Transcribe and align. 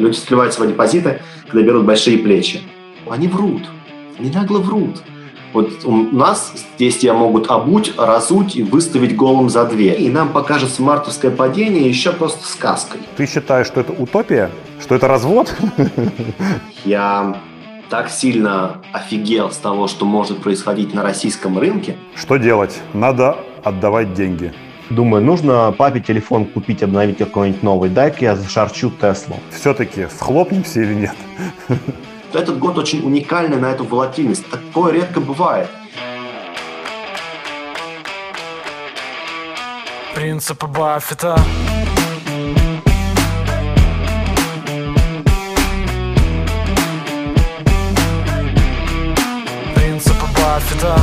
люди 0.00 0.16
сливают 0.16 0.54
свои 0.54 0.68
депозиты, 0.68 1.20
когда 1.46 1.62
берут 1.62 1.84
большие 1.84 2.18
плечи. 2.18 2.62
Они 3.08 3.28
врут. 3.28 3.62
Они 4.18 4.30
нагло 4.30 4.58
врут. 4.58 5.02
Вот 5.52 5.84
у 5.84 5.96
нас 5.96 6.52
здесь 6.76 6.98
тебя 6.98 7.14
могут 7.14 7.50
обуть, 7.50 7.94
разуть 7.98 8.54
и 8.54 8.62
выставить 8.62 9.16
голым 9.16 9.50
за 9.50 9.64
дверь. 9.64 10.00
И 10.00 10.08
нам 10.08 10.28
покажется 10.28 10.80
мартовское 10.82 11.30
падение 11.30 11.88
еще 11.88 12.12
просто 12.12 12.46
сказкой. 12.46 13.00
Ты 13.16 13.26
считаешь, 13.26 13.66
что 13.66 13.80
это 13.80 13.92
утопия? 13.92 14.50
Что 14.80 14.94
это 14.94 15.08
развод? 15.08 15.52
Я 16.84 17.40
так 17.88 18.10
сильно 18.10 18.76
офигел 18.92 19.50
с 19.50 19.56
того, 19.56 19.88
что 19.88 20.04
может 20.04 20.40
происходить 20.40 20.94
на 20.94 21.02
российском 21.02 21.58
рынке. 21.58 21.96
Что 22.14 22.36
делать? 22.36 22.80
Надо 22.94 23.36
отдавать 23.64 24.14
деньги. 24.14 24.52
Думаю, 24.90 25.22
нужно 25.22 25.72
папе 25.78 26.00
телефон 26.00 26.44
купить, 26.44 26.82
обновить 26.82 27.18
какой-нибудь 27.18 27.62
новый. 27.62 27.90
Дай-ка 27.90 28.24
я 28.24 28.34
зашарчу 28.36 28.90
Теслу. 28.90 29.36
Все-таки 29.52 30.08
схлопнемся 30.08 30.80
или 30.80 30.94
нет? 30.94 31.14
Этот 32.32 32.58
год 32.58 32.76
очень 32.76 33.00
уникальный 33.06 33.56
на 33.56 33.66
эту 33.66 33.84
волатильность. 33.84 34.44
Такое 34.50 34.92
редко 34.92 35.20
бывает. 35.20 35.68
Принципы 40.16 40.66
Баффета 40.66 41.38
Принципы 49.76 50.26
Баффета 50.36 50.98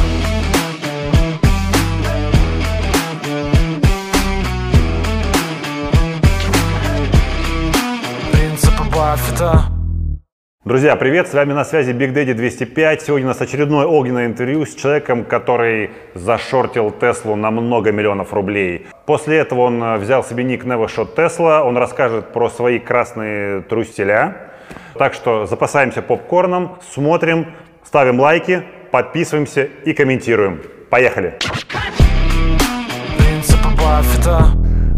Друзья, 10.68 10.98
привет! 10.98 11.30
С 11.30 11.34
вами 11.34 11.54
на 11.54 11.64
связи 11.64 11.92
Big 11.92 12.12
Daddy 12.12 12.34
205. 12.34 13.02
Сегодня 13.02 13.28
у 13.28 13.30
нас 13.30 13.40
очередное 13.40 13.86
огненное 13.86 14.26
интервью 14.26 14.66
с 14.66 14.76
человеком, 14.76 15.24
который 15.24 15.92
зашортил 16.14 16.92
Теслу 16.92 17.38
на 17.38 17.52
много 17.52 17.94
миллионов 17.94 18.34
рублей. 18.34 18.86
После 19.06 19.38
этого 19.38 19.62
он 19.62 19.82
э, 19.82 19.98
взял 19.98 20.26
себе 20.26 20.44
ник 20.44 20.66
Nevershot 20.66 21.16
Tesla. 21.16 21.62
Он 21.62 21.78
расскажет 21.78 22.34
про 22.34 22.50
свои 22.50 22.80
красные 22.80 23.62
труселя. 23.62 24.52
Так 24.96 25.14
что 25.14 25.46
запасаемся 25.46 26.02
попкорном, 26.02 26.80
смотрим, 26.92 27.46
ставим 27.86 28.20
лайки, 28.20 28.64
подписываемся 28.92 29.70
и 29.86 29.94
комментируем. 29.94 30.62
Поехали! 30.90 31.38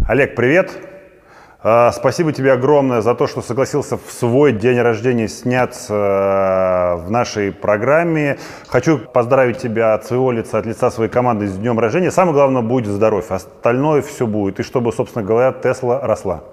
Олег, 0.08 0.34
привет! 0.34 0.89
А, 1.62 1.92
Спасибо 1.92 2.32
тебе 2.32 2.54
огромное 2.54 3.02
за 3.02 3.16
то, 3.16 3.28
что 3.28 3.42
согласился 3.42 3.98
в 3.98 4.12
свой 4.12 4.54
день 4.54 4.80
рождения 4.80 5.28
сняться 5.28 5.94
э, 5.94 7.06
в 7.06 7.12
нашей 7.12 7.52
программе. 7.52 8.40
Хочу 8.70 8.98
поздравить 8.98 9.58
тебя 9.58 9.94
от 9.94 10.06
своего 10.06 10.32
лица, 10.32 10.60
от 10.60 10.66
лица 10.66 10.90
своей 10.90 11.10
команды 11.10 11.48
с 11.48 11.58
днем 11.58 11.78
рождения. 11.78 12.12
Самое 12.12 12.34
главное, 12.34 12.62
будь 12.62 12.86
здоров. 12.86 13.30
Остальное 13.30 14.02
все 14.02 14.26
будет. 14.26 14.62
И 14.62 14.64
чтобы, 14.64 14.94
собственно 14.94 15.26
говоря, 15.26 15.52
Тесла 15.52 16.00
росла. 16.00 16.44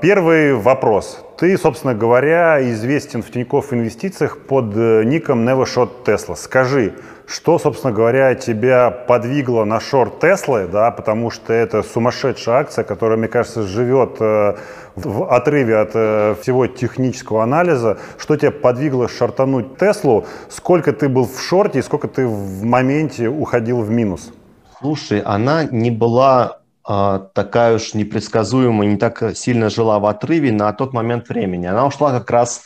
Первый 0.00 0.54
вопрос. 0.54 1.24
Ты, 1.38 1.56
собственно 1.56 1.94
говоря, 1.94 2.60
известен 2.70 3.22
в 3.22 3.30
Тинькофф 3.30 3.72
Инвестициях 3.72 4.38
под 4.38 4.76
э, 4.76 5.04
ником 5.04 5.48
Nevershot 5.48 6.04
Tesla. 6.04 6.34
Скажи, 6.34 6.94
что, 7.26 7.60
собственно 7.60 7.92
говоря, 7.92 8.34
тебя 8.34 8.90
подвигло 8.90 9.64
на 9.64 9.78
шорт 9.78 10.18
Теслы, 10.18 10.66
да, 10.66 10.90
потому 10.90 11.30
что 11.30 11.52
это 11.52 11.84
сумасшедшая 11.84 12.56
акция, 12.56 12.82
которая, 12.82 13.18
мне 13.18 13.28
кажется, 13.28 13.62
живет 13.62 14.16
э, 14.18 14.56
в 14.96 15.32
отрыве 15.32 15.76
от 15.78 15.90
э, 15.94 16.34
всего 16.42 16.66
технического 16.66 17.44
анализа. 17.44 17.98
Что 18.18 18.36
тебя 18.36 18.50
подвигло 18.50 19.08
шортануть 19.08 19.78
Теслу? 19.78 20.26
Сколько 20.48 20.92
ты 20.92 21.08
был 21.08 21.26
в 21.26 21.40
шорте 21.40 21.78
и 21.78 21.82
сколько 21.82 22.08
ты 22.08 22.26
в 22.26 22.64
моменте 22.64 23.28
уходил 23.28 23.80
в 23.80 23.90
минус? 23.90 24.32
Слушай, 24.80 25.20
она 25.20 25.64
не 25.64 25.92
была 25.92 26.58
такая 26.84 27.76
уж 27.76 27.94
непредсказуемая, 27.94 28.88
не 28.88 28.96
так 28.96 29.36
сильно 29.36 29.70
жила 29.70 29.98
в 29.98 30.06
отрыве 30.06 30.52
на 30.52 30.72
тот 30.72 30.92
момент 30.92 31.28
времени. 31.28 31.66
Она 31.66 31.86
ушла 31.86 32.12
как 32.12 32.30
раз 32.30 32.64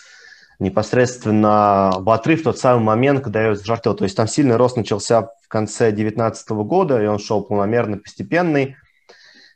непосредственно 0.58 1.92
в 1.98 2.10
отрыв 2.10 2.40
в 2.40 2.44
тот 2.44 2.58
самый 2.58 2.82
момент, 2.82 3.22
когда 3.22 3.42
ее 3.42 3.54
зажартил. 3.54 3.94
То 3.94 4.04
есть 4.04 4.16
там 4.16 4.26
сильный 4.26 4.56
рост 4.56 4.76
начался 4.76 5.22
в 5.22 5.48
конце 5.48 5.92
2019 5.92 6.48
года, 6.50 7.02
и 7.02 7.06
он 7.06 7.18
шел 7.18 7.42
планомерно, 7.42 7.98
постепенный. 7.98 8.76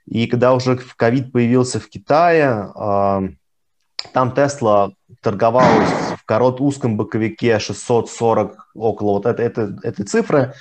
И 0.07 0.27
когда 0.27 0.55
уже 0.55 0.79
ковид 0.97 1.33
появился 1.33 1.81
в 1.81 1.89
Китае, 1.89 2.71
а, 2.75 3.23
там 4.13 4.33
Тесла 4.33 4.93
торговалась 5.23 5.91
в 6.19 6.25
корот 6.25 6.61
узком 6.61 6.97
боковике 6.97 7.59
640, 7.59 8.71
около 8.75 9.13
вот 9.13 9.27
этой, 9.27 9.47
этой, 9.47 9.77
этой 9.83 10.05
цифры. 10.05 10.55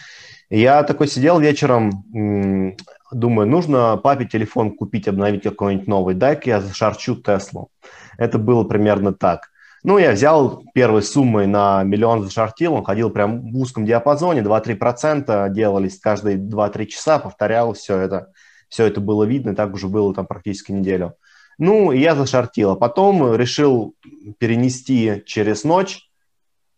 Я 0.50 0.84
такой 0.84 1.07
сидел 1.07 1.40
вечером, 1.40 2.75
думаю, 3.11 3.47
нужно 3.47 3.97
папе 3.97 4.25
телефон 4.25 4.75
купить, 4.75 5.07
обновить 5.07 5.44
какой-нибудь 5.44 5.88
новый, 5.88 6.16
дай-ка 6.16 6.49
я 6.49 6.61
зашарчу 6.61 7.16
Теслу. 7.16 7.69
Это 8.17 8.38
было 8.38 8.63
примерно 8.63 9.13
так. 9.13 9.49
Ну, 9.83 9.97
я 9.97 10.11
взял 10.11 10.63
первой 10.75 11.01
суммой 11.01 11.47
на 11.47 11.83
миллион 11.83 12.22
зашортил, 12.23 12.75
он 12.75 12.83
ходил 12.83 13.09
прям 13.09 13.51
в 13.51 13.57
узком 13.57 13.85
диапазоне, 13.85 14.41
2-3% 14.41 15.49
делались 15.49 15.99
каждые 15.99 16.38
2-3 16.38 16.85
часа, 16.85 17.17
повторял 17.17 17.73
все 17.73 17.97
это. 17.97 18.31
Все 18.69 18.85
это 18.85 19.01
было 19.01 19.23
видно, 19.23 19.55
так 19.55 19.73
уже 19.73 19.88
было 19.88 20.13
там 20.13 20.28
практически 20.28 20.72
неделю. 20.72 21.16
Ну, 21.57 21.91
и 21.91 21.99
я 21.99 22.16
зашортил. 22.16 22.72
А 22.72 22.75
потом 22.75 23.35
решил 23.35 23.95
перенести 24.38 25.23
через 25.25 25.63
ночь, 25.63 26.07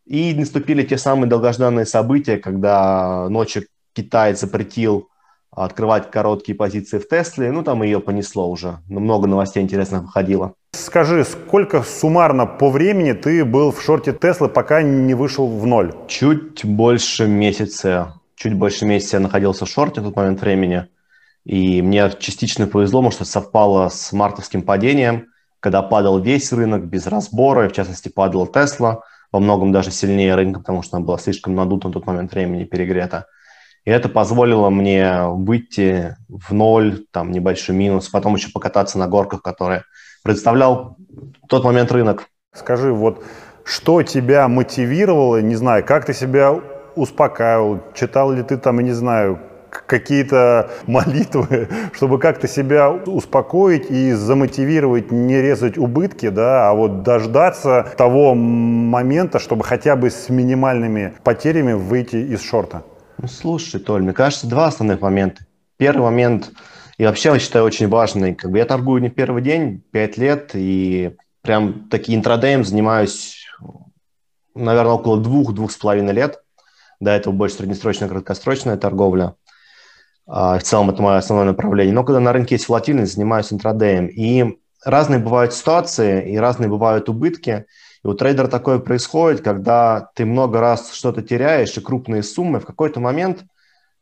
и 0.06 0.34
наступили 0.34 0.84
те 0.84 0.98
самые 0.98 1.30
долгожданные 1.30 1.86
события, 1.86 2.38
когда 2.38 3.28
ночью 3.30 3.66
Китай 3.94 4.34
запретил 4.34 5.10
открывать 5.56 6.12
короткие 6.12 6.56
позиции 6.56 7.00
в 7.00 7.08
Тесле. 7.08 7.52
Ну, 7.52 7.64
там 7.64 7.84
ее 7.84 8.00
понесло 8.00 8.50
уже. 8.50 8.80
Много 8.88 9.28
новостей 9.28 9.62
интересных 9.62 10.04
выходило. 10.04 10.54
Скажи, 10.72 11.24
сколько 11.24 11.84
суммарно 11.84 12.46
по 12.46 12.70
времени 12.70 13.14
ты 13.14 13.46
был 13.46 13.72
в 13.72 13.82
шорте 13.82 14.14
Теслы, 14.14 14.50
пока 14.50 14.82
не 14.82 15.14
вышел 15.14 15.48
в 15.48 15.66
ноль? 15.66 15.94
Чуть 16.08 16.66
больше 16.66 17.28
месяца. 17.28 18.16
Чуть 18.36 18.56
больше 18.56 18.86
месяца 18.86 19.18
я 19.18 19.22
находился 19.22 19.66
в 19.66 19.70
шорте 19.70 20.02
в 20.02 20.06
тот 20.06 20.16
момент 20.16 20.42
времени. 20.42 20.88
И 21.46 21.82
мне 21.82 22.10
частично 22.20 22.68
повезло, 22.68 23.02
потому 23.02 23.12
что 23.12 23.26
совпало 23.26 23.90
с 23.90 24.14
мартовским 24.14 24.62
падением, 24.62 25.28
когда 25.60 25.82
падал 25.82 26.20
весь 26.20 26.52
рынок 26.52 26.86
без 26.86 27.08
разбора, 27.08 27.66
и 27.66 27.70
в 27.70 27.74
частности 27.74 28.10
падала 28.10 28.48
Тесла, 28.48 29.02
во 29.32 29.40
многом 29.40 29.72
даже 29.72 29.92
сильнее 29.92 30.36
рынка, 30.36 30.60
потому 30.60 30.84
что 30.84 30.98
она 30.98 31.06
была 31.06 31.18
слишком 31.18 31.56
надута 31.56 31.88
на 31.88 31.94
тот 31.94 32.06
момент 32.06 32.32
времени, 32.32 32.66
перегрета. 32.66 33.28
И 33.86 33.92
это 33.92 34.08
позволило 34.08 34.70
мне 34.70 35.24
выйти 35.28 36.16
в 36.30 36.54
ноль, 36.54 37.06
там 37.12 37.32
небольшой 37.32 37.76
минус, 37.76 38.10
потом 38.10 38.36
еще 38.36 38.50
покататься 38.52 38.98
на 38.98 39.08
горках, 39.08 39.42
которые 39.42 39.84
представлял 40.24 40.96
в 41.44 41.48
тот 41.48 41.66
момент 41.66 41.92
рынок. 41.92 42.30
Скажи, 42.54 42.94
вот 42.94 43.24
что 43.66 44.04
тебя 44.04 44.48
мотивировало, 44.48 45.42
не 45.42 45.56
знаю, 45.56 45.84
как 45.86 46.06
ты 46.06 46.14
себя 46.14 46.60
успокаивал, 46.96 47.82
читал 47.94 48.32
ли 48.32 48.44
ты 48.44 48.58
там, 48.58 48.80
не 48.80 48.92
знаю, 48.92 49.40
какие-то 49.70 50.70
молитвы, 50.86 51.68
чтобы 51.94 52.20
как-то 52.20 52.48
себя 52.48 52.90
успокоить 52.92 53.90
и 53.90 54.14
замотивировать 54.14 55.12
не 55.12 55.42
резать 55.42 55.78
убытки, 55.78 56.30
да, 56.30 56.70
а 56.70 56.74
вот 56.74 57.04
дождаться 57.04 57.88
того 57.98 58.34
момента, 58.36 59.40
чтобы 59.40 59.64
хотя 59.64 59.96
бы 59.96 60.10
с 60.10 60.30
минимальными 60.30 61.14
потерями 61.24 61.74
выйти 61.74 62.18
из 62.18 62.42
шорта? 62.42 62.84
Ну, 63.18 63.28
слушай, 63.28 63.80
Толь, 63.80 64.04
мне 64.04 64.14
кажется, 64.14 64.48
два 64.48 64.68
основных 64.68 65.02
момента. 65.02 65.46
Первый 65.78 66.04
момент, 66.04 66.52
и 66.98 67.06
вообще 67.06 67.30
я 67.30 67.40
считаю 67.40 67.66
очень 67.66 67.88
важный, 67.88 68.36
как 68.36 68.52
бы 68.52 68.58
я 68.58 68.66
торгую 68.66 69.02
не 69.02 69.10
первый 69.10 69.42
день, 69.42 69.84
пять 69.92 70.18
лет, 70.18 70.52
и 70.54 71.16
прям 71.42 71.90
таки 71.90 72.16
интрадеем 72.16 72.64
занимаюсь, 72.64 73.46
наверное, 74.56 74.94
около 74.94 75.22
двух-двух 75.22 75.72
с 75.72 75.78
половиной 75.78 76.14
лет. 76.14 76.42
До 77.00 77.12
этого 77.12 77.34
больше 77.34 77.58
среднесрочная, 77.58 78.08
краткосрочная 78.08 78.78
торговля. 78.78 79.36
А, 80.26 80.58
в 80.58 80.64
целом 80.64 80.90
это 80.90 81.02
мое 81.02 81.18
основное 81.18 81.48
направление. 81.48 81.94
Но 81.94 82.04
когда 82.04 82.20
на 82.20 82.32
рынке 82.32 82.56
есть 82.56 82.70
волатильность, 82.70 83.16
занимаюсь 83.16 83.52
интрадеем. 83.52 84.08
И 84.08 84.58
разные 84.86 85.20
бывают 85.20 85.54
ситуации, 85.54 86.32
и 86.32 86.38
разные 86.38 86.70
бывают 86.70 87.10
убытки. 87.10 87.66
И 88.04 88.08
у 88.08 88.14
трейдера 88.14 88.48
такое 88.48 88.80
происходит, 88.80 89.42
когда 89.42 90.10
ты 90.16 90.26
много 90.26 90.60
раз 90.60 90.94
что-то 90.94 91.22
теряешь, 91.22 91.78
и 91.78 91.82
крупные 91.82 92.24
суммы, 92.24 92.60
в 92.60 92.66
какой-то 92.66 93.00
момент 93.00 93.46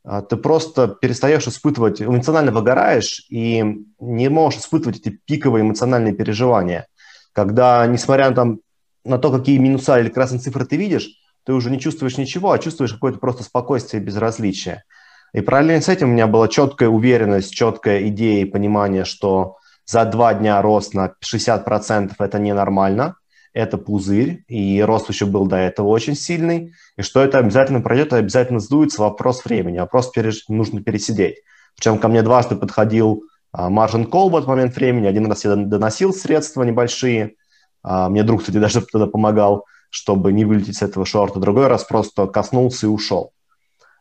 а, 0.04 0.22
ты 0.22 0.36
просто 0.36 0.88
перестаешь 0.88 1.46
испытывать, 1.46 2.02
эмоционально 2.02 2.50
выгораешь 2.50 3.24
и 3.30 3.84
не 4.00 4.28
можешь 4.28 4.60
испытывать 4.60 4.98
эти 4.98 5.20
пиковые 5.24 5.62
эмоциональные 5.62 6.14
переживания. 6.14 6.86
Когда, 7.32 7.86
несмотря 7.86 8.28
на, 8.30 8.34
там, 8.34 8.58
на 9.04 9.18
то, 9.18 9.30
какие 9.30 9.58
минуса 9.58 9.98
или 10.00 10.08
красные 10.08 10.40
цифры 10.40 10.64
ты 10.64 10.76
видишь, 10.76 11.08
ты 11.44 11.52
уже 11.52 11.70
не 11.70 11.80
чувствуешь 11.80 12.18
ничего, 12.18 12.52
а 12.52 12.58
чувствуешь 12.58 12.92
какое-то 12.92 13.18
просто 13.18 13.44
спокойствие 13.44 14.02
и 14.02 14.04
безразличие. 14.04 14.84
И 15.32 15.40
параллельно 15.40 15.82
с 15.82 15.88
этим 15.88 16.10
у 16.10 16.12
меня 16.12 16.26
была 16.26 16.48
четкая 16.48 16.88
уверенность, 16.88 17.54
четкая 17.54 18.06
идея 18.08 18.42
и 18.42 18.50
понимание, 18.50 19.04
что 19.04 19.56
за 19.86 20.04
два 20.04 20.34
дня 20.34 20.60
рост 20.60 20.94
на 20.94 21.14
60%– 21.24 22.12
это 22.18 22.38
ненормально, 22.38 23.16
это 23.52 23.78
пузырь, 23.78 24.44
и 24.48 24.80
рост 24.82 25.08
еще 25.08 25.26
был 25.26 25.46
до 25.46 25.56
этого 25.56 25.88
очень 25.88 26.14
сильный, 26.14 26.72
и 26.96 27.02
что 27.02 27.22
это 27.22 27.38
обязательно 27.38 27.80
пройдет, 27.80 28.12
обязательно 28.12 28.60
сдуется 28.60 29.02
вопрос 29.02 29.44
времени, 29.44 29.78
вопрос 29.78 30.10
переж... 30.10 30.44
нужно 30.48 30.82
пересидеть. 30.82 31.36
Причем 31.76 31.98
ко 31.98 32.08
мне 32.08 32.22
дважды 32.22 32.56
подходил 32.56 33.24
маржин 33.52 34.06
кол 34.06 34.30
в 34.30 34.36
этот 34.36 34.48
момент 34.48 34.74
времени, 34.76 35.06
один 35.06 35.26
раз 35.26 35.44
я 35.44 35.54
доносил 35.54 36.14
средства 36.14 36.62
небольшие, 36.62 37.34
а, 37.82 38.08
мне 38.08 38.22
друг, 38.22 38.40
кстати, 38.40 38.56
даже 38.56 38.80
тогда 38.80 39.06
помогал, 39.06 39.66
чтобы 39.90 40.32
не 40.32 40.44
вылететь 40.44 40.76
с 40.76 40.82
этого 40.82 41.04
шорта, 41.04 41.40
другой 41.40 41.66
раз 41.66 41.84
просто 41.84 42.26
коснулся 42.26 42.86
и 42.86 42.88
ушел. 42.88 43.32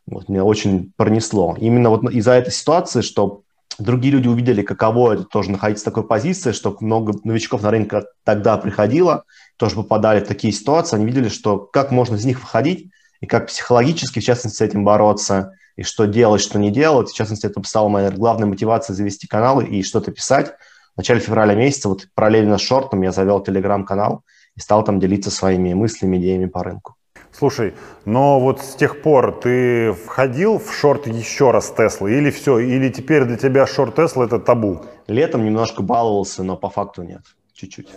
Вот, 0.06 0.30
меня 0.30 0.44
очень 0.44 0.94
пронесло. 0.96 1.56
Именно 1.60 1.90
вот 1.90 2.10
из-за 2.12 2.34
этой 2.34 2.52
ситуации, 2.52 3.02
что 3.02 3.42
другие 3.82 4.14
люди 4.14 4.28
увидели, 4.28 4.62
каково 4.62 5.14
это 5.14 5.24
тоже 5.24 5.52
находиться 5.52 5.84
в 5.84 5.86
такой 5.86 6.08
позиции, 6.08 6.52
что 6.52 6.76
много 6.80 7.14
новичков 7.24 7.62
на 7.62 7.72
рынке 7.72 8.04
тогда 8.24 8.58
приходило, 8.58 9.26
тоже 9.58 9.76
попадали 9.76 10.24
в 10.24 10.28
такие 10.28 10.54
ситуации, 10.54 10.96
они 10.96 11.06
видели, 11.06 11.30
что 11.30 11.58
как 11.58 11.92
можно 11.92 12.16
из 12.16 12.26
них 12.26 12.40
выходить, 12.40 12.92
и 13.20 13.28
как 13.28 13.48
психологически, 13.48 14.20
в 14.20 14.24
частности, 14.24 14.58
с 14.58 14.62
этим 14.62 14.84
бороться, 14.84 15.54
и 15.76 15.84
что 15.84 16.06
делать, 16.06 16.42
что 16.42 16.60
не 16.60 16.72
делать. 16.72 17.10
В 17.10 17.16
частности, 17.16 17.46
это 17.46 17.62
стала 17.64 17.88
моя 17.88 18.12
главная 18.12 18.48
мотивация 18.48 18.94
завести 18.94 19.28
канал 19.28 19.62
и 19.62 19.84
что-то 19.84 20.12
писать. 20.12 20.54
В 20.96 20.98
начале 20.98 21.20
февраля 21.20 21.54
месяца, 21.54 21.88
вот 21.88 22.08
параллельно 22.16 22.58
с 22.58 22.62
шортом, 22.62 23.02
я 23.04 23.12
завел 23.12 23.42
телеграм-канал 23.42 24.24
и 24.56 24.60
стал 24.60 24.84
там 24.84 25.00
делиться 25.00 25.32
своими 25.32 25.74
мыслями, 25.74 26.18
идеями 26.18 26.48
по 26.48 26.64
рынку. 26.64 26.96
Слушай, 27.34 27.74
но 28.06 28.40
вот 28.40 28.62
с 28.62 28.76
тех 28.76 29.02
пор 29.02 29.40
ты 29.40 29.94
входил 29.94 30.60
в 30.60 30.74
шорт 30.74 31.08
еще 31.08 31.52
раз 31.52 31.72
Теслы 31.72 32.18
или 32.18 32.30
все? 32.30 32.60
Или 32.60 32.90
теперь 32.90 33.24
для 33.26 33.38
тебя 33.38 33.66
шорт 33.66 33.96
Тесла 33.96 34.26
это 34.26 34.40
табу? 34.40 34.82
Летом 35.08 35.46
немножко 35.46 35.82
баловался, 35.82 36.44
но 36.44 36.58
по 36.58 36.70
факту 36.70 37.04
нет, 37.04 37.22
чуть-чуть. 37.54 37.90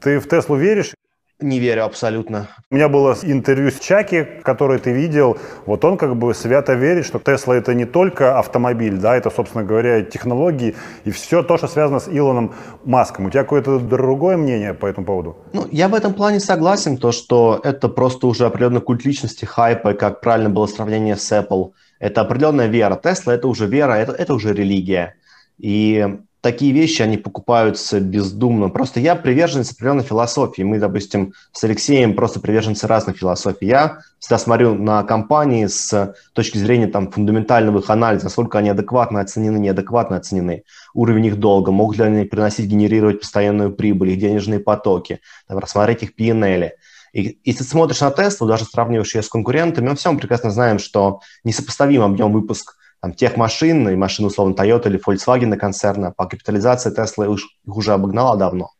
Ты 0.00 0.20
в 0.20 0.28
Теслу 0.28 0.56
веришь? 0.56 0.94
Не 1.38 1.58
верю 1.58 1.84
абсолютно. 1.84 2.48
У 2.70 2.76
меня 2.76 2.88
было 2.88 3.14
интервью 3.22 3.70
с 3.70 3.78
Чаки, 3.78 4.26
который 4.42 4.78
ты 4.78 4.92
видел. 4.92 5.36
Вот 5.66 5.84
он 5.84 5.98
как 5.98 6.16
бы 6.16 6.34
свято 6.34 6.72
верит, 6.72 7.04
что 7.04 7.18
Тесла 7.18 7.56
это 7.56 7.74
не 7.74 7.84
только 7.84 8.38
автомобиль, 8.38 8.96
да, 8.96 9.14
это, 9.16 9.28
собственно 9.28 9.62
говоря, 9.62 10.02
технологии 10.02 10.74
и 11.04 11.10
все 11.10 11.42
то, 11.42 11.58
что 11.58 11.68
связано 11.68 12.00
с 12.00 12.08
Илоном 12.08 12.54
Маском. 12.84 13.26
У 13.26 13.30
тебя 13.30 13.42
какое-то 13.42 13.78
другое 13.78 14.38
мнение 14.38 14.72
по 14.72 14.86
этому 14.86 15.06
поводу? 15.06 15.36
Ну, 15.52 15.66
я 15.70 15.88
в 15.88 15.94
этом 15.94 16.14
плане 16.14 16.40
согласен, 16.40 16.96
то, 16.96 17.12
что 17.12 17.60
это 17.62 17.90
просто 17.90 18.28
уже 18.28 18.46
определенный 18.46 18.80
культ 18.80 19.04
личности, 19.04 19.44
хайпа, 19.44 19.92
как 19.92 20.22
правильно 20.22 20.48
было 20.48 20.66
сравнение 20.66 21.16
с 21.16 21.30
Apple. 21.32 21.72
Это 21.98 22.22
определенная 22.22 22.68
вера. 22.68 22.96
Тесла 22.96 23.34
это 23.34 23.46
уже 23.46 23.66
вера, 23.66 23.92
это, 23.92 24.12
это 24.12 24.32
уже 24.32 24.54
религия. 24.54 25.16
И 25.58 26.18
такие 26.46 26.72
вещи, 26.72 27.02
они 27.02 27.16
покупаются 27.16 27.98
бездумно. 27.98 28.68
Просто 28.68 29.00
я 29.00 29.16
приверженец 29.16 29.72
определенной 29.72 30.04
философии. 30.04 30.62
Мы, 30.62 30.78
допустим, 30.78 31.32
с 31.50 31.64
Алексеем 31.64 32.14
просто 32.14 32.38
приверженцы 32.38 32.86
разных 32.86 33.16
философий. 33.16 33.66
Я 33.66 33.98
всегда 34.20 34.38
смотрю 34.38 34.76
на 34.76 35.02
компании 35.02 35.66
с 35.66 36.14
точки 36.34 36.58
зрения 36.58 36.86
там, 36.86 37.10
фундаментального 37.10 37.80
их 37.80 37.90
анализа, 37.90 38.26
насколько 38.26 38.58
они 38.58 38.70
адекватно 38.70 39.20
оценены, 39.20 39.58
неадекватно 39.58 40.18
оценены, 40.18 40.62
уровень 40.94 41.26
их 41.26 41.40
долга, 41.40 41.72
могут 41.72 41.96
ли 41.96 42.04
они 42.04 42.24
приносить, 42.24 42.66
генерировать 42.66 43.18
постоянную 43.18 43.74
прибыль, 43.74 44.10
их 44.10 44.20
денежные 44.20 44.60
потоки, 44.60 45.18
там, 45.48 45.58
рассмотреть 45.58 46.04
их 46.04 46.14
P&L. 46.14 46.70
И 47.12 47.38
если 47.44 47.64
ты 47.64 47.68
смотришь 47.68 48.02
на 48.02 48.10
Tesla, 48.10 48.46
даже 48.46 48.66
сравниваешь 48.66 49.16
ее 49.16 49.22
с 49.22 49.28
конкурентами, 49.28 49.88
мы 49.88 49.96
все 49.96 50.16
прекрасно 50.16 50.52
знаем, 50.52 50.78
что 50.78 51.22
несопоставим 51.42 52.02
объем 52.02 52.32
выпуска 52.32 52.74
там, 53.00 53.12
тех 53.12 53.36
машин, 53.36 53.88
и 53.88 53.96
машин, 53.96 54.26
условно, 54.26 54.54
Toyota 54.54 54.88
или 54.88 55.00
Volkswagen 55.04 55.56
концерна, 55.56 56.12
по 56.12 56.26
капитализации 56.26 56.94
Tesla 56.96 57.32
их 57.32 57.40
уже 57.66 57.92
обогнала 57.92 58.36
давно. 58.36 58.70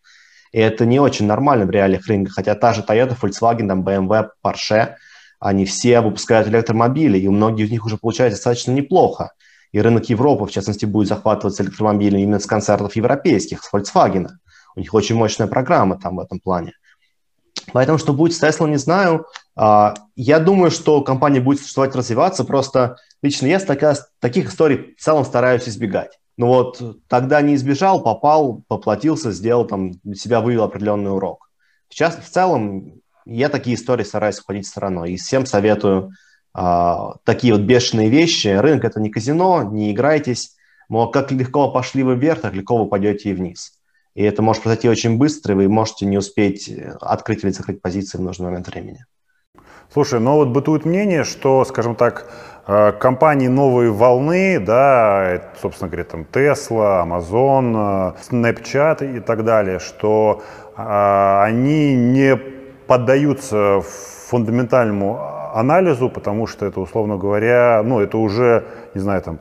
И 0.53 0.59
это 0.59 0.87
не 0.87 1.01
очень 1.01 1.27
нормально 1.27 1.67
в 1.67 1.71
реалиях 1.71 2.07
рынка, 2.07 2.33
хотя 2.33 2.55
та 2.55 2.73
же 2.73 2.83
Toyota, 2.83 3.17
Volkswagen, 3.21 3.69
там, 3.69 3.83
BMW, 3.83 4.29
Porsche, 4.45 4.95
они 5.39 5.67
все 5.67 6.01
выпускают 6.01 6.49
электромобили, 6.49 7.19
и 7.19 7.29
у 7.29 7.33
многих 7.33 7.67
из 7.67 7.71
них 7.71 7.85
уже 7.85 7.99
получается 7.99 8.39
достаточно 8.39 8.73
неплохо. 8.73 9.33
И 9.73 9.81
рынок 9.81 10.09
Европы, 10.09 10.47
в 10.47 10.51
частности, 10.51 10.87
будет 10.87 11.09
захватываться 11.09 11.63
электромобилями 11.63 12.23
именно 12.23 12.39
с 12.39 12.47
концертов 12.47 12.97
европейских, 12.97 13.63
с 13.63 13.73
Volkswagen. 13.73 14.29
У 14.75 14.81
них 14.81 14.95
очень 14.95 15.17
мощная 15.17 15.47
программа 15.47 15.99
там 15.99 16.17
в 16.17 16.21
этом 16.21 16.41
плане. 16.41 16.73
Поэтому, 17.73 17.99
что 17.99 18.13
будет 18.13 18.35
с 18.35 18.43
Tesla, 18.43 18.69
не 18.69 18.77
знаю. 18.77 19.27
А, 19.55 19.95
я 20.15 20.39
думаю, 20.39 20.71
что 20.71 21.03
компания 21.03 21.41
будет 21.41 21.61
существовать, 21.61 21.95
развиваться. 21.95 22.45
Просто 22.45 22.97
лично 23.23 23.47
я 23.47 23.59
такая, 23.59 23.97
таких 24.21 24.51
историй 24.51 24.95
в 24.97 25.03
целом 25.03 25.25
стараюсь 25.25 25.69
избегать. 25.69 26.19
Ну 26.37 26.49
вот 26.49 26.83
тогда 27.09 27.41
не 27.41 27.55
избежал, 27.55 28.03
попал, 28.03 28.63
поплатился, 28.69 29.33
сделал 29.33 29.67
там, 29.67 29.93
для 30.05 30.15
себя 30.15 30.41
вывел 30.41 30.65
определенный 30.65 31.13
урок. 31.13 31.51
Сейчас 31.89 32.17
в 32.17 32.29
целом 32.29 33.01
я 33.25 33.49
такие 33.49 33.77
истории 33.77 34.05
стараюсь 34.05 34.39
уходить 34.39 34.67
стороной. 34.67 35.13
И 35.13 35.17
всем 35.17 35.47
советую 35.47 36.13
а, 36.53 37.17
такие 37.25 37.53
вот 37.53 37.63
бешеные 37.63 38.09
вещи. 38.09 38.49
Рынок– 38.49 38.85
это 38.87 39.01
не 39.01 39.11
казино, 39.11 39.63
не 39.63 39.93
играйтесь. 39.93 40.57
Но 40.89 41.09
как 41.09 41.33
легко 41.33 41.71
пошли 41.73 42.03
вы 42.03 42.15
вверх, 42.15 42.43
так 42.43 42.55
легко 42.55 42.79
вы 42.79 42.89
пойдете 42.89 43.31
и 43.31 43.35
вниз. 43.35 43.76
И 44.17 44.23
это 44.23 44.41
может 44.41 44.63
произойти 44.63 44.89
очень 44.89 45.19
быстро, 45.19 45.53
и 45.53 45.57
вы 45.57 45.69
можете 45.69 46.07
не 46.07 46.17
успеть 46.17 46.73
открыть 47.03 47.45
или 47.45 47.51
закрыть 47.51 47.83
позиции 47.83 48.17
в 48.17 48.23
нужный 48.23 48.47
момент 48.47 48.67
времени. 48.67 49.05
Слушай, 49.93 50.21
но 50.21 50.37
вот 50.37 50.49
бытует 50.49 50.87
мнение, 50.87 51.23
что, 51.23 51.65
скажем 51.67 51.95
так, 51.95 52.27
э, 52.67 52.93
компании 52.93 53.49
новой 53.49 53.91
волны, 53.91 54.59
да, 54.59 55.53
собственно 55.61 55.91
говоря, 55.91 56.05
там 56.05 56.27
Tesla, 56.33 57.05
Amazon, 57.05 58.15
э, 58.17 58.35
Snapchat 58.35 59.19
и 59.19 59.21
так 59.21 59.45
далее, 59.45 59.79
что 59.79 60.43
а, 60.77 61.45
они 61.45 61.95
не 61.95 62.37
поддаются 62.87 63.83
фундаментальному 64.29 65.21
анализу, 65.55 66.09
потому 66.09 66.47
что 66.47 66.65
это, 66.65 66.81
условно 66.81 67.19
говоря, 67.19 67.83
ну, 67.85 68.01
это 68.01 68.17
уже, 68.17 68.65
не 68.95 69.01
знаю, 69.01 69.23
там, 69.23 69.41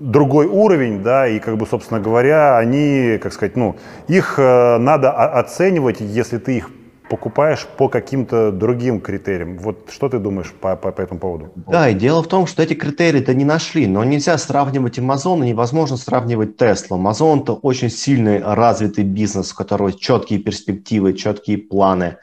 другой 0.00 0.46
уровень, 0.46 1.02
да, 1.02 1.28
и 1.28 1.38
как 1.38 1.56
бы, 1.56 1.66
собственно 1.66 2.00
говоря, 2.00 2.58
они, 2.58 3.18
как 3.22 3.32
сказать, 3.32 3.56
ну, 3.56 3.76
их 4.08 4.38
э, 4.38 4.78
надо 4.78 5.12
оценивать, 5.12 6.00
если 6.00 6.38
ты 6.38 6.56
их 6.56 6.70
покупаешь 7.08 7.66
по 7.76 7.88
каким-то 7.88 8.50
другим 8.50 9.00
критериям. 9.00 9.58
Вот 9.58 9.90
что 9.92 10.08
ты 10.08 10.18
думаешь 10.18 10.52
по, 10.52 10.74
по, 10.74 10.90
по 10.90 11.02
этому 11.02 11.20
поводу? 11.20 11.52
Да, 11.54 11.88
и 11.88 11.94
дело 11.94 12.22
в 12.22 12.28
том, 12.28 12.46
что 12.46 12.62
эти 12.62 12.74
критерии-то 12.74 13.34
не 13.34 13.44
нашли, 13.44 13.86
но 13.86 14.02
нельзя 14.04 14.38
сравнивать 14.38 14.98
Amazon 14.98 15.44
и 15.44 15.50
невозможно 15.50 15.96
сравнивать 15.96 16.56
Tesla. 16.60 16.98
Amazon– 16.98 17.42
это 17.42 17.52
очень 17.52 17.90
сильный 17.90 18.42
развитый 18.42 19.04
бизнес, 19.04 19.52
у 19.52 19.54
которого 19.54 19.92
четкие 19.92 20.38
перспективы, 20.38 21.12
четкие 21.12 21.58
планы, 21.58 22.16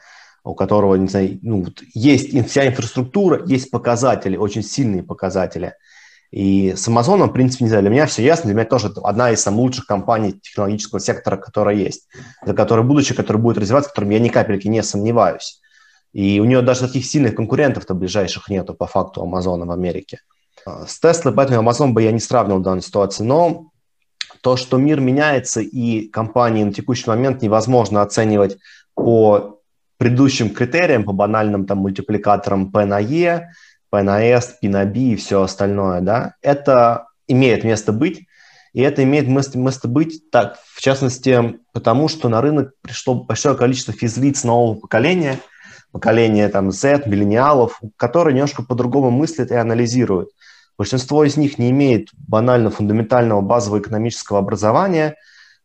у 0.44 0.54
которого, 0.54 0.96
не 0.96 1.06
знаю, 1.06 1.38
ну, 1.42 1.64
есть 1.94 2.48
вся 2.48 2.66
инфраструктура, 2.66 3.40
есть 3.46 3.70
показатели, 3.70 4.36
очень 4.36 4.62
сильные 4.62 5.02
показатели– 5.02 5.74
и 6.32 6.72
с 6.74 6.88
Amazon, 6.88 7.22
в 7.26 7.32
принципе, 7.32 7.64
не 7.64 7.68
знаю, 7.68 7.82
для 7.82 7.90
меня 7.90 8.06
все 8.06 8.22
ясно, 8.24 8.46
для 8.46 8.54
меня 8.54 8.64
тоже 8.64 8.90
одна 9.04 9.30
из 9.32 9.42
самых 9.42 9.60
лучших 9.60 9.84
компаний 9.84 10.32
технологического 10.32 10.98
сектора, 10.98 11.36
которая 11.36 11.76
есть, 11.76 12.08
за 12.44 12.54
которой 12.54 12.84
будущее, 12.84 13.14
которое 13.14 13.38
будет 13.38 13.58
развиваться, 13.58 13.90
в 13.90 13.92
котором 13.92 14.10
я 14.10 14.18
ни 14.18 14.30
капельки 14.30 14.66
не 14.66 14.82
сомневаюсь. 14.82 15.60
И 16.14 16.40
у 16.40 16.46
нее 16.46 16.62
даже 16.62 16.86
таких 16.86 17.04
сильных 17.04 17.34
конкурентов-то 17.34 17.92
ближайших 17.92 18.48
нету 18.48 18.72
по 18.72 18.86
факту 18.86 19.22
Амазона 19.22 19.66
в 19.66 19.70
Америке. 19.72 20.20
А, 20.64 20.86
с 20.86 20.98
Tesla, 21.04 21.32
поэтому 21.32 21.68
Amazon 21.68 21.92
бы 21.92 22.02
я 22.02 22.12
не 22.12 22.20
сравнивал 22.20 22.60
в 22.60 22.62
данной 22.62 22.82
ситуации, 22.82 23.24
но 23.24 23.70
то, 24.40 24.56
что 24.56 24.78
мир 24.78 25.00
меняется 25.00 25.60
и 25.60 26.08
компании 26.08 26.64
на 26.64 26.72
текущий 26.72 27.10
момент 27.10 27.42
невозможно 27.42 28.00
оценивать 28.00 28.56
по 28.94 29.60
предыдущим 29.98 30.50
критериям, 30.50 31.04
по 31.04 31.12
банальным 31.12 31.66
там 31.66 31.78
мультипликаторам 31.78 32.72
P 32.72 32.86
на 32.86 33.00
E, 33.00 33.50
P 33.92 34.02
на 34.02 34.24
S, 34.24 34.56
P 34.60 34.68
на 34.68 34.86
B 34.86 34.98
и 34.98 35.16
все 35.16 35.42
остальное, 35.42 36.00
да, 36.00 36.34
это 36.40 37.08
имеет 37.28 37.62
место 37.62 37.92
быть, 37.92 38.26
и 38.72 38.80
это 38.80 39.02
имеет 39.02 39.28
место, 39.28 39.58
место 39.58 39.86
быть, 39.86 40.30
так, 40.30 40.58
в 40.74 40.80
частности, 40.80 41.60
потому 41.72 42.08
что 42.08 42.30
на 42.30 42.40
рынок 42.40 42.72
пришло 42.80 43.14
большое 43.14 43.54
количество 43.54 43.92
физлиц 43.92 44.44
нового 44.44 44.80
поколения, 44.80 45.38
поколения 45.92 46.48
там 46.48 46.72
Z, 46.72 47.02
миллениалов, 47.04 47.80
которые 47.98 48.34
немножко 48.34 48.62
по-другому 48.62 49.10
мыслят 49.10 49.50
и 49.50 49.56
анализируют. 49.56 50.30
Большинство 50.78 51.22
из 51.24 51.36
них 51.36 51.58
не 51.58 51.68
имеет 51.68 52.08
банально 52.14 52.70
фундаментального 52.70 53.42
базового 53.42 53.80
экономического 53.80 54.38
образования, 54.38 55.16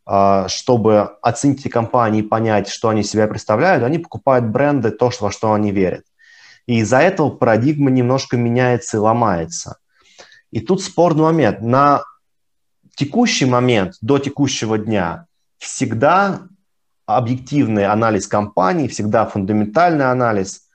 а, 0.04 0.48
чтобы 0.48 1.16
оценить 1.22 1.60
эти 1.60 1.68
компании 1.68 2.20
и 2.20 2.26
понять, 2.26 2.68
что 2.68 2.90
они 2.90 3.02
себя 3.02 3.26
представляют, 3.26 3.84
они 3.84 3.98
покупают 3.98 4.44
бренды, 4.44 4.90
то, 4.90 5.10
во 5.18 5.32
что 5.32 5.54
они 5.54 5.70
верят. 5.70 6.04
И 6.68 6.80
из-за 6.80 6.98
этого 6.98 7.30
парадигма 7.30 7.90
немножко 7.90 8.36
меняется 8.36 8.98
и 8.98 9.00
ломается. 9.00 9.78
И 10.50 10.60
тут 10.60 10.82
спорный 10.82 11.22
момент. 11.22 11.62
На 11.62 12.02
текущий 12.94 13.46
момент, 13.46 13.94
до 14.02 14.18
текущего 14.18 14.76
дня, 14.76 15.24
всегда 15.56 16.42
объективный 17.06 17.86
анализ 17.86 18.26
компании, 18.26 18.86
всегда 18.86 19.24
фундаментальный 19.24 20.10
анализ 20.10 20.68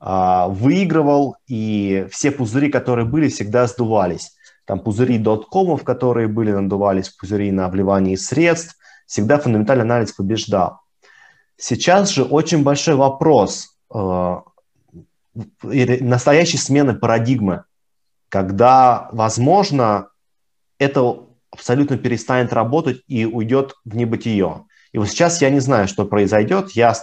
э, 0.00 0.44
выигрывал, 0.50 1.36
и 1.48 2.06
все 2.12 2.30
пузыри, 2.30 2.70
которые 2.70 3.04
были, 3.04 3.28
всегда 3.28 3.66
сдувались. 3.66 4.36
Там 4.66 4.78
пузыри 4.78 5.18
доткомов, 5.18 5.82
которые 5.82 6.28
были, 6.28 6.52
надувались, 6.52 7.08
пузыри 7.08 7.50
на 7.50 7.68
вливание 7.68 8.16
средств, 8.16 8.76
всегда 9.06 9.40
фундаментальный 9.40 9.84
анализ 9.84 10.12
побеждал. 10.12 10.78
Сейчас 11.56 12.10
же 12.10 12.22
очень 12.22 12.62
большой 12.62 12.94
вопрос 12.94 13.76
э, 13.92 14.36
настоящей 15.62 16.58
смены 16.58 16.94
парадигмы, 16.94 17.64
когда, 18.28 19.08
возможно, 19.12 20.08
это 20.78 21.26
абсолютно 21.50 21.98
перестанет 21.98 22.52
работать 22.52 23.02
и 23.06 23.24
уйдет 23.24 23.74
в 23.84 23.96
небытие. 23.96 24.64
И 24.92 24.98
вот 24.98 25.08
сейчас 25.08 25.42
я 25.42 25.50
не 25.50 25.60
знаю, 25.60 25.88
что 25.88 26.04
произойдет. 26.04 26.72
Я 26.72 26.94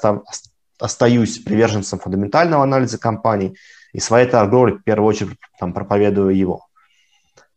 остаюсь 0.79 1.39
приверженцем 1.39 1.99
фундаментального 1.99 2.63
анализа 2.63 2.97
компаний 2.97 3.57
и 3.93 3.99
своей 3.99 4.27
торговли 4.27 4.73
в 4.73 4.83
первую 4.83 5.07
очередь 5.07 5.37
там, 5.59 5.73
проповедую 5.73 6.35
его. 6.35 6.65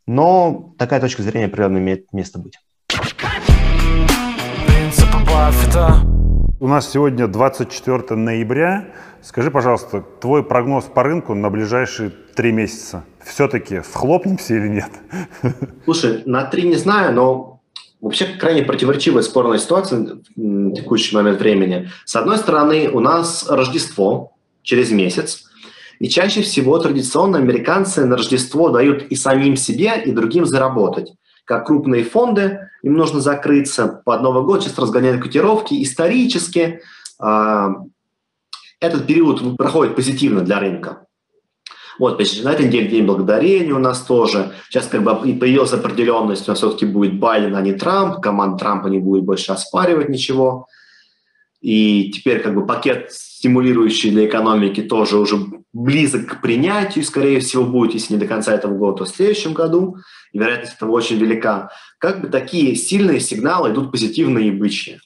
Но 0.07 0.75
такая 0.79 1.01
точка 1.01 1.23
зрения 1.23 1.47
определенно 1.47 1.79
имеет 1.79 2.13
место 2.13 2.39
быть. 2.39 2.59
У 6.61 6.67
нас 6.67 6.91
сегодня 6.91 7.27
24 7.27 8.17
ноября. 8.17 8.87
Скажи, 9.23 9.51
пожалуйста, 9.51 10.03
твой 10.21 10.43
прогноз 10.43 10.85
по 10.85 11.03
рынку 11.03 11.35
на 11.35 11.51
ближайшие 11.51 12.11
три 12.35 12.53
месяца. 12.53 13.05
Все-таки 13.25 13.83
схлопнемся 13.83 14.55
или 14.55 14.69
нет? 14.69 14.91
Слушай, 15.85 16.23
на 16.25 16.45
три 16.45 16.63
не 16.63 16.77
знаю, 16.77 17.15
но 17.15 17.61
вообще 18.01 18.27
крайне 18.27 18.63
противоречивая 18.63 19.23
спорная 19.23 19.59
ситуация 19.59 20.21
в 20.37 20.73
текущий 20.73 21.15
момент 21.15 21.39
времени. 21.41 21.91
С 22.05 22.17
одной 22.17 22.39
стороны, 22.39 22.89
у 22.89 23.01
нас 23.01 23.47
Рождество 23.49 24.33
через 24.63 24.91
месяц, 24.91 25.45
и 25.99 26.09
чаще 26.09 26.41
всего 26.41 26.79
традиционно 26.79 27.39
американцы 27.39 28.07
на 28.07 28.17
Рождество 28.17 28.71
дают 28.71 29.03
и 29.03 29.17
самим 29.17 29.57
себе, 29.57 30.03
и 30.03 30.13
другим 30.13 30.47
заработать 30.47 31.13
как 31.51 31.67
крупные 31.67 32.05
фонды, 32.05 32.69
им 32.85 32.95
нужно 32.95 33.21
закрыться 33.21 34.01
под 34.05 34.23
Новый 34.23 34.45
год, 34.45 34.63
сейчас 34.63 34.79
разгоняют 34.79 35.21
котировки. 35.21 35.83
Исторически 35.83 36.81
э, 37.21 37.69
этот 38.81 39.07
период 39.07 39.57
проходит 39.57 39.95
позитивно 39.95 40.41
для 40.41 40.59
рынка. 40.59 41.07
Вот, 41.99 42.19
на 42.19 42.53
этой 42.53 42.67
неделе 42.67 42.89
День 42.89 43.05
Благодарения 43.05 43.75
у 43.75 43.79
нас 43.79 44.01
тоже. 44.01 44.53
Сейчас 44.71 44.87
как 44.87 45.03
бы 45.03 45.29
и 45.29 45.35
появилась 45.35 45.75
определенность, 45.75 46.49
у 46.49 46.53
нас 46.53 46.59
все-таки 46.59 46.87
будет 46.87 47.19
Байден, 47.19 47.55
а 47.55 47.61
не 47.61 47.75
Трамп. 47.75 48.23
Команда 48.23 48.57
Трампа 48.57 48.87
не 48.87 48.99
будет 48.99 49.25
больше 49.25 49.53
оспаривать 49.53 50.09
ничего. 50.09 50.67
И 51.61 52.11
теперь 52.11 52.41
как 52.41 52.55
бы 52.55 52.67
пакет 52.67 53.13
стимулирующий 53.13 54.11
для 54.11 54.27
экономики 54.27 54.81
тоже 54.81 55.19
уже 55.19 55.37
близок 55.75 56.27
к 56.27 56.41
принятию, 56.41 57.05
скорее 57.05 57.41
всего, 57.41 57.65
будет, 57.65 57.93
если 57.93 58.15
не 58.15 58.21
до 58.21 58.27
конца 58.27 58.55
этого 58.55 58.75
года, 58.79 58.99
то 58.99 59.05
в 59.05 59.09
следующем 59.09 59.53
году, 59.53 59.99
и 60.33 60.39
вероятность 60.39 60.77
этого 60.77 60.93
очень 60.93 61.19
велика. 61.19 61.71
Как 61.99 62.23
бы 62.23 62.29
такие 62.29 62.75
сильные 62.77 63.21
сигналы 63.21 63.73
идут 63.73 63.93
позитивные 63.93 64.49
и 64.49 64.53
бычьи. 64.53 65.01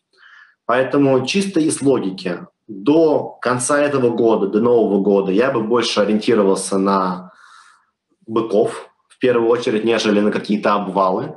Поэтому 0.65 1.27
чисто 1.27 1.59
из 1.59 1.83
логики 1.83 2.39
до 2.67 3.39
конца 3.41 3.81
этого 3.81 4.11
года, 4.11 4.47
до 4.49 4.61
Нового 4.61 5.01
года 5.01 5.33
я 5.33 5.51
бы 5.51 5.63
больше 5.63 6.01
ориентировался 6.01 6.79
на 6.79 7.33
быков, 8.27 8.91
в 9.09 9.19
первую 9.19 9.51
очередь, 9.51 9.85
нежели 9.85 10.21
на 10.21 10.31
какие-то 10.31 10.75
обвалы. 10.75 11.37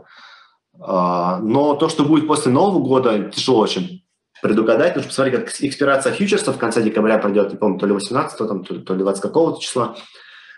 А, 0.80 1.40
но 1.40 1.76
то, 1.76 1.90
что 1.90 2.06
будет 2.06 2.28
после 2.28 2.52
Нового 2.52 2.80
года, 2.80 3.30
тяжело 3.30 3.60
очень 3.60 4.04
предугадать. 4.42 4.96
Нужно 4.96 5.10
посмотреть, 5.10 5.40
как 5.40 5.62
экспирация 5.62 6.14
фьючерсов 6.14 6.56
в 6.56 6.60
конце 6.60 6.82
декабря 6.82 7.18
пройдет, 7.18 7.52
не 7.52 7.58
помню, 7.58 7.80
то 7.80 7.86
ли 7.86 7.94
18 7.94 8.38
там, 8.38 8.64
то, 8.64 8.94
ли 8.94 9.00
20 9.00 9.22
какого-то 9.22 9.62
числа. 9.62 9.96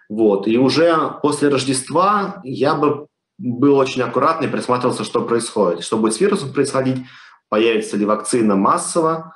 Вот. 0.09 0.47
И 0.47 0.57
уже 0.57 0.95
после 1.21 1.49
Рождества 1.49 2.41
я 2.43 2.75
бы 2.75 3.07
был 3.38 3.77
очень 3.77 4.01
аккуратный, 4.01 4.49
присматривался, 4.49 5.03
что 5.03 5.21
происходит. 5.21 5.83
Что 5.83 5.97
будет 5.97 6.13
с 6.13 6.19
вирусом 6.19 6.51
происходить, 6.51 7.05
появится 7.47 7.95
ли 7.95 8.05
вакцина 8.05 8.55
массово. 8.55 9.35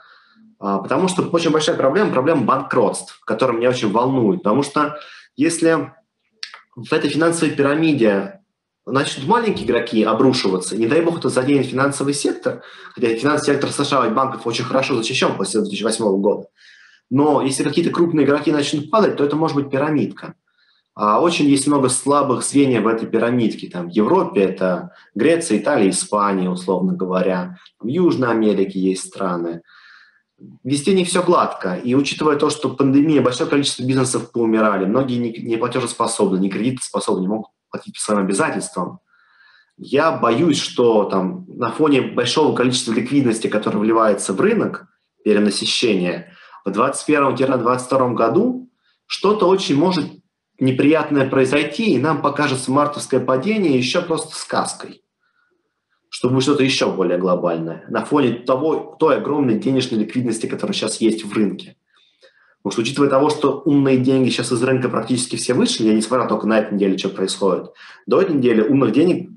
А, 0.63 0.77
потому 0.77 1.09
что 1.09 1.23
очень 1.23 1.51
большая 1.51 1.75
проблема, 1.75 2.11
проблема 2.11 2.43
банкротств, 2.43 3.19
которая 3.25 3.57
меня 3.57 3.69
очень 3.69 3.91
волнует. 3.91 4.43
Потому 4.43 4.63
что 4.63 4.97
если 5.35 5.91
в 6.73 6.93
этой 6.93 7.09
финансовой 7.09 7.53
пирамиде 7.53 8.39
начнут 8.85 9.27
маленькие 9.27 9.65
игроки 9.65 10.03
обрушиваться, 10.03 10.77
не 10.77 10.87
дай 10.87 11.01
бог 11.01 11.17
это 11.17 11.27
заденет 11.27 11.65
финансовый 11.65 12.13
сектор, 12.13 12.63
хотя 12.95 13.09
финансовый 13.09 13.55
сектор 13.55 13.71
США 13.71 14.07
и 14.07 14.11
банков 14.11 14.47
очень 14.47 14.63
хорошо 14.63 14.95
защищен 14.95 15.35
после 15.35 15.59
2008 15.59 16.21
года, 16.21 16.47
но 17.09 17.41
если 17.41 17.63
какие-то 17.63 17.91
крупные 17.91 18.25
игроки 18.25 18.53
начнут 18.53 18.89
падать, 18.89 19.17
то 19.17 19.25
это 19.25 19.35
может 19.35 19.57
быть 19.57 19.69
пирамидка. 19.69 20.35
А 20.95 21.19
очень 21.19 21.45
есть 21.45 21.67
много 21.67 21.89
слабых 21.89 22.41
звеньев 22.43 22.83
в 22.83 22.87
этой 22.87 23.07
пирамидке. 23.07 23.67
Там, 23.67 23.89
в 23.89 23.91
Европе 23.91 24.43
это 24.43 24.91
Греция, 25.13 25.57
Италия, 25.57 25.89
Испания, 25.89 26.49
условно 26.49 26.93
говоря. 26.93 27.57
В 27.81 27.87
Южной 27.87 28.29
Америке 28.29 28.79
есть 28.79 29.07
страны. 29.07 29.61
Везде 30.63 30.93
не 30.93 31.05
все 31.05 31.23
гладко. 31.23 31.75
И 31.75 31.95
учитывая 31.95 32.37
то, 32.37 32.49
что 32.49 32.69
пандемия, 32.69 33.21
большое 33.21 33.49
количество 33.49 33.83
бизнесов 33.83 34.31
поумирали, 34.31 34.85
многие 34.85 35.17
не, 35.17 35.57
платежеспособны, 35.57 36.37
не 36.37 36.49
кредитоспособны, 36.49 37.21
не 37.21 37.27
могут 37.27 37.47
платить 37.69 37.95
по 37.95 37.99
своим 37.99 38.21
обязательствам. 38.21 38.99
Я 39.77 40.11
боюсь, 40.11 40.59
что 40.59 41.05
там 41.05 41.45
на 41.47 41.71
фоне 41.71 42.01
большого 42.01 42.55
количества 42.55 42.93
ликвидности, 42.93 43.47
которое 43.47 43.79
вливается 43.79 44.33
в 44.33 44.39
рынок, 44.39 44.87
перенасыщения, 45.23 46.33
в 46.65 46.69
2021-2022 46.69 48.13
году 48.13 48.69
что-то 49.05 49.47
очень 49.47 49.75
может 49.75 50.05
неприятное 50.59 51.29
произойти, 51.29 51.93
и 51.93 51.99
нам 51.99 52.21
покажется 52.21 52.71
мартовское 52.71 53.19
падение 53.19 53.77
еще 53.77 54.01
просто 54.01 54.35
сказкой. 54.35 55.02
Что 56.23 56.29
будет 56.29 56.43
что-то 56.43 56.63
еще 56.63 56.89
более 56.89 57.17
глобальное 57.17 57.83
на 57.89 58.05
фоне 58.05 58.31
того, 58.31 58.95
той 58.97 59.17
огромной 59.17 59.59
денежной 59.59 59.99
ликвидности, 59.99 60.45
которая 60.45 60.73
сейчас 60.73 61.01
есть 61.01 61.25
в 61.25 61.33
рынке. 61.33 61.75
Потому 62.61 62.71
что 62.71 62.81
учитывая 62.81 63.09
того, 63.09 63.29
что 63.29 63.61
умные 63.65 63.97
деньги 63.97 64.29
сейчас 64.29 64.53
из 64.53 64.63
рынка 64.63 64.87
практически 64.87 65.35
все 65.35 65.53
вышли, 65.53 65.87
я 65.87 65.93
не 65.93 66.01
смотрел 66.01 66.29
только 66.29 66.47
на 66.47 66.59
этой 66.59 66.75
неделе, 66.75 66.97
что 66.97 67.09
происходит, 67.09 67.71
до 68.05 68.21
этой 68.21 68.37
недели 68.37 68.61
умных 68.61 68.93
денег, 68.93 69.31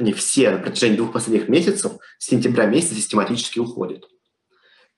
они 0.00 0.12
все 0.12 0.50
на 0.50 0.58
протяжении 0.58 0.96
двух 0.96 1.12
последних 1.12 1.48
месяцев, 1.48 1.92
с 2.18 2.26
сентября 2.26 2.66
месяца 2.66 2.96
систематически 2.96 3.60
уходят. 3.60 4.08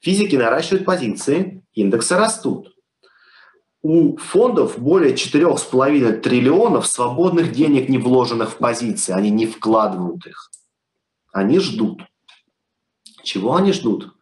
Физики 0.01 0.37
наращивают 0.37 0.87
позиции, 0.87 1.63
индексы 1.75 2.17
растут. 2.17 2.75
У 3.83 4.17
фондов 4.17 4.79
более 4.79 5.13
4,5 5.13 6.21
триллионов 6.21 6.87
свободных 6.87 7.53
денег, 7.53 7.91
не 7.91 7.99
вложенных 7.99 8.53
в 8.53 8.57
позиции. 8.57 9.13
Они 9.13 9.29
не 9.29 9.47
вкладывают 9.47 10.27
их. 10.27 10.51
Они 11.35 11.59
ждут. 11.59 12.01
Чего 13.25 13.57
они 13.57 13.73
ждут? 13.73 14.15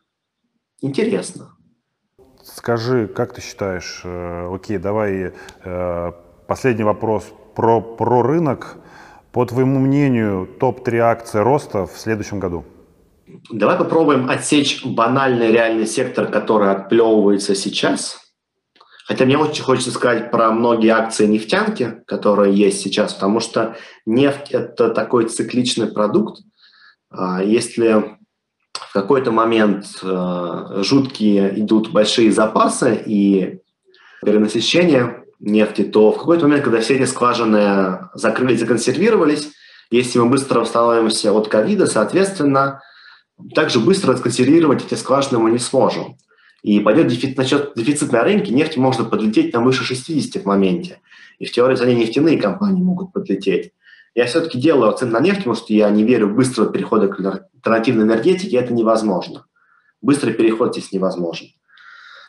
Интересно. 0.80 1.54
Скажи, 2.42 3.06
как 3.06 3.34
ты 3.34 3.42
считаешь, 3.42 4.00
э, 4.02 4.48
окей, 4.52 4.78
давай 4.78 5.34
э, 5.64 6.12
последний 6.48 6.84
вопрос 6.84 7.30
про, 7.54 7.82
про 7.82 8.22
рынок. 8.22 8.78
По 9.30 9.44
твоему 9.44 9.78
мнению, 9.78 10.48
топ-3 10.58 10.98
акции 10.98 11.38
роста 11.38 11.86
в 11.86 11.98
следующем 11.98 12.40
году? 12.40 12.64
Давай 13.50 13.76
попробуем 13.76 14.30
отсечь 14.30 14.82
банальный 14.82 15.52
реальный 15.52 15.86
сектор, 15.86 16.26
который 16.26 16.70
отплевывается 16.70 17.54
сейчас. 17.54 18.20
Хотя 19.04 19.26
мне 19.26 19.36
очень 19.36 19.64
хочется 19.64 19.90
сказать 19.90 20.30
про 20.30 20.50
многие 20.50 20.90
акции 20.90 21.26
нефтянки, 21.26 22.02
которые 22.06 22.54
есть 22.54 22.80
сейчас, 22.80 23.12
потому 23.12 23.40
что 23.40 23.76
нефть– 24.06 24.50
это 24.52 24.88
такой 24.88 25.28
цикличный 25.28 25.88
продукт. 25.88 26.40
А 27.12 27.42
если 27.42 28.18
в 28.72 28.92
какой-то 28.92 29.30
момент 29.30 29.86
э, 30.02 30.82
жуткие 30.82 31.60
идут 31.60 31.92
большие 31.92 32.32
запасы 32.32 33.02
и 33.04 33.60
перенасыщение 34.24 35.24
нефти, 35.40 35.82
то 35.82 36.12
в 36.12 36.18
какой-то 36.18 36.44
момент, 36.44 36.64
когда 36.64 36.80
все 36.80 36.96
эти 36.96 37.04
скважины 37.04 38.08
закрылись, 38.14 38.60
законсервировались, 38.60 39.50
если 39.90 40.18
мы 40.18 40.30
быстро 40.30 40.60
восстановимся 40.60 41.32
от 41.32 41.48
ковида, 41.48 41.86
соответственно, 41.86 42.80
также 43.54 43.80
быстро 43.80 44.14
законсервировать 44.14 44.84
эти 44.84 44.94
скважины 44.94 45.38
мы 45.38 45.50
не 45.50 45.58
сможем. 45.58 46.16
И 46.62 46.78
пойдет 46.80 47.08
дефицит, 47.08 47.36
насчет 47.36 47.72
дефицит 47.74 48.12
на 48.12 48.22
рынке, 48.22 48.52
нефть 48.52 48.76
может 48.76 49.10
подлететь 49.10 49.52
на 49.52 49.60
выше 49.60 49.84
60 49.84 50.42
в 50.42 50.46
моменте. 50.46 51.00
И 51.38 51.44
в 51.44 51.52
теории 51.52 51.84
ней 51.84 51.96
нефтяные 51.96 52.40
компании 52.40 52.82
могут 52.82 53.12
подлететь. 53.12 53.72
Я 54.14 54.26
все-таки 54.26 54.58
делаю 54.58 54.90
акцент 54.90 55.12
на 55.12 55.20
нефть, 55.20 55.38
потому 55.38 55.56
что 55.56 55.72
я 55.72 55.88
не 55.90 56.04
верю 56.04 56.28
в 56.28 56.34
быстрого 56.34 56.70
перехода 56.70 57.08
к 57.08 57.18
альтернативной 57.54 58.04
энергетике, 58.04 58.58
это 58.58 58.72
невозможно. 58.72 59.46
Быстрый 60.02 60.34
переход 60.34 60.72
здесь 60.72 60.92
невозможен. 60.92 61.48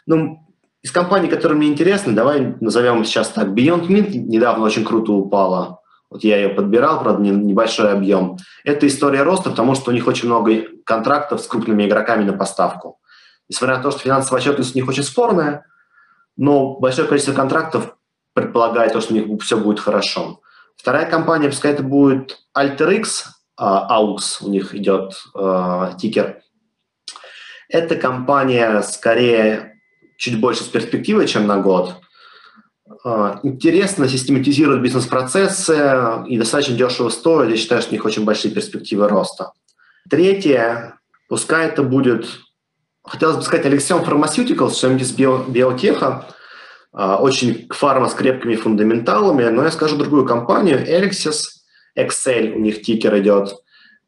Ну, 0.06 0.40
из 0.82 0.92
компаний, 0.92 1.28
которые 1.28 1.58
мне 1.58 1.68
интересны, 1.68 2.14
давай 2.14 2.56
назовем 2.60 3.04
сейчас 3.06 3.30
так. 3.30 3.48
Beyond 3.48 3.88
Mint 3.88 4.12
недавно 4.14 4.66
очень 4.66 4.86
круто 4.86 5.14
упала. 5.14 5.80
Вот 6.10 6.24
я 6.24 6.38
ее 6.38 6.50
подбирал, 6.50 7.02
правда, 7.02 7.24
небольшой 7.24 7.92
объем. 7.92 8.38
Это 8.64 8.86
история 8.86 9.24
роста, 9.24 9.50
потому 9.50 9.76
что 9.76 9.92
у 9.92 9.94
них 9.94 10.06
очень 10.08 10.28
много 10.28 10.66
контрактов 10.86 11.42
с 11.42 11.48
крупными 11.48 11.86
игроками 11.88 12.24
на 12.24 12.34
поставку. 12.34 13.00
Несмотря 13.50 13.78
на 13.78 13.84
то, 13.84 13.92
что 13.92 14.02
финансовая 14.02 14.42
отчетность 14.42 14.76
у 14.76 14.78
них 14.78 14.88
очень 14.88 15.04
спорная, 15.04 15.66
но 16.38 16.78
большое 16.80 17.08
количество 17.08 17.34
контрактов 17.34 17.96
предполагает 18.34 18.94
то, 18.94 19.02
что 19.02 19.14
у 19.14 19.18
них 19.18 19.42
все 19.42 19.58
будет 19.58 19.80
хорошо. 19.80 20.42
Вторая 20.76 21.10
компания, 21.10 21.50
пускай 21.50 21.74
это 21.74 21.84
будет 21.84 22.40
AlterX, 22.58 23.26
а, 23.56 24.02
AUX 24.02 24.38
у 24.42 24.50
них 24.50 24.74
идет 24.76 25.14
э, 25.36 25.92
тикер. 26.00 26.42
Эта 27.70 27.96
компания 27.96 28.82
скорее 28.82 29.80
чуть 30.18 30.40
больше 30.40 30.64
с 30.64 30.68
перспективой, 30.68 31.28
чем 31.28 31.48
на 31.48 31.60
год. 31.60 31.96
А, 33.04 33.40
интересно 33.44 34.08
систематизирует 34.08 34.82
бизнес-процессы 34.82 36.24
и 36.28 36.38
достаточно 36.38 36.76
дешево 36.76 37.10
стоит. 37.10 37.50
Я 37.50 37.58
считаю, 37.58 37.82
что 37.82 37.92
у 37.92 37.94
них 37.94 38.06
очень 38.06 38.26
большие 38.26 38.54
перспективы 38.54 39.08
роста. 39.08 39.52
Третье, 40.10 41.00
пускай 41.30 41.68
это 41.68 41.84
будет, 41.84 42.28
хотелось 43.04 43.38
бы 43.38 43.42
сказать, 43.44 43.66
Alexion 43.66 44.06
Pharmaceuticals, 44.06 44.76
что-нибудь 44.76 45.04
из 45.04 45.12
био, 45.12 45.44
биотеха, 45.48 46.28
очень 46.94 47.68
фарма 47.72 48.08
с 48.08 48.14
крепкими 48.14 48.56
фундаменталами, 48.56 49.46
но 49.46 49.64
я 49.64 49.72
скажу 49.72 49.98
другую 49.98 50.26
компанию, 50.26 50.80
Elixis, 50.80 51.64
Excel, 51.98 52.54
у 52.54 52.60
них 52.60 52.82
тикер 52.82 53.18
идет. 53.20 53.56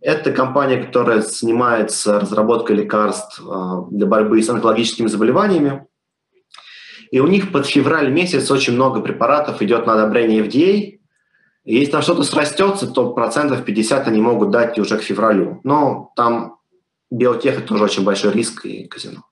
Это 0.02 0.32
компания, 0.32 0.78
которая 0.84 1.22
занимается 1.22 2.20
разработкой 2.20 2.76
лекарств 2.76 3.42
а, 3.42 3.86
для 3.90 4.06
борьбы 4.06 4.42
с 4.42 4.50
онкологическими 4.50 5.08
заболеваниями. 5.08 5.88
И 7.12 7.20
у 7.20 7.28
них 7.28 7.52
под 7.52 7.66
февраль 7.66 8.12
месяц 8.12 8.52
очень 8.52 8.74
много 8.74 9.02
препаратов 9.02 9.62
идет 9.62 9.88
на 9.88 9.94
одобрение 9.94 10.44
FDA. 10.44 11.00
И 11.64 11.76
если 11.76 11.92
там 11.92 12.02
что-то 12.04 12.24
срастется, 12.24 12.88
то 12.88 13.14
процентов 13.14 13.66
50 13.66 14.08
они 14.08 14.22
могут 14.22 14.52
дать 14.52 14.78
уже 14.78 14.98
к 14.98 15.02
февралю. 15.02 15.60
Но 15.64 16.12
там 16.16 16.58
биотех– 17.10 17.58
это 17.58 17.68
тоже 17.68 17.86
очень 17.86 18.04
большой 18.04 18.34
риск 18.34 18.66
и 18.66 18.86
казино. 18.88 19.24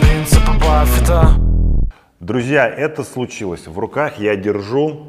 Принципы 0.00 0.52
Баффета. 0.60 1.43
Друзья, 2.24 2.66
это 2.66 3.04
случилось. 3.04 3.66
В 3.66 3.78
руках 3.78 4.18
я 4.18 4.34
держу 4.34 5.08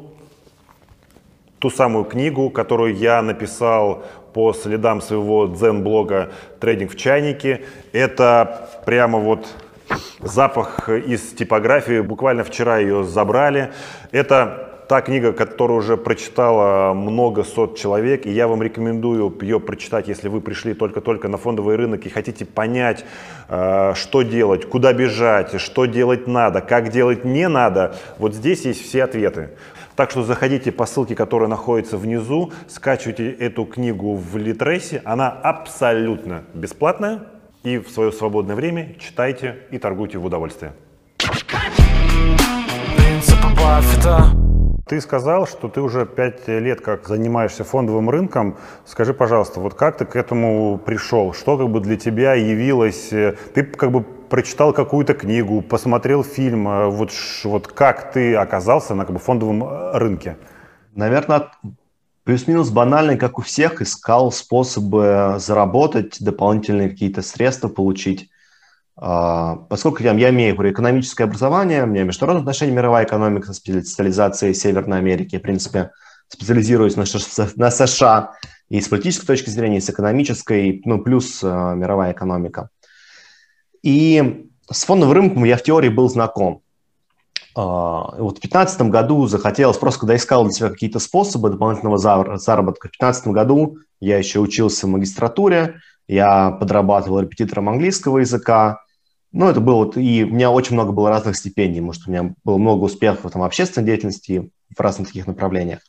ту 1.58 1.70
самую 1.70 2.04
книгу, 2.04 2.50
которую 2.50 2.94
я 2.94 3.22
написал 3.22 4.04
по 4.34 4.52
следам 4.52 5.00
своего 5.00 5.46
дзен-блога 5.46 6.32
«Трейдинг 6.60 6.92
в 6.92 6.96
чайнике». 6.98 7.62
Это 7.92 8.68
прямо 8.84 9.18
вот 9.18 9.48
запах 10.20 10.90
из 10.90 11.32
типографии. 11.32 12.00
Буквально 12.00 12.44
вчера 12.44 12.76
ее 12.76 13.02
забрали. 13.02 13.72
Это 14.12 14.65
та 14.88 15.00
книга, 15.00 15.32
которую 15.32 15.78
уже 15.78 15.96
прочитала 15.96 16.94
много 16.94 17.44
сот 17.44 17.76
человек, 17.76 18.26
и 18.26 18.30
я 18.30 18.46
вам 18.46 18.62
рекомендую 18.62 19.34
ее 19.40 19.60
прочитать, 19.60 20.08
если 20.08 20.28
вы 20.28 20.40
пришли 20.40 20.74
только-только 20.74 21.28
на 21.28 21.38
фондовый 21.38 21.76
рынок 21.76 22.06
и 22.06 22.08
хотите 22.08 22.44
понять, 22.44 23.04
э, 23.48 23.94
что 23.94 24.22
делать, 24.22 24.68
куда 24.68 24.92
бежать, 24.92 25.60
что 25.60 25.86
делать 25.86 26.26
надо, 26.26 26.60
как 26.60 26.90
делать 26.90 27.24
не 27.24 27.48
надо. 27.48 27.96
Вот 28.18 28.34
здесь 28.34 28.64
есть 28.64 28.82
все 28.82 29.04
ответы. 29.04 29.50
Так 29.96 30.10
что 30.10 30.22
заходите 30.22 30.72
по 30.72 30.84
ссылке, 30.86 31.14
которая 31.14 31.48
находится 31.48 31.96
внизу, 31.96 32.52
скачивайте 32.68 33.30
эту 33.30 33.64
книгу 33.64 34.14
в 34.14 34.36
Литресе. 34.36 35.00
Она 35.04 35.30
абсолютно 35.30 36.44
бесплатная. 36.52 37.20
И 37.62 37.78
в 37.78 37.88
свое 37.88 38.12
свободное 38.12 38.54
время 38.54 38.94
читайте 39.00 39.56
и 39.72 39.78
торгуйте 39.78 40.18
в 40.18 40.24
удовольствие. 40.24 40.72
Принципы 42.96 43.48
Баффета. 43.56 44.45
Ты 44.88 45.00
сказал, 45.00 45.48
что 45.48 45.68
ты 45.68 45.80
уже 45.80 46.06
пять 46.06 46.46
лет 46.46 46.80
как 46.80 47.08
занимаешься 47.08 47.64
фондовым 47.64 48.08
рынком. 48.08 48.56
Скажи, 48.84 49.14
пожалуйста, 49.14 49.58
вот 49.58 49.74
как 49.74 49.98
ты 49.98 50.04
к 50.04 50.14
этому 50.14 50.78
пришел? 50.78 51.32
Что 51.32 51.58
как 51.58 51.68
бы 51.70 51.80
для 51.80 51.96
тебя 51.96 52.34
явилось? 52.34 53.08
Ты 53.08 53.64
как 53.64 53.90
бы 53.90 54.02
прочитал 54.02 54.72
какую-то 54.72 55.14
книгу, 55.14 55.60
посмотрел 55.60 56.22
фильм. 56.22 56.90
Вот, 56.92 57.10
вот 57.42 57.66
как 57.66 58.12
ты 58.12 58.36
оказался 58.36 58.94
на 58.94 59.04
как 59.04 59.14
бы, 59.14 59.18
фондовом 59.18 59.64
э, 59.64 59.98
рынке? 59.98 60.36
Наверное, 60.94 61.50
плюс-минус 62.22 62.70
банальный, 62.70 63.16
как 63.16 63.40
у 63.40 63.42
всех, 63.42 63.82
искал 63.82 64.30
способы 64.30 65.34
заработать, 65.38 66.18
дополнительные 66.20 66.90
какие-то 66.90 67.22
средства 67.22 67.66
получить. 67.66 68.30
А, 68.98 69.56
поскольку 69.56 70.02
я, 70.02 70.12
я 70.14 70.30
имею 70.30 70.54
экономическое 70.54 71.24
образование, 71.24 71.84
у 71.84 71.86
меня 71.86 72.04
международные 72.04 72.42
отношения, 72.42 72.72
мировая 72.72 73.04
экономика, 73.04 73.52
специализация 73.52 74.54
Северной 74.54 74.98
Америки, 74.98 75.38
в 75.38 75.42
принципе, 75.42 75.90
специализируюсь 76.28 76.96
на, 76.96 77.04
на 77.56 77.70
США 77.70 78.32
и 78.68 78.80
с 78.80 78.88
политической 78.88 79.26
точки 79.26 79.50
зрения, 79.50 79.78
и 79.78 79.80
с 79.80 79.90
экономической, 79.90 80.80
ну, 80.84 80.98
плюс 80.98 81.42
uh, 81.44 81.76
мировая 81.76 82.12
экономика. 82.12 82.70
И 83.82 84.48
с 84.68 84.84
фондовым 84.84 85.14
рынком 85.14 85.44
я 85.44 85.56
в 85.56 85.62
теории 85.62 85.90
был 85.90 86.08
знаком. 86.08 86.62
Uh, 87.54 88.18
вот 88.18 88.38
в 88.38 88.40
2015 88.40 88.82
году 88.82 89.26
захотелось, 89.26 89.76
просто 89.76 90.00
когда 90.00 90.16
искал 90.16 90.44
для 90.44 90.52
себя 90.52 90.70
какие-то 90.70 90.98
способы 90.98 91.50
дополнительного 91.50 91.98
заработка, 91.98 92.88
в 92.88 92.96
2015 92.98 93.28
году 93.28 93.78
я 94.00 94.18
еще 94.18 94.40
учился 94.40 94.86
в 94.86 94.90
магистратуре, 94.90 95.80
я 96.08 96.50
подрабатывал 96.50 97.20
репетитором 97.20 97.68
английского 97.68 98.18
языка, 98.18 98.80
ну, 99.36 99.50
это 99.50 99.60
было, 99.60 99.90
и 99.92 100.24
у 100.24 100.28
меня 100.28 100.50
очень 100.50 100.72
много 100.72 100.92
было 100.92 101.10
разных 101.10 101.36
стипендий, 101.36 101.80
может, 101.80 102.06
у 102.06 102.10
меня 102.10 102.34
было 102.42 102.56
много 102.56 102.84
успехов 102.84 103.30
там, 103.30 103.42
в 103.42 103.44
общественной 103.44 103.84
деятельности 103.84 104.50
в 104.74 104.80
разных 104.80 105.08
таких 105.08 105.26
направлениях. 105.26 105.80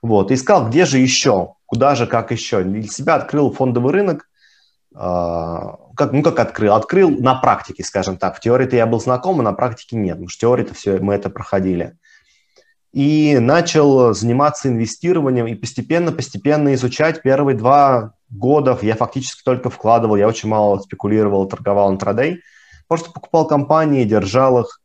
Вот, 0.00 0.32
искал, 0.32 0.68
где 0.68 0.86
же 0.86 0.98
еще, 0.98 1.54
куда 1.66 1.94
же, 1.94 2.06
как 2.06 2.30
еще. 2.30 2.62
Для 2.62 2.82
себя 2.84 3.16
открыл 3.16 3.52
фондовый 3.52 3.92
рынок, 3.92 4.28
э, 4.94 4.98
как, 4.98 6.12
ну, 6.12 6.22
как 6.22 6.38
открыл? 6.38 6.72
Открыл 6.72 7.10
на 7.10 7.34
практике, 7.34 7.84
скажем 7.84 8.16
так. 8.16 8.36
В 8.36 8.40
теории-то 8.40 8.76
я 8.76 8.86
был 8.86 8.98
знаком, 8.98 9.40
а 9.40 9.42
на 9.42 9.52
практике 9.52 9.96
нет, 9.96 10.14
потому 10.14 10.30
что 10.30 10.40
теории-то 10.40 10.72
все, 10.72 10.98
мы 11.00 11.14
это 11.14 11.28
проходили. 11.28 11.98
И 12.94 13.36
начал 13.40 14.14
заниматься 14.14 14.68
инвестированием 14.68 15.46
и 15.46 15.54
постепенно-постепенно 15.54 16.72
изучать 16.72 17.20
первые 17.20 17.58
два 17.58 18.14
года. 18.34 18.78
Я 18.82 18.96
фактически 18.96 19.42
только 19.44 19.70
вкладывал, 19.70 20.16
я 20.16 20.28
очень 20.28 20.48
мало 20.48 20.78
спекулировал, 20.80 21.46
торговал 21.46 21.90
на 21.90 21.98
трейдей– 21.98 22.40
Просто 22.88 23.10
покупал 23.10 23.46
компании, 23.46 24.04
держал 24.04 24.60
их. 24.60 24.80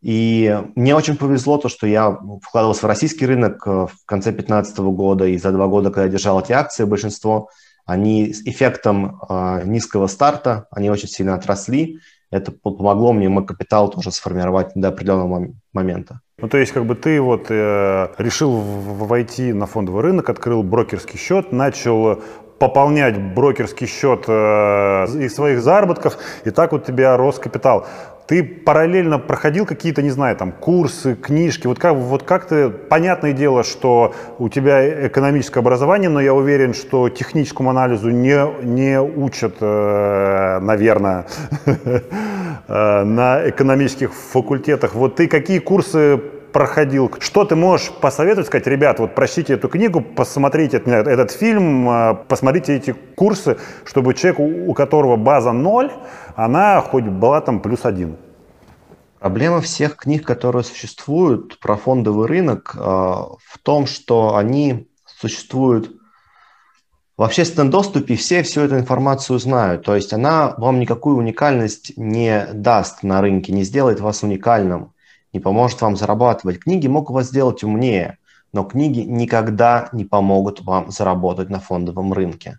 И 0.00 0.60
мне 0.74 0.96
очень 0.96 1.16
повезло 1.16 1.58
то, 1.58 1.68
что 1.68 1.86
я 1.86 2.18
вкладывался 2.42 2.82
в 2.82 2.88
российский 2.88 3.24
рынок 3.24 3.62
э, 3.66 3.70
в 3.70 4.04
конце 4.04 4.30
2015 4.30 4.78
года, 4.78 5.26
и 5.26 5.38
за 5.38 5.52
два 5.52 5.68
года, 5.68 5.90
когда 5.90 6.04
я 6.04 6.08
держал 6.08 6.40
эти 6.40 6.50
акции, 6.50 6.84
большинство, 6.84 7.50
они 7.86 8.32
с 8.32 8.42
эффектом 8.42 9.20
э, 9.28 9.62
низкого 9.64 10.08
старта, 10.08 10.66
они 10.72 10.90
очень 10.90 11.08
сильно 11.08 11.34
отросли. 11.34 12.00
Это 12.32 12.50
помогло 12.50 13.12
мне 13.12 13.28
мой 13.28 13.46
капитал 13.46 13.90
тоже 13.90 14.10
сформировать 14.10 14.72
до 14.74 14.88
определенного 14.88 15.52
момента. 15.72 16.20
Ну, 16.38 16.48
то 16.48 16.58
есть, 16.58 16.72
как 16.72 16.86
бы 16.86 16.96
ты 16.96 17.20
вот 17.20 17.46
э, 17.50 18.08
решил 18.18 18.50
войти 18.56 19.52
на 19.52 19.66
фондовый 19.66 20.02
рынок, 20.02 20.28
открыл 20.30 20.64
брокерский 20.64 21.16
счет, 21.16 21.52
начал 21.52 22.20
пополнять 22.62 23.18
брокерский 23.18 23.88
счет 23.88 24.26
э, 24.28 25.06
из 25.18 25.34
своих 25.34 25.60
заработков, 25.60 26.16
и 26.44 26.50
так 26.50 26.70
вот 26.70 26.82
у 26.82 26.92
тебя 26.92 27.16
рос 27.16 27.40
капитал. 27.40 27.88
Ты 28.28 28.44
параллельно 28.44 29.18
проходил 29.18 29.66
какие-то, 29.66 30.00
не 30.00 30.10
знаю, 30.10 30.36
там, 30.36 30.52
курсы, 30.52 31.16
книжки, 31.16 31.66
вот 31.66 31.80
как, 31.80 31.96
вот 31.96 32.22
как 32.22 32.46
ты, 32.46 32.70
понятное 32.70 33.32
дело, 33.32 33.64
что 33.64 34.14
у 34.38 34.48
тебя 34.48 35.08
экономическое 35.08 35.58
образование, 35.58 36.08
но 36.08 36.20
я 36.20 36.34
уверен, 36.34 36.72
что 36.72 37.08
техническому 37.08 37.70
анализу 37.70 38.10
не, 38.10 38.64
не 38.64 39.00
учат, 39.00 39.56
э, 39.60 40.60
наверное, 40.60 41.26
э, 41.66 43.02
на 43.02 43.48
экономических 43.48 44.14
факультетах. 44.14 44.94
Вот 44.94 45.16
ты 45.16 45.26
какие 45.26 45.58
курсы 45.58 46.20
проходил. 46.52 47.10
Что 47.18 47.44
ты 47.44 47.56
можешь 47.56 47.90
посоветовать, 47.90 48.46
сказать, 48.46 48.66
ребят, 48.66 49.00
вот 49.00 49.14
прочтите 49.14 49.54
эту 49.54 49.68
книгу, 49.68 50.00
посмотрите 50.00 50.76
этот 50.76 51.30
фильм, 51.30 51.88
а, 51.88 52.14
посмотрите 52.14 52.76
эти 52.76 52.92
курсы, 52.92 53.58
чтобы 53.84 54.14
человек, 54.14 54.40
у 54.40 54.74
которого 54.74 55.16
база 55.16 55.52
ноль, 55.52 55.90
она 56.36 56.80
хоть 56.80 57.04
была 57.04 57.40
там 57.40 57.60
плюс 57.60 57.84
один. 57.84 58.16
Проблема 59.18 59.60
всех 59.60 59.96
книг, 59.96 60.26
которые 60.26 60.64
существуют 60.64 61.58
про 61.58 61.76
фондовый 61.76 62.26
рынок, 62.26 62.74
а, 62.76 63.28
в 63.44 63.58
том, 63.62 63.86
что 63.86 64.36
они 64.36 64.88
существуют 65.04 65.92
в 67.16 67.22
общественном 67.22 67.70
доступе, 67.70 68.16
все 68.16 68.42
всю 68.42 68.62
эту 68.62 68.76
информацию 68.76 69.38
знают. 69.38 69.84
То 69.84 69.94
есть 69.94 70.12
она 70.12 70.54
вам 70.56 70.80
никакую 70.80 71.18
уникальность 71.18 71.92
не 71.96 72.46
даст 72.52 73.02
на 73.02 73.20
рынке, 73.20 73.52
не 73.52 73.62
сделает 73.62 74.00
вас 74.00 74.22
уникальным 74.22 74.91
не 75.32 75.40
поможет 75.40 75.80
вам 75.80 75.96
зарабатывать. 75.96 76.60
Книги 76.60 76.86
могут 76.86 77.10
вас 77.10 77.28
сделать 77.28 77.62
умнее, 77.62 78.18
но 78.52 78.64
книги 78.64 79.00
никогда 79.00 79.88
не 79.92 80.04
помогут 80.04 80.60
вам 80.60 80.90
заработать 80.90 81.48
на 81.48 81.60
фондовом 81.60 82.12
рынке. 82.12 82.58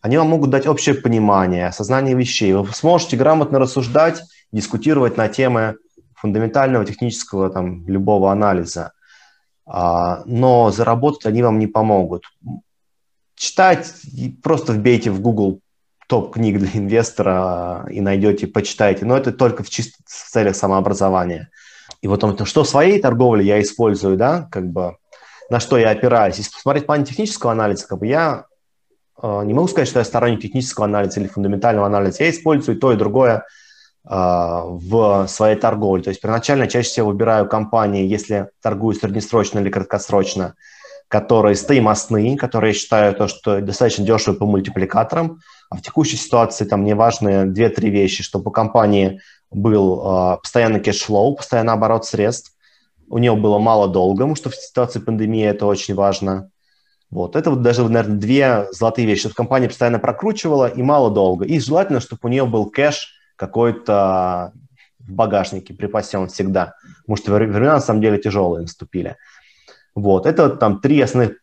Они 0.00 0.16
вам 0.16 0.28
могут 0.28 0.50
дать 0.50 0.66
общее 0.66 0.94
понимание, 0.94 1.66
осознание 1.66 2.14
вещей. 2.14 2.52
Вы 2.54 2.66
сможете 2.72 3.16
грамотно 3.16 3.58
рассуждать, 3.58 4.22
дискутировать 4.50 5.16
на 5.16 5.28
темы 5.28 5.76
фундаментального 6.14 6.84
технического 6.84 7.50
там, 7.50 7.86
любого 7.86 8.32
анализа. 8.32 8.92
А, 9.66 10.22
но 10.24 10.70
заработать 10.70 11.26
они 11.26 11.42
вам 11.42 11.58
не 11.58 11.66
помогут. 11.66 12.24
Читать, 13.34 13.92
просто 14.42 14.72
вбейте 14.72 15.10
в 15.10 15.20
Google 15.20 15.60
топ 16.08 16.34
книг 16.34 16.58
для 16.58 16.68
инвестора 16.74 17.86
и 17.88 18.00
найдете, 18.00 18.46
почитайте. 18.46 19.04
Но 19.04 19.16
это 19.16 19.32
только 19.32 19.62
в 19.62 19.70
чистых 19.70 20.04
целях 20.06 20.56
самообразования. 20.56 21.50
И 22.02 22.08
вот 22.08 22.24
он, 22.24 22.44
что 22.46 22.64
в 22.64 22.68
своей 22.68 23.00
торговле 23.00 23.44
я 23.44 23.60
использую, 23.60 24.16
да, 24.16 24.48
как 24.50 24.66
бы, 24.70 24.96
на 25.50 25.60
что 25.60 25.78
я 25.78 25.90
опираюсь. 25.90 26.38
Если 26.38 26.52
посмотреть 26.52 26.83
в 26.83 26.86
плане 26.86 27.04
технического 27.04 27.52
анализа, 27.52 27.86
как 27.86 27.98
бы 27.98 28.06
я 28.06 28.46
э, 29.22 29.42
не 29.44 29.54
могу 29.54 29.68
сказать, 29.68 29.88
что 29.88 29.98
я 29.98 30.04
сторонник 30.04 30.40
технического 30.40 30.86
анализа 30.86 31.20
или 31.20 31.28
фундаментального 31.28 31.86
анализа. 31.86 32.24
Я 32.24 32.30
использую 32.30 32.78
то 32.78 32.92
и 32.92 32.96
другое 32.96 33.44
в 34.02 35.26
своей 35.28 35.56
торговле. 35.56 36.02
То 36.02 36.08
есть 36.08 36.22
первоначально 36.22 36.66
чаще 36.66 36.88
всего 36.88 37.08
выбираю 37.08 37.46
компании, 37.46 38.06
если 38.06 38.48
торгую 38.62 38.94
среднесрочно 38.94 39.58
или 39.58 39.68
краткосрочно, 39.68 40.54
которые 41.08 41.54
стоимостные, 41.54 42.36
которые 42.38 42.72
считаю 42.72 43.14
то, 43.14 43.28
что 43.28 43.60
достаточно 43.60 44.04
дешевые 44.04 44.38
по 44.38 44.46
мультипликаторам. 44.46 45.40
А 45.68 45.76
в 45.76 45.82
текущей 45.82 46.16
ситуации 46.16 46.64
там 46.64 46.80
мне 46.80 46.94
важны 46.94 47.44
две-три 47.44 47.90
вещи, 47.90 48.22
чтобы 48.22 48.48
у 48.48 48.52
компании 48.52 49.20
был 49.50 50.00
э, 50.00 50.36
постоянный 50.42 50.80
cash 50.80 51.05
flow, 51.05 51.36
постоянный 51.36 51.72
оборот 51.72 52.06
средств, 52.06 52.56
у 53.08 53.18
него 53.18 53.36
было 53.36 53.58
мало 53.58 53.88
долга, 53.88 54.18
потому 54.18 54.36
что 54.36 54.50
в 54.50 54.54
ситуации 54.54 55.00
пандемии 55.00 55.44
это 55.44 55.66
очень 55.66 55.94
важно. 55.94 56.50
Вот. 57.10 57.34
Это 57.34 57.50
вот 57.50 57.62
даже, 57.62 57.82
наверное, 57.82 58.18
две 58.18 58.66
золотые 58.70 59.06
вещи, 59.06 59.22
чтобы 59.22 59.34
компания 59.34 59.68
постоянно 59.68 59.98
прокручивала 59.98 60.68
и 60.68 60.80
мало 60.80 61.10
долго. 61.10 61.44
И 61.44 61.58
желательно, 61.58 61.98
чтобы 61.98 62.20
у 62.22 62.28
нее 62.28 62.46
был 62.46 62.70
кэш 62.70 63.12
какой-то 63.34 64.52
в 65.00 65.12
багажнике 65.12 65.74
припасен 65.74 66.28
всегда. 66.28 66.74
Потому 67.00 67.16
что 67.16 67.32
времена, 67.32 67.74
на 67.74 67.80
самом 67.80 68.00
деле, 68.00 68.18
тяжелые 68.18 68.62
наступили. 68.62 69.16
Вот. 69.96 70.24
Это 70.24 70.44
вот 70.44 70.60
там 70.60 70.80
три 70.80 71.00
основных 71.00 71.38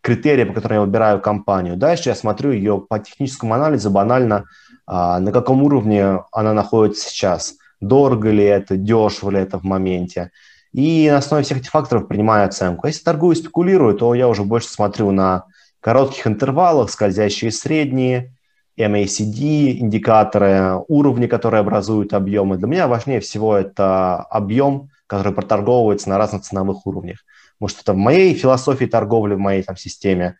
критерия, 0.00 0.44
по 0.44 0.54
которым 0.54 0.78
я 0.78 0.84
выбираю 0.84 1.20
компанию. 1.20 1.76
Дальше 1.76 2.08
я 2.08 2.16
смотрю 2.16 2.50
ее 2.50 2.80
по 2.80 2.98
техническому 2.98 3.54
анализу 3.54 3.90
банально, 3.90 4.36
а, 4.36 4.44
на 4.86 5.32
каком 5.32 5.62
уровне 5.62 6.20
она 6.32 6.52
находится 6.52 7.08
сейчас. 7.08 7.54
Дорого 7.80 8.30
ли 8.30 8.44
это, 8.44 8.76
дешево 8.76 9.30
ли 9.30 9.40
это 9.40 9.58
в 9.58 9.64
моменте. 9.64 10.30
И 10.72 11.08
на 11.10 11.18
основе 11.18 11.44
всех 11.44 11.58
этих 11.58 11.70
факторов 11.70 12.08
принимаю 12.08 12.46
оценку. 12.46 12.86
Если 12.86 13.02
торгую 13.02 13.34
и 13.34 13.38
спекулирую, 13.38 13.94
то 13.94 14.14
я 14.14 14.28
уже 14.28 14.42
больше 14.44 14.68
смотрю 14.68 15.10
на 15.10 15.44
коротких 15.80 16.26
интервалах, 16.26 16.90
скользящие 16.90 17.50
средние, 17.50 18.34
MACD, 18.78 19.78
индикаторы, 19.78 20.82
уровни, 20.88 21.26
которые 21.26 21.60
образуют 21.60 22.14
объемы. 22.14 22.56
Для 22.56 22.66
меня 22.66 22.88
важнее 22.88 23.20
всего 23.20 23.54
это 23.56 24.16
объем, 24.16 24.88
который 25.06 25.34
проторговывается 25.34 26.08
на 26.08 26.16
разных 26.16 26.42
ценовых 26.42 26.86
уровнях. 26.86 27.18
Потому 27.58 27.68
что 27.68 27.80
это 27.82 27.92
в 27.92 27.96
моей 27.96 28.34
философии 28.34 28.86
торговли, 28.86 29.34
в 29.34 29.38
моей 29.38 29.62
там, 29.62 29.76
системе, 29.76 30.36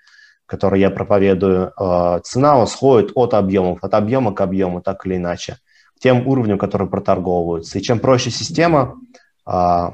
которую 0.53 0.81
я 0.81 0.91
проповедую, 0.91 1.73
э, 1.81 2.21
цена 2.25 2.67
сходит 2.67 3.12
от 3.15 3.33
объемов, 3.33 3.79
от 3.83 3.95
объема 3.95 4.35
к 4.35 4.41
объему, 4.43 4.83
так 4.83 5.07
или 5.07 5.17
иначе, 5.17 5.57
тем 5.99 6.29
уровням, 6.29 6.59
которые 6.59 6.91
проторговываются. 6.91 7.79
И 7.79 7.83
чем 7.83 7.99
проще 7.99 8.31
система, 8.31 8.97
э, 9.47 9.91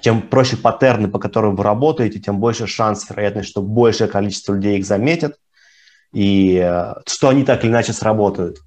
чем 0.00 0.22
проще 0.22 0.56
паттерны, 0.56 1.08
по 1.08 1.18
которым 1.18 1.56
вы 1.56 1.64
работаете, 1.64 2.20
тем 2.20 2.38
больше 2.38 2.68
шанс, 2.68 3.10
вероятность, 3.10 3.48
что 3.48 3.62
большее 3.62 4.06
количество 4.06 4.54
людей 4.54 4.78
их 4.78 4.86
заметят, 4.86 5.38
и 6.12 6.62
э, 6.62 6.94
что 7.04 7.28
они 7.28 7.42
так 7.42 7.64
или 7.64 7.72
иначе 7.72 7.92
сработают. 7.92 8.58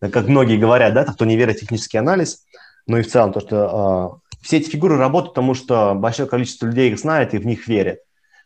Как 0.00 0.26
многие 0.26 0.58
говорят, 0.58 0.94
да, 0.94 1.04
кто 1.04 1.24
не 1.24 1.36
верит 1.36 1.58
в 1.58 1.60
технический 1.60 1.98
анализ, 1.98 2.44
но 2.88 2.98
и 2.98 3.02
в 3.02 3.08
целом 3.08 3.32
то, 3.32 3.38
что 3.38 4.20
э, 4.34 4.36
все 4.42 4.56
эти 4.56 4.68
фигуры 4.68 4.96
работают, 4.96 5.34
потому 5.34 5.54
что 5.54 5.94
большое 5.94 6.28
количество 6.28 6.66
людей 6.66 6.90
их 6.90 6.98
знает 6.98 7.34
и 7.34 7.38
в 7.38 7.46
них 7.46 7.68
верит. 7.68 8.00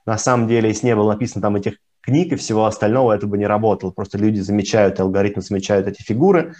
На 0.05 0.18
самом 0.18 0.49
деле, 0.49 0.68
если 0.68 0.87
не 0.87 0.94
было 0.94 1.12
написано 1.12 1.40
там 1.40 1.57
этих 1.57 1.79
книг 2.07 2.33
и 2.33 2.37
всего 2.37 2.64
остального, 2.64 3.12
это 3.12 3.27
бы 3.27 3.37
не 3.37 3.47
работало. 3.47 3.90
Просто 3.90 4.16
люди 4.16 4.40
замечают, 4.40 4.99
алгоритмы 5.01 5.42
замечают 5.42 5.87
эти 5.88 6.03
фигуры, 6.03 6.55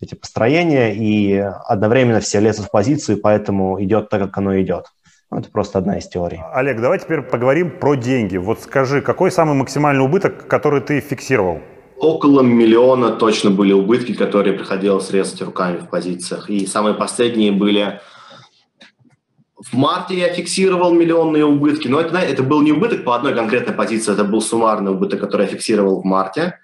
эти 0.00 0.14
построения, 0.14 0.94
и 0.94 1.36
одновременно 1.68 2.20
все 2.20 2.40
лезут 2.40 2.66
в 2.66 2.70
позицию, 2.70 3.18
поэтому 3.22 3.82
идет 3.82 4.08
так, 4.08 4.20
как 4.22 4.38
оно 4.38 4.60
идет. 4.60 4.86
Ну, 5.30 5.38
это 5.38 5.50
просто 5.50 5.78
одна 5.78 5.98
из 5.98 6.08
теорий. 6.08 6.40
Олег, 6.52 6.80
давай 6.80 6.98
теперь 6.98 7.22
поговорим 7.22 7.78
про 7.78 7.94
деньги. 7.94 8.36
Вот 8.36 8.60
скажи, 8.60 9.00
какой 9.02 9.30
самый 9.30 9.54
максимальный 9.54 10.04
убыток, 10.04 10.48
который 10.48 10.80
ты 10.80 11.00
фиксировал? 11.00 11.60
Около 11.98 12.42
миллиона 12.42 13.10
точно 13.10 13.50
были 13.50 13.72
убытки, 13.72 14.14
которые 14.14 14.52
приходилось 14.52 15.10
резать 15.10 15.42
руками 15.42 15.78
в 15.78 15.88
позициях. 15.88 16.50
И 16.50 16.66
самые 16.66 16.94
последние 16.94 17.52
были... 17.52 18.00
В 19.56 19.74
марте 19.74 20.14
я 20.18 20.32
фиксировал 20.32 20.92
миллионные 20.92 21.46
убытки, 21.46 21.88
но 21.88 22.00
это, 22.00 22.18
это 22.18 22.42
был 22.42 22.60
не 22.60 22.72
убыток 22.72 23.04
по 23.04 23.14
одной 23.16 23.34
конкретной 23.34 23.74
позиции, 23.74 24.12
это 24.12 24.24
был 24.24 24.42
суммарный 24.42 24.92
убыток, 24.92 25.20
который 25.20 25.46
я 25.46 25.52
фиксировал 25.52 26.02
в 26.02 26.04
марте. 26.04 26.58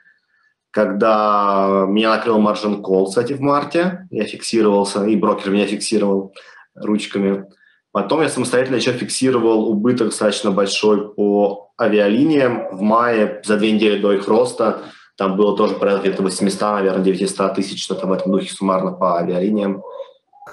Когда 0.71 1.87
меня 1.89 2.11
накрыл 2.11 2.39
маржин 2.39 2.83
колл, 2.83 3.07
кстати, 3.07 3.33
в 3.33 3.41
марте, 3.41 4.07
я 4.11 4.25
фиксировался, 4.25 5.05
и 5.05 5.17
брокер 5.17 5.51
меня 5.51 5.67
фиксировал 5.67 6.35
ручками. 6.75 7.47
Потом 7.93 8.23
я 8.23 8.29
самостоятельно 8.29 8.77
еще 8.77 8.93
фиксировал 8.93 9.69
убыток 9.69 10.09
достаточно 10.09 10.51
большой 10.51 11.15
по 11.15 11.73
авиалиниям 11.79 12.69
в 12.73 12.81
мае, 12.81 13.43
за 13.45 13.57
две 13.59 13.73
недели 13.73 14.01
до 14.01 14.13
их 14.13 14.29
роста. 14.29 14.79
Там 15.17 15.37
было 15.37 15.57
тоже 15.57 15.75
порядка 15.75 16.09
где-то 16.09 16.23
800, 16.23 16.61
наверное, 16.61 17.05
900 17.05 17.55
тысяч, 17.55 17.85
что-то 17.85 18.07
в 18.07 18.13
этом 18.13 18.33
духе 18.33 18.51
суммарно 18.51 18.93
по 18.93 19.19
авиалиниям. 19.19 19.83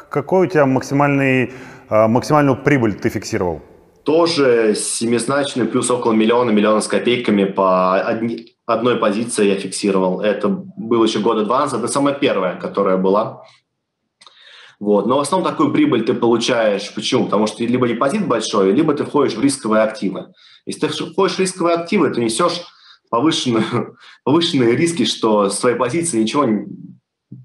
Какой 0.10 0.48
у 0.48 0.50
тебя 0.50 0.66
максимальный, 0.66 1.54
максимальную 1.90 2.64
прибыль 2.64 2.96
ты 2.96 3.10
фиксировал? 3.10 3.62
Тоже 4.04 4.76
семизначный, 4.76 5.66
плюс 5.66 5.92
около 5.92 6.14
миллиона, 6.14 6.52
миллиона 6.52 6.82
с 6.82 6.88
копейками 6.88 7.44
по 7.44 8.00
одни, 8.02 8.56
одной 8.66 8.98
позиции 8.98 9.48
я 9.48 9.56
фиксировал. 9.56 10.22
Это 10.22 10.48
было 10.50 11.04
еще 11.04 11.20
года 11.20 11.46
два 11.46 11.62
назад, 11.62 11.80
это 11.80 11.92
самая 11.92 12.14
первая, 12.14 12.56
которая 12.56 12.98
была. 12.98 13.44
Вот. 14.80 15.08
Но 15.08 15.18
в 15.18 15.22
основном 15.22 15.50
такую 15.50 15.74
прибыль 15.74 16.06
ты 16.06 16.14
получаешь. 16.14 16.94
Почему? 16.94 17.26
Потому 17.26 17.48
что 17.48 17.64
либо 17.64 17.88
депозит 17.88 18.28
большой, 18.28 18.72
либо 18.72 18.94
ты 18.94 19.04
входишь 19.04 19.36
в 19.36 19.42
рисковые 19.42 19.84
активы. 19.84 20.34
Если 20.66 20.88
ты 20.88 20.88
входишь 20.88 21.36
в 21.36 21.40
рисковые 21.40 21.76
активы, 21.76 22.10
ты 22.12 22.22
несешь 22.22 22.62
повышенную, 23.10 23.98
повышенные 24.24 24.76
риски, 24.76 25.06
что 25.06 25.50
с 25.50 25.60
твоей 25.60 25.76
позиции 25.76 26.22
ничего 26.22 26.46
не... 26.46 26.68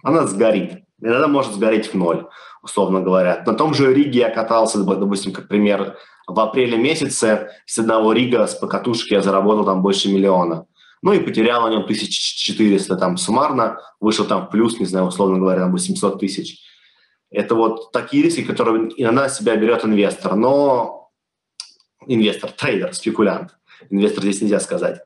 Она 0.03 0.27
сгорит. 0.27 0.85
Иногда 1.01 1.27
может 1.27 1.55
сгореть 1.55 1.89
в 1.89 1.95
ноль, 1.95 2.27
условно 2.65 3.01
говоря. 3.01 3.43
На 3.47 3.55
том 3.55 3.75
же 3.75 3.93
Риге 3.93 4.21
я 4.21 4.31
катался, 4.31 4.83
допустим, 4.83 5.33
как 5.33 5.49
пример, 5.49 5.97
в 6.27 6.41
апреле 6.41 6.79
месяце 6.79 7.51
с 7.67 7.79
одного 7.79 8.13
Рига 8.13 8.47
с 8.47 8.55
покатушки 8.55 9.13
я 9.13 9.21
заработал 9.21 9.65
там 9.65 9.83
больше 9.83 10.09
миллиона. 10.09 10.67
Ну 11.03 11.13
и 11.13 11.19
потерял 11.19 11.63
на 11.63 11.71
нем 11.71 11.83
1400 11.83 12.97
там 12.97 13.19
суммарно, 13.19 13.79
вышел 14.01 14.25
там 14.25 14.49
плюс, 14.49 14.81
не 14.81 14.87
знаю, 14.87 15.07
условно 15.07 15.39
говоря, 15.39 15.67
800 15.67 16.19
тысяч. 16.19 16.63
Это 17.31 17.55
вот 17.55 17.93
такие 17.93 18.23
риски, 18.23 18.43
которые 18.43 18.91
иногда 18.97 19.29
себя 19.29 19.55
берет 19.57 19.85
инвестор. 19.85 20.35
Но 20.35 21.11
инвестор, 22.07 22.51
трейдер, 22.53 22.95
спекулянт. 22.95 23.51
Инвестор 23.91 24.25
здесь 24.25 24.41
нельзя 24.41 24.61
сказать. 24.61 25.03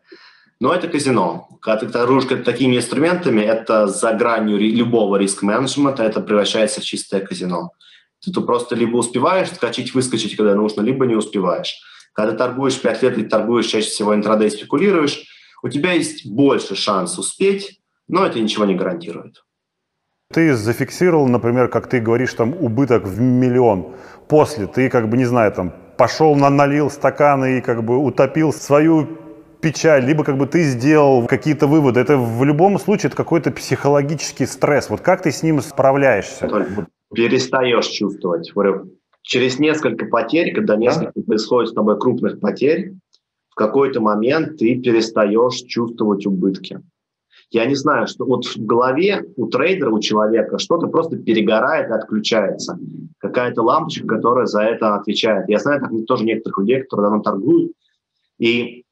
Но 0.61 0.75
это 0.75 0.89
казино. 0.89 1.49
Когда 1.61 1.81
ты 1.81 1.89
торгуешь 1.89 2.25
такими 2.45 2.77
инструментами, 2.77 3.41
это 3.41 3.87
за 3.87 4.13
гранью 4.13 4.59
любого 4.59 5.17
риск-менеджмента, 5.17 6.03
это 6.03 6.21
превращается 6.21 6.81
в 6.81 6.85
чистое 6.85 7.21
казино. 7.21 7.73
Ты, 8.21 8.33
ты 8.33 8.41
просто 8.41 8.75
либо 8.75 8.97
успеваешь 8.97 9.51
скачать, 9.51 9.95
выскочить, 9.95 10.37
когда 10.37 10.55
нужно, 10.55 10.83
либо 10.83 11.07
не 11.07 11.15
успеваешь. 11.15 11.81
Когда 12.13 12.33
ты 12.33 12.39
торгуешь 12.39 12.81
5 12.81 13.03
лет 13.03 13.19
и 13.19 13.25
торгуешь 13.25 13.67
чаще 13.67 13.89
всего 13.89 14.15
интрадей, 14.15 14.51
спекулируешь, 14.51 15.25
у 15.63 15.69
тебя 15.69 15.93
есть 15.93 16.27
больше 16.27 16.75
шанс 16.75 17.19
успеть, 17.19 17.81
но 18.09 18.27
это 18.27 18.41
ничего 18.41 18.65
не 18.65 18.75
гарантирует. 18.75 19.45
Ты 20.33 20.55
зафиксировал, 20.55 21.29
например, 21.29 21.69
как 21.69 21.89
ты 21.89 22.01
говоришь, 22.01 22.35
там 22.35 22.53
убыток 22.53 23.05
в 23.05 23.21
миллион. 23.21 23.95
После 24.29 24.67
ты 24.67 24.91
как 24.91 25.09
бы, 25.09 25.17
не 25.17 25.25
знаю, 25.25 25.53
там 25.53 25.73
пошел, 25.97 26.35
на 26.35 26.51
налил 26.51 26.91
стаканы 26.91 27.59
и 27.59 27.61
как 27.61 27.85
бы 27.85 27.97
утопил 27.97 28.53
свою 28.53 29.09
печаль, 29.61 30.05
либо 30.05 30.25
как 30.25 30.39
бы 30.39 30.47
ты 30.47 30.63
сделал 30.63 31.27
какие-то 31.27 31.67
выводы. 31.67 32.01
Это 32.01 32.17
в 32.17 32.45
любом 32.45 32.79
случае 32.79 33.09
это 33.09 33.17
какой-то 33.17 33.51
психологический 33.51 34.47
стресс. 34.47 34.91
Вот 34.91 35.01
как 35.01 35.23
ты 35.23 35.31
с 35.31 35.43
ним 35.43 35.61
справляешься? 35.61 36.49
Перестаешь 37.15 37.87
чувствовать. 37.87 38.53
Через 39.23 39.59
несколько 39.59 40.07
потерь, 40.07 40.55
когда 40.55 40.77
несколько 40.77 41.13
да? 41.17 41.23
происходит 41.23 41.71
с 41.71 41.75
тобой 41.75 41.99
крупных 41.99 42.41
потерь, 42.41 42.95
в 43.51 43.55
какой-то 43.55 44.01
момент 44.01 44.59
ты 44.59 44.81
перестаешь 44.81 45.63
чувствовать 45.67 46.27
убытки. 46.27 46.81
Я 47.51 47.65
не 47.65 47.75
знаю, 47.75 48.07
что 48.07 48.27
вот 48.27 48.45
в 48.45 48.59
голове 48.59 49.25
у 49.37 49.47
трейдера, 49.47 49.91
у 49.91 50.01
человека 50.01 50.59
что-то 50.59 50.87
просто 50.89 51.17
перегорает 51.17 51.89
и 51.89 51.93
отключается. 51.93 52.79
Какая-то 53.19 53.63
лампочка, 53.63 54.07
которая 54.07 54.45
за 54.47 54.63
это 54.63 54.95
отвечает. 54.95 55.49
Я 55.49 55.59
знаю 55.59 55.81
так 55.81 55.91
тоже 56.07 56.25
некоторых 56.25 56.59
людей, 56.59 56.83
которые 56.83 57.07
давно 57.07 57.23
торгуют, 57.23 57.73
и 58.39 58.85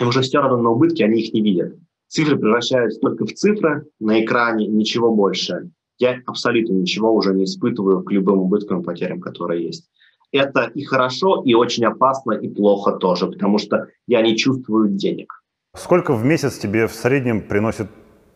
им 0.00 0.08
уже 0.08 0.22
все 0.22 0.40
равно 0.40 0.58
на 0.58 0.70
убытки, 0.70 1.02
они 1.02 1.20
их 1.20 1.32
не 1.32 1.42
видят. 1.42 1.74
Цифры 2.08 2.36
превращаются 2.36 3.00
только 3.00 3.24
в 3.24 3.32
цифры 3.32 3.86
на 3.98 4.22
экране, 4.22 4.66
ничего 4.66 5.14
больше. 5.14 5.70
Я 5.98 6.20
абсолютно 6.26 6.74
ничего 6.74 7.14
уже 7.14 7.32
не 7.34 7.44
испытываю 7.44 8.02
к 8.02 8.10
любым 8.10 8.40
убыткам 8.40 8.80
и 8.80 8.84
потерям, 8.84 9.20
которые 9.20 9.64
есть. 9.64 9.88
Это 10.30 10.70
и 10.74 10.82
хорошо, 10.84 11.42
и 11.44 11.54
очень 11.54 11.84
опасно, 11.84 12.32
и 12.32 12.48
плохо 12.48 12.92
тоже, 12.92 13.26
потому 13.26 13.58
что 13.58 13.86
я 14.06 14.22
не 14.22 14.36
чувствую 14.36 14.88
денег. 14.88 15.42
Сколько 15.76 16.14
в 16.14 16.24
месяц 16.24 16.58
тебе 16.58 16.86
в 16.86 16.92
среднем 16.92 17.42
приносит 17.42 17.88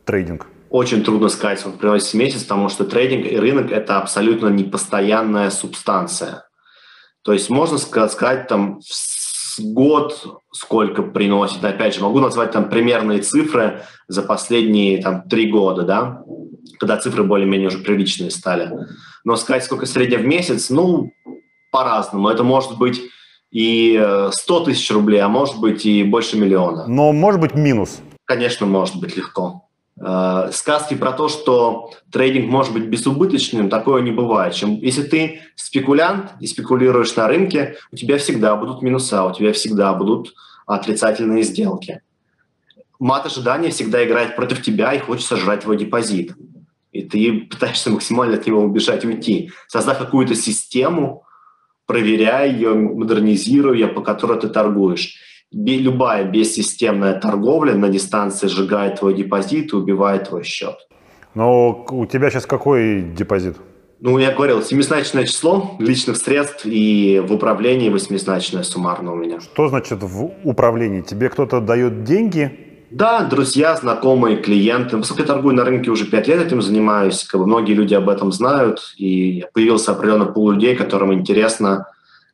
трейдинг? 0.05 0.47
Очень 0.71 1.03
трудно 1.03 1.29
сказать, 1.29 1.64
он 1.64 1.73
приносит 1.73 2.09
в 2.09 2.14
месяц, 2.14 2.42
потому 2.42 2.69
что 2.69 2.85
трейдинг 2.85 3.27
и 3.27 3.37
рынок– 3.37 3.71
это 3.73 3.99
абсолютно 3.99 4.49
непостоянная 4.49 5.51
субстанция. 5.51 6.45
То 7.23 7.33
есть 7.33 7.51
можно 7.51 7.79
сказать, 7.79 8.47
там, 8.47 8.81
в 8.81 8.95
год 9.59 10.40
сколько 10.53 11.03
приносит. 11.03 11.64
Опять 11.64 11.95
же, 11.95 12.03
могу 12.03 12.21
назвать 12.21 12.53
там 12.53 12.69
примерные 12.69 13.21
цифры. 13.21 13.83
за 14.09 14.23
последние 14.23 15.03
там 15.03 15.29
три 15.29 15.51
года, 15.51 15.83
да, 15.83 16.23
когда 16.79 16.97
цифры 16.97 17.25
более-менее 17.25 17.69
уже 17.69 17.79
приличные 17.79 18.31
стали. 18.31 18.71
Но 19.25 19.37
сказать, 19.37 19.64
сколько 19.64 19.87
средняя 19.87 20.21
в 20.21 20.27
месяц, 20.27 20.71
ну, 20.71 21.12
по-разному. 21.73 22.29
Это 22.29 22.45
может 22.45 22.79
быть 22.79 23.03
и 23.51 24.01
100 24.33 24.62
э, 24.62 24.64
тысяч 24.64 24.90
рублей, 24.90 25.21
а 25.21 25.29
может 25.29 25.59
быть 25.61 25.87
и 25.87 26.03
больше 26.05 26.38
миллиона. 26.38 26.87
Но 26.87 27.12
может 27.12 27.40
быть 27.40 27.55
минус? 27.55 28.01
Конечно, 28.25 28.66
может 28.66 28.97
быть 28.97 29.16
легко. 29.16 29.65
Э, 29.98 30.50
сказки 30.52 30.94
про 30.94 31.12
то, 31.12 31.28
что 31.28 31.92
трейдинг 32.12 32.50
может 32.50 32.72
быть 32.72 32.85
безубыточным, 32.85 33.70
такое 33.70 34.02
не 34.02 34.11
бывает. 34.11 34.54
Чем, 34.54 34.74
если 34.76 35.02
ты 35.02 35.40
спекулянт 35.54 36.32
и 36.40 36.46
спекулируешь 36.46 37.14
на 37.16 37.26
рынке, 37.28 37.76
у 37.90 37.96
тебя 37.96 38.18
всегда 38.18 38.56
будут 38.56 38.82
минуса, 38.82 39.24
у 39.24 39.32
тебя 39.32 39.52
всегда 39.52 39.94
будут 39.94 40.35
отрицательные 40.66 41.42
сделки. 41.42 42.02
Мат 42.98 43.26
ожидания 43.26 43.70
всегда 43.70 44.04
играет 44.04 44.37
против 44.37 44.62
тебя 44.62 44.92
и 44.92 44.98
хочет 44.98 45.26
сожрать 45.26 45.61
твой 45.61 45.78
депозит. 45.78 46.35
И 46.92 47.02
ты 47.02 47.40
пытаешься 47.40 47.90
максимально 47.90 48.37
от 48.37 48.46
него 48.46 48.62
убежать, 48.62 49.04
уйти. 49.04 49.50
Создав 49.68 49.98
какую-то 49.98 50.35
систему, 50.35 51.24
проверяя 51.87 52.50
ее, 52.50 52.74
модернизируя 52.74 53.87
по 53.88 54.02
которой 54.02 54.40
ты 54.40 54.48
торгуешь 54.48 55.18
любая 55.52 56.24
бессистемная 56.24 57.20
торговля 57.20 57.74
на 57.74 57.88
дистанции 57.88 58.48
сжигает 58.48 58.98
твой 58.98 59.14
депозит 59.14 59.72
и 59.72 59.76
убивает 59.76 60.28
твой 60.28 60.44
счет. 60.44 60.76
Но 61.35 61.85
у 61.90 62.06
тебя 62.06 62.30
сейчас 62.30 62.46
какой 62.46 63.02
депозит? 63.02 63.56
Ну, 64.00 64.18
я 64.18 64.32
говорил, 64.32 64.62
семизначное 64.62 65.24
число 65.24 65.76
личных 65.78 66.18
средств 66.18 66.66
и 66.66 67.22
в 67.26 67.32
управлении 67.32 67.88
восьмизначное 67.88 68.62
суммарно 68.62 69.12
у 69.12 69.16
меня. 69.16 69.40
Что 69.40 69.68
значит 69.68 70.02
в 70.02 70.32
управлении? 70.44 71.00
Тебе 71.00 71.30
кто-то 71.30 71.61
дает 71.61 72.04
деньги? 72.04 72.66
Да, 72.90 73.24
друзья, 73.24 73.74
знакомые, 73.74 74.37
клиенты. 74.37 74.96
Поскольку 74.98 75.22
я 75.22 75.26
торгую 75.26 75.54
на 75.54 75.64
рынке 75.64 75.90
уже 75.90 76.06
пять 76.06 76.28
лет 76.28 76.40
этим 76.40 76.62
занимаюсь, 76.62 77.24
как 77.24 77.40
бы 77.40 77.46
многие 77.46 77.72
люди 77.72 77.94
об 77.94 78.09
этом 78.09 78.32
знают, 78.32 78.94
и 78.96 79.44
появился 79.54 79.92
определенный 79.92 80.32
пул 80.32 80.50
людей, 80.50 80.76
которым 80.76 81.12
интересно 81.12 81.87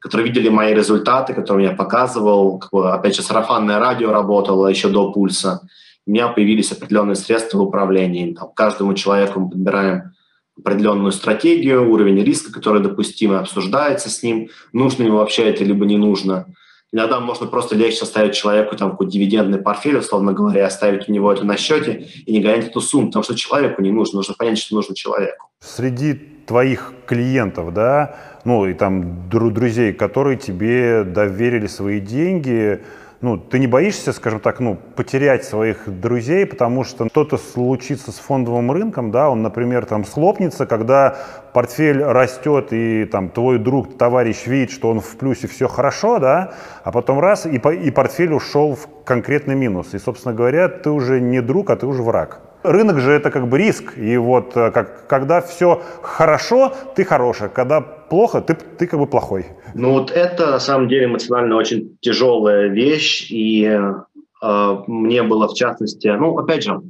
которые 0.02 0.26
видели 0.26 0.48
мои 0.48 0.74
результаты, 0.74 1.32
которые 1.32 1.70
я 1.70 1.76
показывал. 1.76 2.62
Опять 2.72 3.14
же, 3.14 3.22
сарафанное 3.22 3.78
радио 3.78 4.10
работало 4.10 4.66
еще 4.66 4.88
до 4.88 5.12
пульса. 5.12 5.60
У 6.04 6.10
меня 6.10 6.26
появились 6.26 6.72
определенные 6.72 7.14
средства 7.14 7.60
управления. 7.60 8.34
Там, 8.34 8.50
каждому 8.52 8.94
человеку 8.94 9.38
мы 9.38 9.50
подбираем 9.50 10.12
определенную 10.58 11.12
стратегию, 11.12 11.88
уровень 11.88 12.22
риска, 12.22 12.52
который 12.52 12.82
допустимый, 12.82 13.38
обсуждается 13.38 14.10
с 14.10 14.22
ним, 14.24 14.48
нужно 14.72 15.04
ему 15.04 15.18
вообще 15.18 15.48
это 15.48 15.64
либо 15.64 15.86
не 15.86 15.96
нужно. 15.96 16.46
Иногда 16.92 17.20
можно 17.20 17.46
просто 17.46 17.74
легче 17.74 18.02
оставить 18.02 18.34
человеку 18.34 18.76
там 18.76 18.90
какой-то 18.90 19.12
дивидендный 19.12 19.58
портфель, 19.58 19.96
условно 19.96 20.32
говоря, 20.32 20.66
оставить 20.66 21.08
у 21.08 21.12
него 21.12 21.32
это 21.32 21.44
на 21.44 21.56
счете 21.56 22.08
и 22.26 22.32
не 22.32 22.40
гонять 22.40 22.66
эту 22.66 22.80
сумму, 22.80 23.06
потому 23.06 23.22
что 23.22 23.34
человеку 23.34 23.80
не 23.80 23.92
нужно, 23.92 24.16
нужно 24.16 24.34
понять, 24.34 24.58
что 24.58 24.74
нужно 24.74 24.94
человеку. 24.94 25.48
Среди 25.60 26.14
твоих 26.44 26.92
клиентов, 27.06 27.72
да, 27.72 28.16
ну 28.44 28.66
и 28.66 28.74
там 28.74 29.28
друзей, 29.28 29.92
которые 29.92 30.36
тебе 30.36 31.04
доверили 31.04 31.66
свои 31.66 32.00
деньги, 32.00 32.80
ну, 33.22 33.36
ты 33.38 33.60
не 33.60 33.68
боишься, 33.68 34.12
скажем 34.12 34.40
так, 34.40 34.58
ну, 34.58 34.76
потерять 34.96 35.44
своих 35.44 35.84
друзей, 35.86 36.44
потому 36.44 36.82
что 36.82 37.06
что-то 37.06 37.38
случится 37.38 38.10
с 38.10 38.16
фондовым 38.16 38.72
рынком, 38.72 39.12
да, 39.12 39.30
он, 39.30 39.42
например, 39.42 39.86
там 39.86 40.04
схлопнется, 40.04 40.66
когда 40.66 41.16
портфель 41.52 42.02
растет, 42.02 42.72
и 42.72 43.04
там 43.04 43.28
твой 43.28 43.60
друг, 43.60 43.96
товарищ 43.96 44.46
видит, 44.46 44.72
что 44.72 44.90
он 44.90 44.98
в 44.98 45.16
плюсе, 45.16 45.46
все 45.46 45.68
хорошо, 45.68 46.18
да, 46.18 46.54
а 46.82 46.90
потом 46.90 47.20
раз, 47.20 47.46
и, 47.46 47.58
и 47.58 47.90
портфель 47.92 48.32
ушел 48.32 48.74
в 48.74 49.04
конкретный 49.04 49.54
минус. 49.54 49.94
И, 49.94 49.98
собственно 49.98 50.34
говоря, 50.34 50.68
ты 50.68 50.90
уже 50.90 51.20
не 51.20 51.40
друг, 51.40 51.70
а 51.70 51.76
ты 51.76 51.86
уже 51.86 52.02
враг. 52.02 52.40
Рынок 52.62 53.00
же 53.00 53.12
это 53.12 53.30
как 53.30 53.48
бы 53.48 53.58
риск, 53.58 53.98
и 53.98 54.16
вот 54.16 54.56
э, 54.56 54.70
как, 54.70 55.06
когда 55.08 55.40
все 55.40 55.82
хорошо, 56.02 56.72
ты 56.94 57.04
хороший, 57.04 57.48
когда 57.48 57.80
плохо, 57.80 58.40
ты, 58.40 58.54
ты 58.54 58.86
как 58.86 59.00
бы 59.00 59.06
плохой. 59.06 59.46
Ну 59.74 59.92
вот 59.92 60.10
это 60.10 60.50
на 60.50 60.60
самом 60.60 60.88
деле 60.88 61.06
эмоционально 61.06 61.56
очень 61.56 61.96
тяжелая 62.00 62.68
вещь, 62.68 63.30
и 63.30 63.64
э, 63.64 64.76
мне 64.86 65.22
было 65.22 65.48
в 65.48 65.54
частности, 65.54 66.08
ну 66.08 66.38
опять 66.38 66.62
же, 66.62 66.80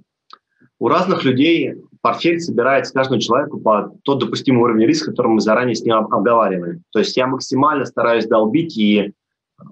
у 0.78 0.88
разных 0.88 1.24
людей 1.24 1.74
портфель 2.02 2.40
собирается 2.40 2.92
каждому 2.92 3.20
человеку 3.20 3.58
по 3.60 3.92
тот 4.02 4.18
допустимый 4.18 4.62
уровень 4.62 4.86
риска, 4.86 5.10
который 5.10 5.28
мы 5.28 5.40
заранее 5.40 5.74
с 5.74 5.82
ним 5.82 5.94
обговариваем. 5.94 6.82
То 6.92 6.98
есть 6.98 7.16
я 7.16 7.26
максимально 7.26 7.86
стараюсь 7.86 8.26
долбить 8.26 8.76
и 8.76 8.98
э, 8.98 9.64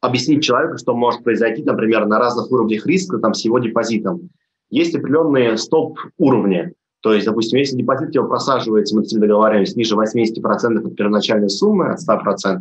объяснить 0.00 0.44
человеку, 0.44 0.76
что 0.78 0.94
может 0.94 1.24
произойти, 1.24 1.62
например, 1.62 2.06
на 2.06 2.18
разных 2.18 2.52
уровнях 2.52 2.86
риска 2.86 3.18
там, 3.18 3.34
с 3.34 3.44
его 3.44 3.58
депозитом. 3.58 4.28
Есть 4.72 4.94
определенные 4.94 5.58
стоп-уровни. 5.58 6.72
То 7.02 7.12
есть, 7.12 7.26
допустим, 7.26 7.58
если 7.58 7.76
депозит 7.76 8.14
его 8.14 8.26
просаживается, 8.26 8.96
мы 8.96 9.04
с 9.04 9.12
ним 9.12 9.20
договариваемся, 9.20 9.76
ниже 9.76 9.96
80% 9.96 10.86
от 10.86 10.96
первоначальной 10.96 11.50
суммы, 11.50 11.92
от 11.92 12.00
100%, 12.00 12.60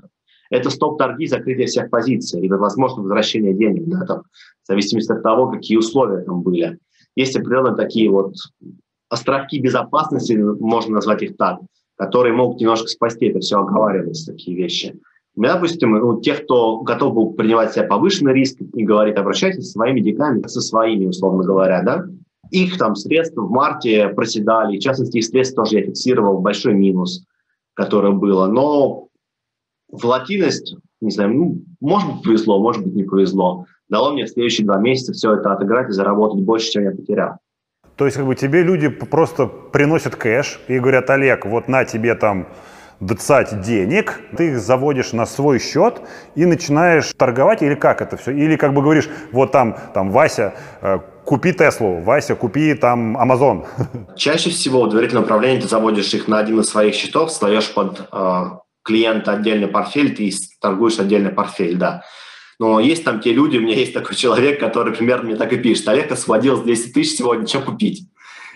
это 0.49 0.69
стоп-торги, 0.69 1.27
закрытие 1.27 1.67
всех 1.67 1.89
позиций, 1.89 2.41
либо 2.41 2.55
возможно 2.55 3.01
возвращение 3.01 3.53
денег, 3.53 3.85
да, 3.87 4.05
там, 4.05 4.23
в 4.63 4.67
зависимости 4.67 5.09
от 5.13 5.23
того, 5.23 5.49
какие 5.49 5.77
условия 5.77 6.21
там 6.23 6.41
были. 6.41 6.77
Есть 7.15 7.37
определенные 7.37 7.75
такие 7.77 8.09
вот 8.09 8.33
островки 9.07 9.61
безопасности, 9.61 10.33
можно 10.33 10.95
назвать 10.95 11.23
их 11.23 11.37
так, 11.37 11.59
которые 11.95 12.33
могут 12.33 12.59
немножко 12.59 12.87
спасти 12.87 13.27
это 13.27 13.39
все, 13.39 13.57
оговариваются 13.57 14.33
такие 14.33 14.57
вещи. 14.57 14.99
У 15.35 15.41
допустим, 15.41 15.91
ну, 15.91 16.19
тех, 16.19 16.43
кто 16.43 16.81
готов 16.81 17.13
был 17.13 17.33
принимать 17.33 17.73
себя 17.73 17.85
повышенный 17.85 18.33
риск 18.33 18.59
и 18.59 18.83
говорит, 18.83 19.17
обращайтесь 19.17 19.65
со 19.65 19.71
своими 19.71 20.01
деньгами, 20.01 20.45
со 20.45 20.59
своими, 20.59 21.05
условно 21.05 21.43
говоря, 21.43 21.81
да, 21.83 22.05
их 22.51 22.77
там 22.77 22.95
средства 22.95 23.41
в 23.41 23.49
марте 23.49 24.09
проседали, 24.09 24.77
в 24.77 24.81
частности, 24.81 25.17
их 25.17 25.25
средства 25.25 25.63
тоже 25.63 25.77
я 25.77 25.85
фиксировал 25.85 26.39
большой 26.39 26.73
минус, 26.73 27.25
который 27.73 28.11
было. 28.11 28.47
Но 28.47 29.07
волатильность, 29.89 30.75
не 30.99 31.11
знаю, 31.11 31.33
ну, 31.33 31.61
может 31.79 32.11
быть, 32.13 32.23
повезло, 32.23 32.61
может 32.61 32.83
быть, 32.83 32.93
не 32.93 33.03
повезло. 33.03 33.65
Дало 33.87 34.11
мне 34.11 34.25
в 34.25 34.29
следующие 34.29 34.65
два 34.65 34.79
месяца 34.79 35.13
все 35.13 35.33
это 35.33 35.53
отыграть 35.53 35.89
и 35.89 35.93
заработать 35.93 36.43
больше, 36.43 36.71
чем 36.71 36.83
я 36.83 36.91
потерял. 36.91 37.37
То 37.95 38.05
есть, 38.05 38.17
как 38.17 38.25
бы 38.25 38.35
тебе 38.35 38.63
люди 38.63 38.89
просто 38.89 39.47
приносят 39.47 40.15
кэш 40.15 40.59
и 40.67 40.79
говорят, 40.79 41.09
Олег, 41.09 41.45
вот 41.45 41.67
на 41.67 41.85
тебе 41.85 42.15
там 42.15 42.47
дцать 43.01 43.61
денег, 43.61 44.21
ты 44.37 44.51
их 44.51 44.59
заводишь 44.59 45.11
на 45.11 45.25
свой 45.25 45.59
счет 45.59 46.01
и 46.35 46.45
начинаешь 46.45 47.11
торговать, 47.17 47.61
или 47.61 47.75
как 47.75 48.01
это 48.01 48.15
все? 48.15 48.31
Или 48.31 48.55
как 48.55 48.73
бы 48.73 48.81
говоришь, 48.81 49.09
вот 49.31 49.51
там, 49.51 49.75
там 49.93 50.11
Вася, 50.11 50.53
э, 50.81 50.99
купи 51.25 51.51
Теслу, 51.51 52.01
Вася, 52.01 52.35
купи 52.35 52.75
там 52.75 53.17
Амазон. 53.17 53.65
Чаще 54.15 54.51
всего 54.51 54.83
в 54.83 54.89
доверительном 54.89 55.23
управлении 55.23 55.59
ты 55.59 55.67
заводишь 55.67 56.13
их 56.13 56.27
на 56.27 56.39
один 56.39 56.59
из 56.59 56.69
своих 56.69 56.93
счетов, 56.93 57.31
сдаешь 57.31 57.73
под 57.73 58.07
э, 58.11 58.43
клиента 58.83 59.33
отдельный 59.33 59.67
портфель, 59.67 60.15
ты 60.15 60.31
торгуешь 60.61 60.99
отдельный 60.99 61.31
портфель, 61.31 61.77
да. 61.77 62.03
Но 62.59 62.79
есть 62.79 63.03
там 63.03 63.19
те 63.19 63.33
люди, 63.33 63.57
у 63.57 63.61
меня 63.61 63.73
есть 63.73 63.93
такой 63.93 64.15
человек, 64.15 64.59
который 64.59 64.93
примерно 64.93 65.29
мне 65.29 65.35
так 65.35 65.51
и 65.51 65.57
пишет, 65.57 65.87
Олег 65.87 66.11
освободил 66.11 66.61
200 66.61 66.91
тысяч 66.91 67.17
сегодня, 67.17 67.47
что 67.47 67.61
купить? 67.61 68.07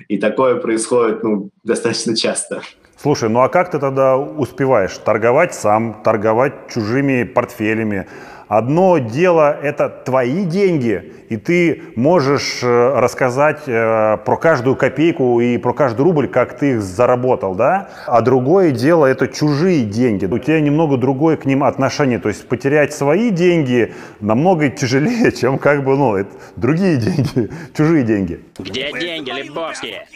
И 0.08 0.17
такое 0.17 0.58
происходит 0.58 1.23
ну, 1.23 1.49
достаточно 1.63 2.15
часто. 2.15 2.62
Слушай, 3.06 3.30
ну 3.30 3.41
а 3.41 3.50
как 3.50 3.70
ты 3.70 3.78
тогда 3.78 4.18
успеваешь 4.18 4.98
торговать 4.98 5.54
сам, 5.54 6.02
торговать 6.04 6.54
чужими 6.74 7.22
портфелями? 7.22 8.08
Одно 8.48 8.98
дело– 8.98 9.56
это 9.62 9.89
твои 9.89 10.44
деньги, 10.44 11.13
и 11.30 11.38
ты 11.38 11.84
можешь 11.96 12.63
э, 12.63 13.00
рассказать 13.00 13.62
э, 13.68 14.18
про 14.26 14.38
каждую 14.38 14.76
копейку 14.76 15.39
и 15.39 15.60
про 15.60 15.74
каждый 15.74 16.02
рубль, 16.02 16.28
как 16.28 16.58
ты 16.58 16.72
их 16.72 16.82
заработал, 16.82 17.54
да? 17.54 17.89
А 18.08 18.22
другое 18.22 18.72
дело– 18.72 19.06
это 19.08 19.28
чужие 19.28 19.84
деньги. 19.84 20.26
У 20.26 20.39
тебя 20.39 20.60
немного 20.60 20.98
другое 20.98 21.38
к 21.38 21.46
ним 21.46 21.63
отношение. 21.63 22.18
То 22.18 22.30
есть 22.30 22.48
потерять 22.48 22.91
свои 22.91 23.30
деньги 23.30 23.94
намного 24.20 24.70
тяжелее, 24.70 25.32
чем 25.39 25.60
как 25.60 25.84
бы, 25.84 25.96
ну, 25.96 26.15
это 26.15 26.32
другие 26.56 26.98
деньги, 26.98 27.52
чужие 27.78 28.04
деньги. 28.04 28.39
Где 28.58 28.91
деньги, 28.91 29.30
Лебовские? 29.30 30.08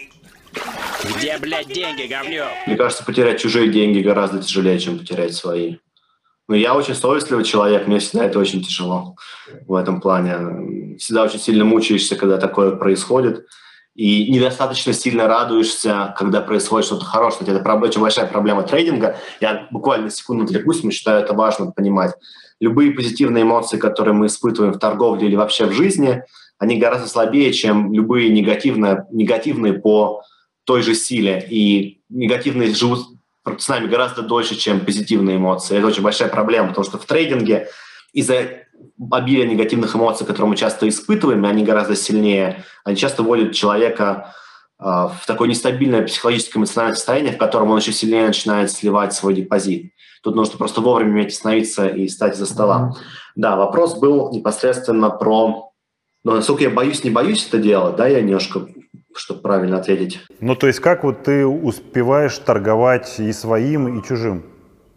Где, 1.03 1.37
блядь, 1.37 1.67
деньги, 1.67 2.07
говнюк? 2.07 2.47
Мне 2.67 2.75
кажется, 2.75 3.03
потерять 3.05 3.39
чужие 3.39 3.69
деньги 3.69 3.99
гораздо 3.99 4.41
тяжелее, 4.41 4.79
чем 4.79 4.99
потерять 4.99 5.33
свои. 5.33 5.77
Но 6.47 6.55
я 6.55 6.75
очень 6.75 6.95
совестливый 6.95 7.45
человек, 7.45 7.87
мне 7.87 7.99
всегда 7.99 8.25
это 8.25 8.39
очень 8.39 8.63
тяжело 8.63 9.15
в 9.67 9.75
этом 9.75 10.01
плане. 10.01 10.97
Всегда 10.97 11.23
очень 11.23 11.39
сильно 11.39 11.63
мучаешься, 11.63 12.15
когда 12.15 12.37
такое 12.37 12.71
происходит. 12.75 13.45
И 13.95 14.31
недостаточно 14.31 14.93
сильно 14.93 15.27
радуешься, 15.27 16.15
когда 16.17 16.41
происходит 16.41 16.87
что-то 16.87 17.05
хорошее. 17.05 17.51
Это 17.51 17.73
очень 17.73 18.01
большая 18.01 18.27
проблема 18.27 18.63
трейдинга. 18.63 19.17
Я 19.41 19.67
буквально 19.71 20.09
секунду 20.09 20.45
отвлекусь, 20.45 20.83
но 20.83 20.91
считаю 20.91 21.21
это 21.21 21.33
важно 21.33 21.71
понимать. 21.71 22.15
Любые 22.59 22.91
позитивные 22.91 23.43
эмоции, 23.43 23.77
которые 23.77 24.13
мы 24.13 24.25
испытываем 24.25 24.73
в 24.73 24.79
торговле 24.79 25.27
или 25.27 25.35
вообще 25.35 25.65
в 25.65 25.73
жизни, 25.73 26.23
они 26.57 26.77
гораздо 26.77 27.07
слабее, 27.07 27.53
чем 27.53 27.93
любые 27.93 28.29
негативные, 28.29 29.05
негативные 29.11 29.73
по 29.73 30.23
той 30.69 30.83
же 30.83 30.93
силе, 30.93 31.47
и 31.49 31.99
негативные 32.09 32.75
живут 32.75 33.07
с 33.57 33.67
нами 33.67 33.87
гораздо 33.87 34.21
дольше, 34.21 34.55
чем 34.55 34.81
позитивные 34.81 35.37
эмоции. 35.37 35.75
Это 35.75 35.87
очень 35.87 36.03
большая 36.03 36.29
проблема, 36.29 36.67
потому 36.67 36.85
что 36.85 36.99
в 36.99 37.05
трейдинге 37.05 37.69
из-за 38.13 38.67
обилия 39.09 39.47
негативных 39.47 39.95
эмоций, 39.95 40.27
которые 40.27 40.49
мы 40.51 40.55
часто 40.55 40.87
испытываем, 40.87 41.43
они 41.45 41.63
гораздо 41.63 41.95
сильнее, 41.95 42.65
они 42.83 42.97
часто 42.97 43.23
вводят 43.23 43.55
человека 43.55 44.35
э, 44.79 44.83
в 44.83 45.23
такое 45.25 45.49
нестабильное 45.49 46.03
психологическое 46.03 46.59
эмоциональное 46.59 46.95
состояние, 46.95 47.33
в 47.33 47.39
котором 47.39 47.71
он 47.71 47.79
еще 47.79 47.91
сильнее 47.91 48.27
начинает 48.27 48.69
сливать 48.69 49.15
свой 49.15 49.33
депозит. 49.33 49.93
Тут 50.21 50.35
нужно 50.35 50.59
просто 50.59 50.81
вовремя 50.81 51.13
уметь 51.13 51.33
остановиться 51.33 51.87
и 51.87 52.07
стать 52.09 52.37
за 52.37 52.45
стола. 52.45 52.93
Mm-hmm. 52.93 53.03
Да, 53.37 53.55
вопрос 53.55 53.97
был 53.97 54.31
непосредственно 54.31 55.09
про... 55.09 55.71
Ну, 56.23 56.31
насколько 56.31 56.61
я 56.61 56.69
боюсь, 56.69 57.03
не 57.03 57.09
боюсь 57.09 57.47
это 57.47 57.57
делать, 57.57 57.95
да, 57.95 58.07
я 58.07 58.21
немножко, 58.21 58.67
чтобы 59.19 59.41
правильно 59.41 59.77
ответить. 59.77 60.19
Ну, 60.39 60.55
то 60.55 60.67
есть 60.67 60.79
как 60.79 61.03
вот 61.03 61.23
ты 61.23 61.45
успеваешь 61.45 62.37
торговать 62.37 63.19
и 63.19 63.31
своим, 63.33 63.99
и 63.99 64.05
чужим? 64.05 64.43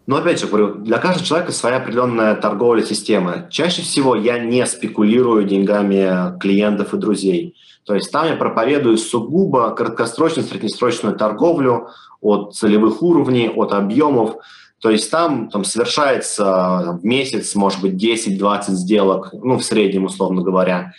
Но 0.05 0.17
опять 0.17 0.39
же 0.39 0.47
говорю, 0.47 0.75
для 0.75 0.97
каждого 0.97 1.25
человека 1.25 1.51
своя 1.51 1.77
определенная 1.77 2.35
торговая 2.35 2.83
система. 2.83 3.47
Чаще 3.49 3.81
всего 3.81 4.15
я 4.15 4.37
не 4.37 4.65
спекулирую 4.65 5.45
деньгами 5.45 6.37
клиентов 6.39 6.93
и 6.93 6.97
друзей. 6.97 7.55
То 7.85 7.95
есть 7.95 8.11
там 8.11 8.27
я 8.27 8.35
проповедую 8.35 8.97
сугубо 8.97 9.71
краткосрочную, 9.71 10.47
среднесрочную 10.47 11.15
торговлю 11.15 11.87
от 12.21 12.55
целевых 12.55 13.01
уровней, 13.01 13.49
от 13.49 13.73
объемов. 13.73 14.35
То 14.79 14.89
есть 14.89 15.09
там, 15.09 15.49
там 15.49 15.63
совершается 15.63 16.97
в 17.01 17.05
месяц, 17.05 17.55
может 17.55 17.81
быть, 17.81 17.93
10-20 17.93 18.71
сделок, 18.71 19.29
ну, 19.33 19.57
в 19.57 19.63
среднем, 19.63 20.05
условно 20.05 20.41
говоря. 20.41 20.93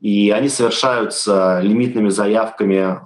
И 0.00 0.30
они 0.30 0.48
совершаются 0.48 1.60
лимитными 1.60 2.08
заявками 2.08 3.00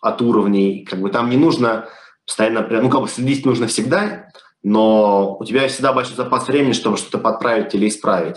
от 0.00 0.22
уровней. 0.22 0.84
Как 0.84 1.00
бы 1.00 1.10
там 1.10 1.30
не 1.30 1.36
нужно 1.36 1.88
постоянно, 2.26 2.66
ну, 2.68 2.90
как 2.90 3.02
бы 3.02 3.08
следить 3.08 3.44
нужно 3.44 3.66
всегда, 3.66 4.30
но 4.62 5.36
у 5.38 5.44
тебя 5.44 5.68
всегда 5.68 5.92
большой 5.92 6.16
запас 6.16 6.48
времени, 6.48 6.72
чтобы 6.72 6.96
что-то 6.96 7.18
подправить 7.18 7.74
или 7.74 7.88
исправить. 7.88 8.36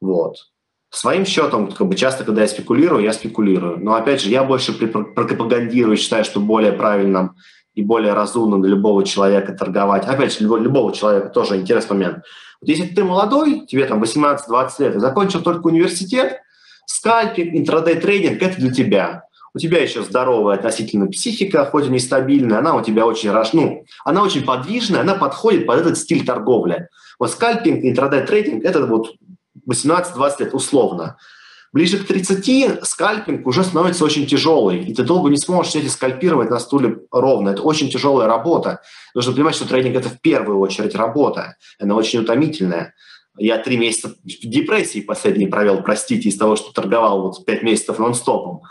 Вот. 0.00 0.36
Своим 0.90 1.26
счетом, 1.26 1.70
как 1.70 1.86
бы 1.86 1.94
часто, 1.94 2.24
когда 2.24 2.42
я 2.42 2.48
спекулирую, 2.48 3.04
я 3.04 3.12
спекулирую. 3.12 3.78
Но 3.78 3.94
опять 3.94 4.22
же, 4.22 4.30
я 4.30 4.42
больше 4.42 4.72
пропагандирую, 4.72 5.96
считаю, 5.96 6.24
что 6.24 6.40
более 6.40 6.72
правильным 6.72 7.36
и 7.74 7.82
более 7.82 8.14
разумно 8.14 8.60
для 8.60 8.70
любого 8.70 9.04
человека 9.04 9.52
торговать. 9.52 10.06
Опять 10.06 10.32
же, 10.32 10.44
любого, 10.44 10.58
любого 10.58 10.92
человека 10.94 11.28
тоже 11.28 11.56
интересный 11.56 11.94
момент. 11.94 12.24
Вот 12.60 12.68
если 12.68 12.86
ты 12.86 13.04
молодой, 13.04 13.66
тебе 13.66 13.84
там 13.84 14.02
18-20 14.02 14.70
лет, 14.78 14.96
и 14.96 14.98
закончил 14.98 15.42
только 15.42 15.66
университет, 15.66 16.40
скальпинг, 16.88 17.54
интрадей 17.54 17.96
трейдинг– 17.96 18.42
это 18.42 18.56
для 18.56 18.72
тебя. 18.72 19.24
У 19.54 19.58
тебя 19.58 19.82
еще 19.82 20.02
здоровая 20.02 20.56
относительно 20.56 21.06
психика, 21.06 21.64
хоть 21.64 21.86
и 21.86 21.90
нестабильная, 21.90 22.58
она 22.58 22.74
у 22.74 22.82
тебя 22.82 23.06
очень, 23.06 23.30
ну, 23.52 23.84
она 24.04 24.22
очень 24.22 24.44
подвижная, 24.44 25.00
она 25.00 25.14
подходит 25.14 25.66
под 25.66 25.80
этот 25.80 25.98
стиль 25.98 26.24
торговли. 26.24 26.88
Вот 27.18 27.30
скальпинг, 27.30 27.84
интрадей 27.84 28.22
трейдинг– 28.26 28.64
это 28.64 28.86
вот 28.86 29.14
18-20 29.70 30.34
лет 30.40 30.54
условно. 30.54 31.16
Ближе 31.72 31.98
к 31.98 32.06
30 32.06 32.86
скальпинг 32.86 33.46
уже 33.46 33.62
становится 33.62 34.04
очень 34.04 34.26
тяжелый, 34.26 34.84
и 34.84 34.94
ты 34.94 35.02
долго 35.02 35.28
не 35.28 35.36
сможешь 35.36 35.74
эти 35.74 35.88
скальпировать 35.88 36.48
на 36.48 36.58
стуле 36.58 37.00
ровно. 37.10 37.50
Это 37.50 37.62
очень 37.62 37.90
тяжелая 37.90 38.26
работа. 38.26 38.80
Нужно 39.14 39.32
понимать, 39.34 39.54
что 39.54 39.68
трейдинг– 39.68 39.96
это 39.96 40.08
в 40.08 40.20
первую 40.20 40.60
очередь 40.60 40.94
работа. 40.94 41.56
Она 41.78 41.94
очень 41.94 42.20
утомительная. 42.20 42.94
Я 43.38 43.58
три 43.58 43.76
месяца 43.76 44.08
в 44.08 44.24
депрессии 44.24 45.00
последние 45.00 45.48
провел, 45.48 45.82
простите, 45.82 46.28
из 46.28 46.36
того, 46.36 46.56
что 46.56 46.72
торговал 46.72 47.22
вот 47.22 47.44
пять 47.44 47.62
месяцев 47.62 47.98
нон-стопом. 47.98 48.62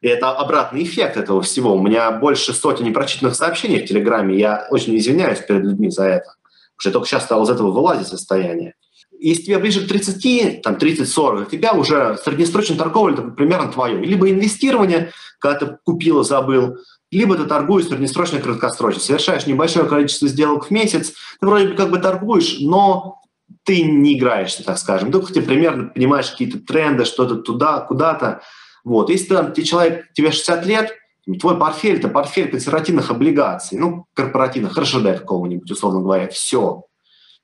И 0.00 0.08
это 0.08 0.30
обратный 0.30 0.82
эффект 0.82 1.16
этого 1.16 1.42
всего. 1.42 1.74
У 1.74 1.82
меня 1.82 2.10
больше 2.10 2.52
сотен 2.52 2.84
непрочитанных 2.84 3.34
сообщений 3.34 3.80
в 3.80 3.86
Телеграме. 3.88 4.38
Я 4.38 4.66
очень 4.70 4.96
извиняюсь 4.96 5.38
перед 5.40 5.62
людьми 5.62 5.90
за 5.90 6.04
это. 6.04 6.34
Потому 6.76 6.78
что 6.78 6.88
я 6.88 6.92
только 6.92 7.08
сейчас 7.08 7.24
стал 7.24 7.44
из 7.44 7.50
этого 7.50 7.70
вылазить 7.70 8.08
состояние 8.08 8.74
если 9.22 9.44
тебе 9.44 9.58
ближе 9.58 9.84
к 9.84 9.88
30, 9.88 10.62
там 10.62 10.74
30-40, 10.74 11.42
у 11.42 11.44
тебя 11.44 11.74
уже 11.74 12.18
среднесрочная 12.22 12.76
торговля 12.76 13.14
это 13.14 13.22
примерно 13.22 13.70
твое. 13.70 14.04
Либо 14.04 14.28
инвестирование, 14.28 15.12
когда 15.38 15.58
ты 15.60 15.78
купил 15.84 16.20
и 16.20 16.24
забыл, 16.24 16.78
либо 17.12 17.36
ты 17.36 17.44
торгуешь 17.44 17.86
среднесрочно 17.86 18.38
и 18.38 18.40
краткосрочно. 18.40 19.00
Совершаешь 19.00 19.46
небольшое 19.46 19.86
количество 19.86 20.26
сделок 20.26 20.66
в 20.66 20.70
месяц, 20.70 21.12
ты 21.40 21.46
вроде 21.46 21.68
бы 21.68 21.74
как 21.74 21.90
бы 21.90 21.98
торгуешь, 21.98 22.58
но 22.60 23.21
ты 23.64 23.82
не 23.82 24.18
играешься, 24.18 24.64
так 24.64 24.78
скажем. 24.78 25.12
Ты 25.12 25.42
примерно 25.42 25.88
понимаешь 25.88 26.30
какие-то 26.30 26.58
тренды, 26.58 27.04
что-то 27.04 27.36
туда, 27.36 27.80
куда-то. 27.80 28.42
Вот. 28.84 29.10
Если 29.10 29.34
ты, 29.34 29.42
ты 29.44 29.62
человек, 29.62 30.12
тебе 30.12 30.32
60 30.32 30.66
лет, 30.66 30.92
твой 31.40 31.58
портфель– 31.58 31.96
это 31.98 32.08
портфель 32.08 32.50
консервативных 32.50 33.10
облигаций, 33.10 33.78
ну, 33.78 34.06
корпоративных, 34.14 34.76
РЖД 34.76 35.20
какого-нибудь, 35.20 35.70
условно 35.70 36.00
говоря, 36.00 36.28
все. 36.28 36.84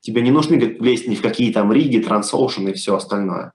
Тебе 0.01 0.21
не 0.21 0.31
нужны 0.31 0.57
влезть 0.79 1.07
ни 1.07 1.15
в 1.15 1.21
какие 1.21 1.51
там 1.51 1.71
риги, 1.71 1.99
трансоушен 1.99 2.67
и 2.67 2.73
все 2.73 2.95
остальное. 2.95 3.53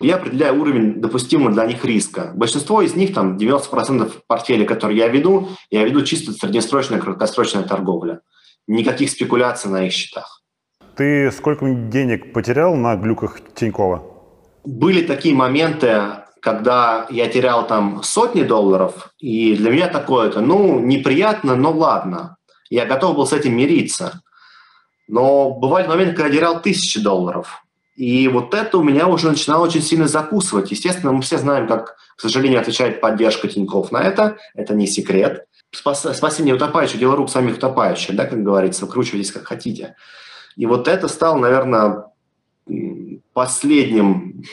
Я 0.00 0.16
определяю 0.16 0.58
уровень 0.58 1.00
допустимого 1.00 1.52
для 1.52 1.66
них 1.66 1.84
риска. 1.84 2.32
Большинство 2.34 2.80
из 2.80 2.94
них, 2.94 3.12
там 3.12 3.36
90% 3.36 4.10
портфеля, 4.26 4.64
которые 4.64 4.98
я 4.98 5.08
веду, 5.08 5.50
я 5.70 5.84
веду 5.84 6.02
чисто 6.02 6.32
среднесрочная, 6.32 7.00
краткосрочная 7.00 7.64
торговля. 7.64 8.22
Никаких 8.66 9.10
спекуляций 9.10 9.70
на 9.70 9.86
их 9.86 9.92
счетах. 9.92 10.39
Ты 11.00 11.32
сколько 11.32 11.64
денег 11.66 12.34
потерял 12.34 12.74
на 12.74 12.94
глюках 12.94 13.38
Тинькова? 13.54 14.02
Были 14.64 15.00
такие 15.00 15.34
моменты, 15.34 15.98
когда 16.42 17.06
я 17.08 17.26
терял 17.26 17.66
там 17.66 18.02
сотни 18.02 18.42
долларов, 18.42 19.08
и 19.18 19.56
для 19.56 19.70
меня 19.70 19.88
такое 19.88 20.28
это, 20.28 20.42
ну, 20.42 20.78
неприятно, 20.78 21.56
но 21.56 21.72
ладно. 21.72 22.36
Я 22.68 22.84
готов 22.84 23.16
был 23.16 23.26
с 23.26 23.32
этим 23.32 23.56
мириться. 23.56 24.20
Но 25.08 25.52
бывали 25.52 25.86
моменты, 25.86 26.16
когда 26.16 26.28
я 26.28 26.34
терял 26.34 26.60
тысячи 26.60 27.00
долларов. 27.00 27.64
И 27.96 28.28
вот 28.28 28.52
это 28.52 28.76
у 28.76 28.82
меня 28.82 29.06
уже 29.06 29.30
начинало 29.30 29.64
очень 29.64 29.80
сильно 29.80 30.06
закусывать. 30.06 30.70
Естественно, 30.70 31.12
мы 31.12 31.22
все 31.22 31.38
знаем, 31.38 31.66
как, 31.66 31.96
к 32.14 32.20
сожалению, 32.20 32.60
отвечает 32.60 33.00
поддержка 33.00 33.48
Тинькофф 33.48 33.90
на 33.90 34.02
это. 34.02 34.36
Это 34.54 34.74
не 34.74 34.86
секрет. 34.86 35.46
Спас, 35.74 36.06
спасение 36.14 36.54
утопающих– 36.54 36.98
дело 37.00 37.16
рук 37.16 37.30
самих 37.30 37.56
утопающих, 37.56 38.14
да, 38.14 38.26
как 38.26 38.42
говорится, 38.42 38.84
выкручивайтесь 38.84 39.32
как 39.32 39.46
хотите. 39.46 39.96
И 40.56 40.66
вот 40.66 40.88
это 40.88 41.08
стало, 41.08 41.38
наверное, 41.38 42.04
последним 43.32 44.44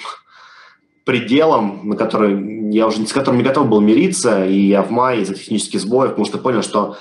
пределом, 1.06 1.90
на 1.90 1.96
который 1.96 2.74
я 2.74 2.88
уже 2.88 3.06
с 3.06 3.14
которым 3.14 3.38
не 3.38 3.44
готов 3.44 3.68
был 3.68 3.80
мириться, 3.80 4.46
и 4.46 4.60
я 4.60 4.84
в 4.84 4.92
мае 4.92 5.22
из-за 5.22 5.36
технических 5.36 5.80
сбоев, 5.80 6.12
потому 6.12 6.26
что 6.26 6.38
понял, 6.38 6.62
что 6.62 6.98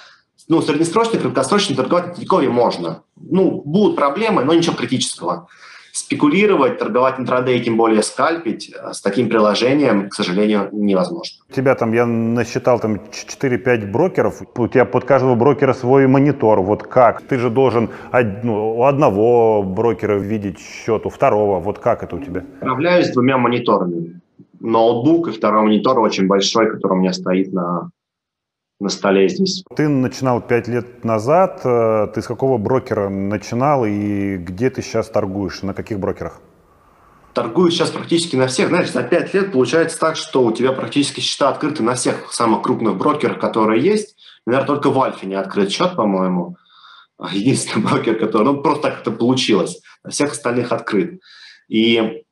ну, 0.48 0.62
среднесрочно, 0.62 1.18
краткосрочно 1.18 1.74
торговать 1.74 2.08
на 2.08 2.14
Тинькове 2.14 2.48
можно. 2.48 3.02
Ну, 3.16 3.62
будут 3.64 3.96
проблемы, 3.96 4.44
но 4.44 4.54
ничего 4.54 4.76
критического. 4.76 5.48
Спекулировать, 5.96 6.78
торговать 6.78 7.18
интрадей, 7.18 7.58
тем 7.64 7.78
более 7.78 8.02
скальпить, 8.02 8.70
э, 8.70 8.92
с 8.92 9.00
таким 9.00 9.30
приложением, 9.30 10.10
к 10.10 10.14
сожалению, 10.14 10.68
невозможно. 10.72 11.38
У 11.48 11.52
тебя 11.54 11.74
там, 11.74 11.94
я 11.94 12.04
насчитал 12.04 12.80
там 12.80 13.00
4-5 13.10 13.90
брокеров, 13.90 14.42
у 14.58 14.68
тебя 14.68 14.84
под 14.84 15.04
каждого 15.04 15.34
брокера 15.36 15.72
свой 15.72 16.06
монитор. 16.06 16.60
Вот 16.60 16.82
как? 16.82 17.22
Ты 17.22 17.38
же 17.38 17.48
должен 17.48 17.88
ну, 18.42 18.76
у 18.76 18.82
одного 18.82 19.62
брокера 19.62 20.18
видеть 20.18 20.58
счет, 20.58 21.06
у 21.06 21.08
второго. 21.08 21.60
Вот 21.60 21.78
как 21.78 22.02
это 22.02 22.16
у 22.16 22.18
тебя? 22.18 22.44
Управляюсь 22.60 23.08
двумя 23.12 23.38
мониторами. 23.38 24.20
Ноутбук 24.60 25.28
и 25.28 25.32
второй 25.32 25.62
монитор 25.62 25.98
очень 25.98 26.26
большой, 26.26 26.70
который 26.70 26.92
у 26.92 26.96
меня 26.96 27.14
стоит 27.14 27.54
на 27.54 27.88
на 28.80 28.88
столе 28.88 29.28
здесь. 29.28 29.64
Ты 29.74 29.88
начинал 29.88 30.40
пять 30.40 30.68
лет 30.68 31.04
назад. 31.04 31.62
Э, 31.64 32.08
ты 32.14 32.20
с 32.20 32.26
какого 32.26 32.58
брокера 32.58 33.08
начинал 33.08 33.84
и 33.86 34.36
где 34.36 34.70
ты 34.70 34.82
сейчас 34.82 35.08
торгуешь? 35.08 35.62
На 35.62 35.74
каких 35.74 35.98
брокерах? 35.98 36.40
Торгую 37.32 37.70
сейчас 37.70 37.90
практически 37.90 38.36
на 38.36 38.46
всех. 38.46 38.68
Знаешь, 38.68 38.90
за 38.90 39.02
пять 39.02 39.34
лет 39.34 39.52
получается 39.52 39.98
так, 39.98 40.16
что 40.16 40.44
у 40.44 40.52
тебя 40.52 40.72
практически 40.72 41.20
счета 41.20 41.48
открыты 41.48 41.82
на 41.82 41.94
всех 41.94 42.32
самых 42.32 42.62
крупных 42.62 42.96
брокерах, 42.96 43.38
которые 43.38 43.82
есть. 43.82 44.16
Наверное, 44.46 44.66
только 44.66 44.90
в 44.90 45.00
Альфе 45.00 45.26
не 45.26 45.34
открыт 45.34 45.70
счет, 45.70 45.96
по-моему. 45.96 46.56
Единственный 47.32 47.84
брокер, 47.84 48.18
который... 48.18 48.44
Ну, 48.44 48.62
просто 48.62 48.84
так 48.84 49.00
это 49.00 49.10
получилось. 49.10 49.80
На 50.04 50.10
всех 50.10 50.32
остальных 50.32 50.72
открыт. 50.72 51.20
И 51.68 52.22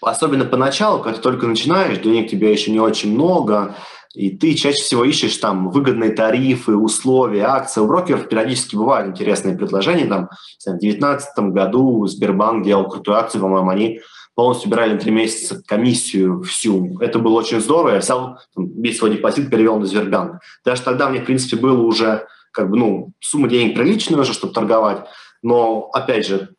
особенно 0.00 0.44
поначалу, 0.44 1.02
когда 1.02 1.16
ты 1.16 1.22
только 1.22 1.46
начинаешь, 1.46 1.98
денег 1.98 2.30
тебе 2.30 2.52
еще 2.52 2.70
не 2.70 2.80
очень 2.80 3.12
много, 3.12 3.74
и 4.14 4.30
ты 4.30 4.54
чаще 4.54 4.80
всего 4.82 5.04
ищешь 5.04 5.36
там 5.38 5.70
выгодные 5.70 6.10
тарифы, 6.10 6.76
условия, 6.76 7.46
акции. 7.46 7.80
У 7.80 7.86
брокеров 7.86 8.28
периодически 8.28 8.76
бывают 8.76 9.08
интересные 9.08 9.56
предложения. 9.56 10.06
Там, 10.06 10.28
в 10.60 10.64
2019 10.64 11.38
году 11.50 12.06
Сбербанк 12.06 12.64
делал 12.64 12.88
крутую 12.88 13.18
акцию, 13.18 13.42
по-моему, 13.42 13.70
они 13.70 14.00
полностью 14.36 14.68
убирали 14.68 14.94
на 14.94 15.00
три 15.00 15.10
месяца 15.10 15.60
комиссию 15.66 16.42
всю. 16.42 16.98
Это 17.00 17.18
было 17.18 17.34
очень 17.34 17.60
здорово. 17.60 17.94
Я 17.94 17.98
взял 17.98 18.38
там, 18.54 18.70
весь 18.80 18.98
свой 18.98 19.10
депозит, 19.10 19.50
перевел 19.50 19.78
на 19.78 19.86
Сбербанк. 19.86 20.40
Даже 20.64 20.82
тогда 20.82 21.08
мне, 21.08 21.20
в 21.20 21.24
принципе, 21.24 21.56
было 21.56 21.82
уже 21.82 22.26
как 22.52 22.70
бы, 22.70 22.76
ну, 22.76 23.12
сумма 23.20 23.48
денег 23.48 23.74
приличная 23.74 24.20
уже, 24.20 24.32
чтобы 24.32 24.54
торговать. 24.54 25.04
Но, 25.42 25.90
опять 25.92 26.26
же, 26.26 26.50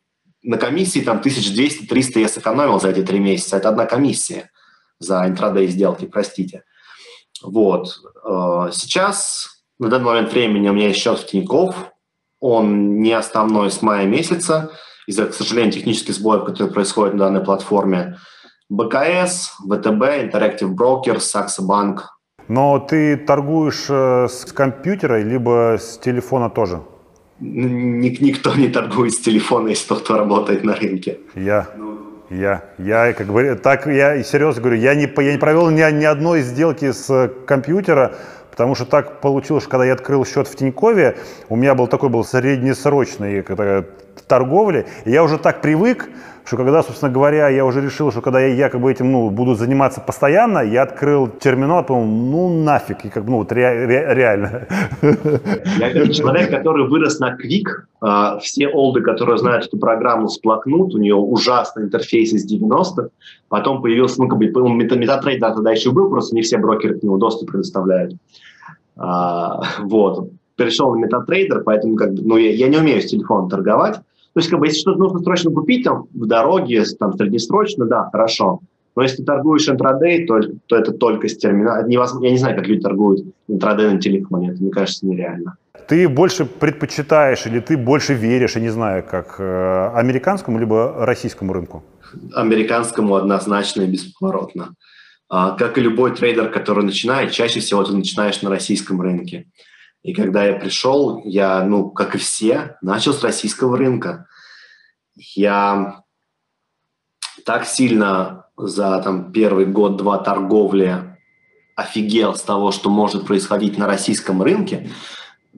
на 0.42 0.58
комиссии 0.58 1.00
там 1.00 1.20
1200-300 1.20 2.20
я 2.20 2.28
сэкономил 2.28 2.78
за 2.80 2.90
эти 2.90 3.02
три 3.02 3.18
месяца. 3.18 3.56
Это 3.56 3.70
одна 3.70 3.86
комиссия 3.86 4.50
за 4.98 5.26
интрадей 5.26 5.68
сделки, 5.68 6.04
простите. 6.04 6.64
Вот. 7.42 7.88
Э, 8.24 8.70
сейчас, 8.72 9.62
на 9.78 9.88
данный 9.88 10.06
момент 10.06 10.32
времени, 10.32 10.68
у 10.68 10.72
меня 10.72 10.88
есть 10.88 11.00
счет 11.00 11.18
в 11.18 11.26
Тинькофф. 11.26 11.74
Он 12.40 13.00
не 13.00 13.12
основной 13.12 13.70
с 13.70 13.82
мая 13.82 14.06
месяца. 14.06 14.70
из-за, 15.06 15.26
к 15.26 15.34
сожалению, 15.34 15.72
технических 15.72 16.14
сбоев, 16.14 16.44
которые 16.44 16.72
происходят 16.72 17.14
на 17.14 17.26
данной 17.26 17.44
платформе. 17.44 18.16
БКС, 18.68 19.52
ВТБ, 19.64 20.02
Interactive 20.24 20.74
Brokers, 20.74 21.22
Saxo 21.34 21.60
Bank. 21.66 22.00
Но 22.48 22.78
ты 22.78 23.16
торгуешь 23.16 23.86
э, 23.88 24.26
с 24.28 24.44
компьютера 24.52 25.22
либо 25.22 25.76
с 25.78 25.98
телефона 25.98 26.50
тоже? 26.50 26.82
Ник 27.40 28.20
никто 28.20 28.54
не 28.54 28.68
торгует 28.68 29.12
с 29.12 29.18
телефона, 29.18 29.68
если 29.68 29.88
тот, 29.88 30.02
кто 30.02 30.16
работает 30.16 30.64
на 30.64 30.74
рынке. 30.74 31.20
Я. 31.34 31.68
Я, 32.28 32.64
я, 32.78 33.12
как 33.12 33.28
бы, 33.28 33.54
так, 33.54 33.86
я 33.86 34.22
серьезно 34.22 34.60
говорю, 34.60 34.80
я 34.80 34.94
не, 34.94 35.02
я 35.22 35.32
не 35.32 35.38
провел 35.38 35.70
ни, 35.70 35.92
ни 35.92 36.04
одной 36.04 36.42
сделки 36.42 36.90
с 36.92 37.30
компьютера, 37.46 38.16
Потому 38.56 38.74
что 38.74 38.86
так 38.86 39.20
получилось, 39.20 39.64
что 39.64 39.70
когда 39.70 39.84
я 39.84 39.92
открыл 39.92 40.24
счет 40.24 40.48
в 40.48 40.56
Тинькове, 40.56 41.18
у 41.50 41.56
меня 41.56 41.74
был 41.74 41.88
такой 41.88 42.08
был 42.08 42.24
среднесрочный 42.24 43.44
торговли, 44.22 44.86
и 45.04 45.10
я 45.10 45.22
уже 45.22 45.38
так 45.38 45.60
привык, 45.60 46.08
что 46.46 46.56
когда, 46.56 46.82
собственно 46.82 47.10
говоря, 47.10 47.48
я 47.48 47.64
уже 47.64 47.80
решил, 47.80 48.12
что 48.12 48.20
когда 48.20 48.40
я 48.40 48.54
якобы 48.54 48.90
этим 48.92 49.10
ну, 49.10 49.30
буду 49.30 49.54
заниматься 49.54 50.00
постоянно, 50.00 50.60
я 50.60 50.82
открыл 50.82 51.26
терминал, 51.28 51.84
подумал, 51.84 52.06
ну 52.06 52.62
нафиг, 52.62 53.04
и 53.04 53.08
как 53.08 53.24
ну 53.24 53.38
вот 53.38 53.50
ре, 53.50 53.86
ре, 53.86 54.14
реально. 54.14 54.66
Я 55.78 56.08
человек, 56.08 56.50
который 56.50 56.88
вырос 56.88 57.18
на 57.18 57.36
Квик, 57.36 57.88
а, 58.00 58.38
все 58.38 58.68
олды, 58.68 59.00
которые 59.00 59.38
знают 59.38 59.66
эту 59.66 59.78
программу, 59.78 60.28
сплакнут, 60.28 60.94
у 60.94 60.98
нее 60.98 61.16
ужасный 61.16 61.84
интерфейс 61.84 62.32
из 62.32 62.50
90-х, 62.50 63.08
потом 63.48 63.82
появился, 63.82 64.22
ну 64.22 64.28
как 64.28 64.38
бы, 64.38 64.46
метатрейдер 64.46 65.52
тогда 65.52 65.72
еще 65.72 65.90
был, 65.90 66.08
просто 66.10 66.34
не 66.36 66.42
все 66.42 66.58
брокеры 66.58 66.98
к 66.98 67.02
нему 67.02 67.18
доступ 67.18 67.50
предоставляют. 67.50 68.14
А, 68.96 69.62
вот. 69.80 70.30
Перешел 70.56 70.94
на 70.94 71.04
MetaTrader, 71.04 71.62
поэтому 71.64 71.96
как 71.96 72.14
бы, 72.14 72.22
ну, 72.22 72.36
я, 72.36 72.50
я 72.50 72.68
не 72.68 72.78
умею 72.78 73.00
с 73.00 73.06
телефона 73.06 73.48
торговать. 73.48 73.96
То 73.96 74.40
есть, 74.40 74.50
как 74.50 74.60
бы, 74.60 74.66
если 74.66 74.80
что-то 74.80 74.98
нужно 74.98 75.20
срочно 75.20 75.50
купить 75.50 75.84
там 75.84 76.06
в 76.12 76.26
дороге, 76.26 76.84
там, 76.98 77.16
среднесрочно, 77.16 77.86
да, 77.86 78.08
хорошо. 78.10 78.60
Но 78.96 79.02
если 79.02 79.18
ты 79.18 79.24
торгуешь 79.24 79.68
интрадей, 79.68 80.26
то, 80.26 80.40
то 80.66 80.76
это 80.76 80.92
только 80.92 81.28
с 81.28 81.36
терминала. 81.36 81.86
Я 81.86 82.30
не 82.30 82.38
знаю, 82.38 82.56
как 82.56 82.66
люди 82.66 82.80
торгуют 82.80 83.26
интрадей 83.46 83.90
на 83.90 84.00
телефоне. 84.00 84.50
Это, 84.50 84.62
мне 84.62 84.70
кажется, 84.70 85.06
нереально. 85.06 85.56
Ты 85.86 86.08
больше 86.08 86.46
предпочитаешь 86.46 87.46
или 87.46 87.60
ты 87.60 87.76
больше 87.76 88.14
веришь, 88.14 88.56
я 88.56 88.62
не 88.62 88.70
знаю, 88.70 89.04
как 89.08 89.36
э, 89.38 89.90
американскому 89.94 90.58
либо 90.58 90.94
российскому 90.98 91.52
рынку? 91.52 91.84
Американскому 92.34 93.14
однозначно 93.14 93.82
и 93.82 93.86
бесповоротно. 93.86 94.74
А, 95.28 95.52
как 95.52 95.78
и 95.78 95.80
любой 95.80 96.14
трейдер, 96.14 96.50
который 96.50 96.84
начинает, 96.84 97.32
чаще 97.32 97.60
всего 97.60 97.84
ты 97.84 97.92
начинаешь 97.92 98.42
на 98.42 98.50
российском 98.50 99.00
рынке. 99.00 99.46
И 100.06 100.14
когда 100.14 100.44
я 100.44 100.54
пришел, 100.54 101.20
я, 101.24 101.64
ну, 101.64 101.90
как 101.90 102.14
и 102.14 102.18
все, 102.18 102.76
начал 102.80 103.12
с 103.12 103.24
российского 103.24 103.76
рынка. 103.76 104.28
Я 105.16 106.04
так 107.44 107.66
сильно 107.66 108.46
за 108.56 109.02
там, 109.02 109.32
первый 109.32 109.66
год-два 109.66 110.18
торговли 110.18 111.18
офигел 111.74 112.36
с 112.36 112.42
того, 112.42 112.70
что 112.70 112.88
может 112.88 113.26
происходить 113.26 113.78
на 113.78 113.88
российском 113.88 114.42
рынке. 114.42 114.90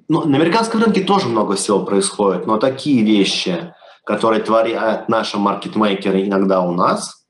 Ну, 0.09 0.25
на 0.25 0.39
американском 0.39 0.83
рынке 0.83 1.05
тоже 1.05 1.29
много 1.29 1.55
всего 1.57 1.85
происходит, 1.85 2.47
но 2.47 2.57
такие 2.57 3.05
вещи, 3.05 3.75
которые 4.07 4.43
творят 4.43 5.11
наши 5.11 5.37
маркетмейкеры 5.37 6.25
иногда 6.25 6.63
у 6.63 6.73
нас– 6.73 7.17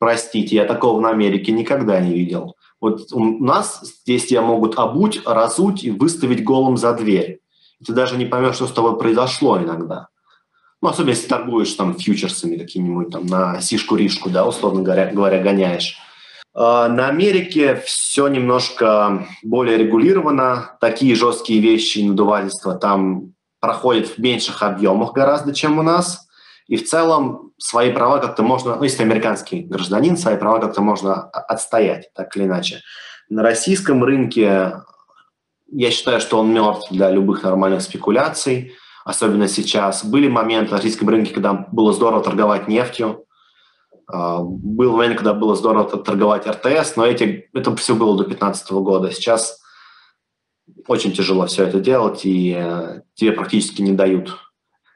Простите, 0.00 0.56
я 0.56 0.64
такого 0.64 0.98
на 0.98 1.10
Америке 1.10 1.52
никогда 1.52 2.00
не 2.00 2.14
видел. 2.14 2.56
Вот 2.80 3.12
у 3.12 3.44
нас 3.44 3.80
здесь 3.82 4.26
тебя 4.26 4.42
могут 4.42 4.78
обуть, 4.78 5.20
разуть 5.26 5.84
и 5.84 5.90
выставить 5.90 6.42
голым 6.42 6.76
за 6.76 6.94
дверь. 6.94 7.40
И 7.78 7.84
ты 7.84 7.92
даже 7.92 8.16
не 8.16 8.24
поймешь, 8.24 8.56
что 8.56 8.66
с 8.66 8.72
тобой 8.72 8.98
произошло 8.98 9.58
иногда. 9.58 10.08
Ну, 10.82 10.88
особенно 10.88 11.10
если 11.10 11.28
торгуешь 11.28 11.74
там 11.74 11.94
фьючерсами 11.94 12.56
какими-нибудь 12.56 13.10
там 13.10 13.26
на 13.26 13.60
сишку-ришку, 13.60 14.30
да, 14.30 14.46
условно 14.46 14.82
говоря, 14.82 15.12
говоря 15.12 15.42
гоняешь. 15.42 15.98
А, 16.54 16.88
на 16.88 17.08
Америке 17.08 17.76
все 17.84 18.28
немножко 18.28 19.26
более 19.42 19.76
регулировано. 19.76 20.76
Такие 20.80 21.14
жесткие 21.14 21.60
вещи 21.60 21.98
и 21.98 22.08
надувательства 22.08 22.74
там 22.74 23.34
проходят 23.60 24.08
в 24.08 24.18
меньших 24.18 24.62
объемах 24.62 25.12
гораздо, 25.12 25.54
чем 25.54 25.78
у 25.78 25.82
нас. 25.82 26.26
И 26.70 26.76
в 26.76 26.88
целом 26.88 27.50
свои 27.58 27.92
права 27.92 28.18
как-то 28.20 28.44
можно, 28.44 28.76
ну, 28.76 28.84
если 28.84 29.02
американский 29.02 29.62
гражданин, 29.62 30.16
свои 30.16 30.36
права 30.36 30.60
как-то 30.60 30.82
можно 30.82 31.24
отстоять, 31.24 32.14
так 32.14 32.36
или 32.36 32.44
иначе. 32.44 32.80
На 33.28 33.42
российском 33.42 34.04
рынке 34.04 34.74
я 35.72 35.90
считаю, 35.90 36.20
что 36.20 36.38
он 36.38 36.54
мертв 36.54 36.86
для 36.92 37.10
любых 37.10 37.42
нормальных 37.42 37.82
спекуляций, 37.82 38.72
особенно 39.04 39.48
сейчас. 39.48 40.04
Были 40.04 40.28
моменты 40.28 40.70
на 40.70 40.76
российском 40.76 41.08
рынке, 41.08 41.34
когда 41.34 41.54
было 41.54 41.92
здорово 41.92 42.22
торговать 42.22 42.68
нефтью, 42.68 43.24
а, 44.06 44.38
был 44.40 44.96
момент, 44.96 45.16
когда 45.16 45.34
было 45.34 45.56
здорово 45.56 45.84
торговать 45.98 46.46
РТС, 46.46 46.94
но 46.94 47.04
эти, 47.04 47.50
это 47.52 47.74
все 47.74 47.96
было 47.96 48.16
до 48.16 48.22
2015 48.22 48.70
года. 48.70 49.10
Сейчас 49.10 49.60
очень 50.86 51.10
тяжело 51.10 51.46
все 51.46 51.64
это 51.64 51.80
делать, 51.80 52.24
и 52.24 52.54
э, 52.56 53.00
тебе 53.14 53.32
практически 53.32 53.82
не 53.82 53.92
дают. 53.92 54.36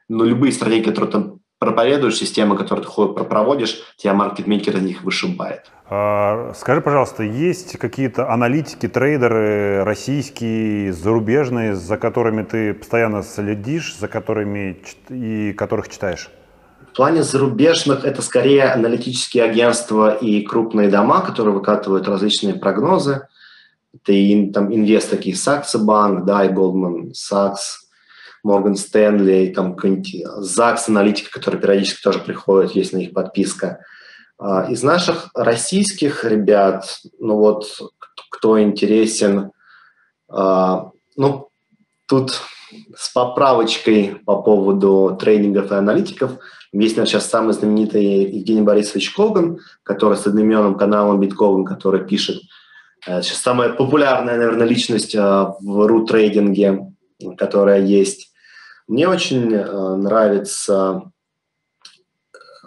Но 0.07 0.23
любые 0.23 0.53
стратегии, 0.53 0.83
которые 0.83 1.11
там 1.11 1.34
проповедуешь, 1.59 2.17
системы, 2.17 2.57
которые 2.57 2.85
ты 2.85 3.23
проводишь, 3.23 3.81
тебя 3.97 4.13
маркетмейкер 4.13 4.77
из 4.77 4.83
них 4.83 5.03
вышибает. 5.03 5.71
А, 5.87 6.53
скажи, 6.55 6.81
пожалуйста, 6.81 7.23
есть 7.23 7.77
какие-то 7.77 8.31
аналитики, 8.31 8.87
трейдеры 8.87 9.83
российские, 9.83 10.91
зарубежные, 10.93 11.75
за 11.75 11.97
которыми 11.97 12.43
ты 12.43 12.73
постоянно 12.73 13.21
следишь, 13.23 13.95
за 13.95 14.07
которыми 14.07 14.81
и 15.09 15.53
которых 15.53 15.89
читаешь? 15.89 16.29
В 16.91 16.95
плане 16.95 17.23
зарубежных 17.23 18.05
это 18.05 18.21
скорее 18.21 18.71
аналитические 18.71 19.43
агентства 19.43 20.15
и 20.15 20.41
крупные 20.41 20.89
дома, 20.89 21.21
которые 21.21 21.53
выкатывают 21.53 22.07
различные 22.07 22.55
прогнозы. 22.55 23.27
Это 23.93 24.11
и 24.13 24.51
там 24.51 24.73
инвест 24.73 25.09
такие 25.09 25.35
Saxo 25.35 25.85
Bank, 25.85 26.23
да, 26.23 26.45
и 26.45 26.49
Goldman 26.49 27.11
Sachs, 27.11 27.84
Морган 28.45 28.75
Стэнли, 28.75 29.51
там 29.55 29.75
ЗАГС 30.37 30.89
аналитика, 30.89 31.31
который 31.31 31.59
периодически 31.59 32.03
тоже 32.03 32.19
приходит, 32.19 32.73
есть 32.73 32.93
на 32.93 32.97
них 32.97 33.11
подписка. 33.11 33.79
А, 34.37 34.69
из 34.69 34.83
наших 34.83 35.31
российских 35.33 36.23
ребят, 36.23 36.99
ну 37.19 37.37
вот, 37.37 37.65
кто 38.29 38.61
интересен, 38.61 39.51
а, 40.29 40.91
ну, 41.17 41.49
тут 42.07 42.39
с 42.95 43.09
поправочкой 43.13 44.21
по 44.25 44.41
поводу 44.41 45.17
тренингов 45.19 45.71
и 45.71 45.75
аналитиков. 45.75 46.33
Есть, 46.71 46.97
наверное, 46.97 47.05
сейчас 47.07 47.29
самый 47.29 47.53
знаменитый 47.53 48.03
Евгений 48.03 48.61
Борисович 48.61 49.11
Коган, 49.15 49.59
который 49.81 50.17
с 50.17 50.27
одноименным 50.27 50.77
каналом 50.77 51.19
Биткоган, 51.19 51.65
который 51.65 52.05
пишет. 52.05 52.43
Э, 53.07 53.23
сейчас 53.23 53.39
самая 53.39 53.69
популярная, 53.73 54.37
наверное, 54.37 54.67
личность 54.67 55.15
э, 55.15 55.19
в 55.19 55.87
рут-трейдинге, 55.87 56.91
которая 57.37 57.81
есть. 57.81 58.34
Мне 58.87 59.07
очень 59.07 59.53
э, 59.53 59.95
нравится... 59.95 61.11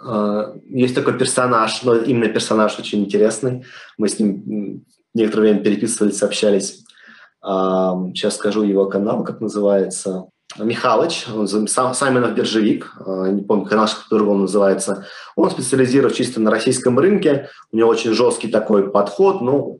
Э, 0.03 0.55
есть 0.65 0.95
такой 0.95 1.17
персонаж, 1.17 1.83
но 1.83 1.95
именно 1.95 2.27
персонаж 2.27 2.77
очень 2.77 3.03
интересный. 3.05 3.65
Мы 3.97 4.09
с 4.09 4.19
ним 4.19 4.85
некоторое 5.13 5.43
время 5.43 5.63
переписывались, 5.63 6.21
общались. 6.23 6.83
Э, 7.43 7.91
сейчас 8.13 8.35
скажу 8.35 8.63
его 8.63 8.87
канал, 8.87 9.23
как 9.23 9.41
называется. 9.41 10.29
Михалыч, 10.57 11.27
Саймонов 11.67 12.33
Биржевик, 12.33 12.91
э, 13.05 13.29
не 13.31 13.43
помню, 13.43 13.65
канал, 13.65 13.87
который 13.87 14.27
он 14.27 14.41
называется. 14.41 15.05
Он 15.35 15.51
специализирует 15.51 16.15
чисто 16.15 16.41
на 16.41 16.49
российском 16.49 16.97
рынке. 16.97 17.49
У 17.71 17.77
него 17.77 17.89
очень 17.89 18.13
жесткий 18.13 18.47
такой 18.47 18.89
подход. 18.89 19.41
Ну, 19.41 19.79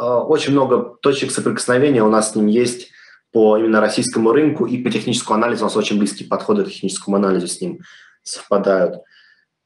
э, 0.00 0.04
очень 0.04 0.52
много 0.52 0.96
точек 1.00 1.30
соприкосновения 1.30 2.02
у 2.02 2.10
нас 2.10 2.32
с 2.32 2.34
ним 2.34 2.48
есть 2.48 2.90
по 3.32 3.56
именно 3.58 3.80
российскому 3.80 4.32
рынку 4.32 4.66
и 4.66 4.78
по 4.78 4.90
техническому 4.90 5.36
анализу 5.36 5.64
у 5.64 5.66
нас 5.66 5.76
очень 5.76 5.98
близкие 5.98 6.28
подходы 6.28 6.64
к 6.64 6.68
техническому 6.68 7.16
анализу 7.16 7.46
с 7.46 7.60
ним 7.60 7.80
совпадают. 8.22 9.02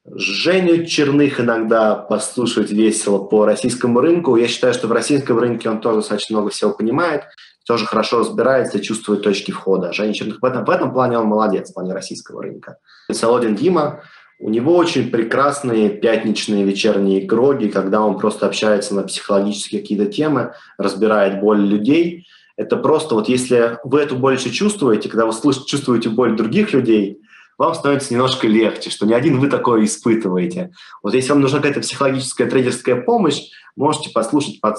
Женю 0.05 0.85
Черных 0.85 1.39
иногда 1.39 1.95
послушать 1.95 2.71
весело 2.71 3.23
по 3.23 3.45
российскому 3.45 4.01
рынку. 4.01 4.35
Я 4.35 4.47
считаю, 4.47 4.73
что 4.73 4.87
в 4.87 4.91
российском 4.91 5.39
рынке 5.39 5.69
он 5.69 5.79
тоже 5.79 5.97
достаточно 5.97 6.37
много 6.37 6.51
всего 6.51 6.71
понимает, 6.71 7.23
тоже 7.65 7.85
хорошо 7.85 8.19
разбирается 8.19 8.81
чувствует 8.81 9.21
точки 9.21 9.51
входа. 9.51 9.93
Женя 9.93 10.13
Черных 10.13 10.41
в 10.41 10.45
этом, 10.45 10.65
в 10.65 10.69
этом 10.69 10.91
плане 10.91 11.17
он 11.17 11.27
молодец, 11.27 11.71
в 11.71 11.73
плане 11.73 11.93
российского 11.93 12.43
рынка. 12.43 12.77
Солодин 13.09 13.55
Дима, 13.55 14.03
у 14.39 14.49
него 14.49 14.75
очень 14.75 15.09
прекрасные 15.09 15.89
пятничные 15.89 16.65
вечерние 16.65 17.25
кроги, 17.25 17.69
когда 17.69 18.01
он 18.01 18.17
просто 18.17 18.45
общается 18.45 18.93
на 18.93 19.03
психологические 19.03 19.79
какие-то 19.79 20.07
темы, 20.07 20.53
разбирает 20.77 21.39
боль 21.39 21.61
людей– 21.61 22.27
это 22.55 22.77
просто 22.77 23.15
вот 23.15 23.29
если 23.29 23.79
вы 23.83 24.01
эту 24.01 24.15
боль 24.15 24.35
еще 24.35 24.51
чувствуете, 24.51 25.09
когда 25.09 25.25
вы 25.25 25.33
слышите, 25.33 25.65
чувствуете 25.65 26.09
боль 26.09 26.35
других 26.35 26.73
людей, 26.73 27.19
вам 27.57 27.73
становится 27.75 28.13
немножко 28.13 28.47
легче, 28.47 28.89
что 28.89 29.05
не 29.05 29.13
один 29.13 29.39
вы 29.39 29.47
такое 29.47 29.83
испытываете. 29.83 30.71
Вот 31.01 31.13
если 31.13 31.31
вам 31.31 31.41
нужна 31.41 31.59
какая-то 31.59 31.81
психологическая 31.81 32.49
трейдерская 32.49 33.01
помощь, 33.01 33.49
можете 33.75 34.11
послушать 34.11 34.59
под, 34.59 34.77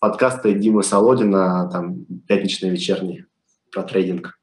подкасты 0.00 0.52
Димы 0.54 0.82
Солодина, 0.82 1.68
там, 1.70 2.04
пятничные 2.26 2.72
вечерние, 2.72 3.26
про 3.72 3.82
трейдинг. 3.82 4.38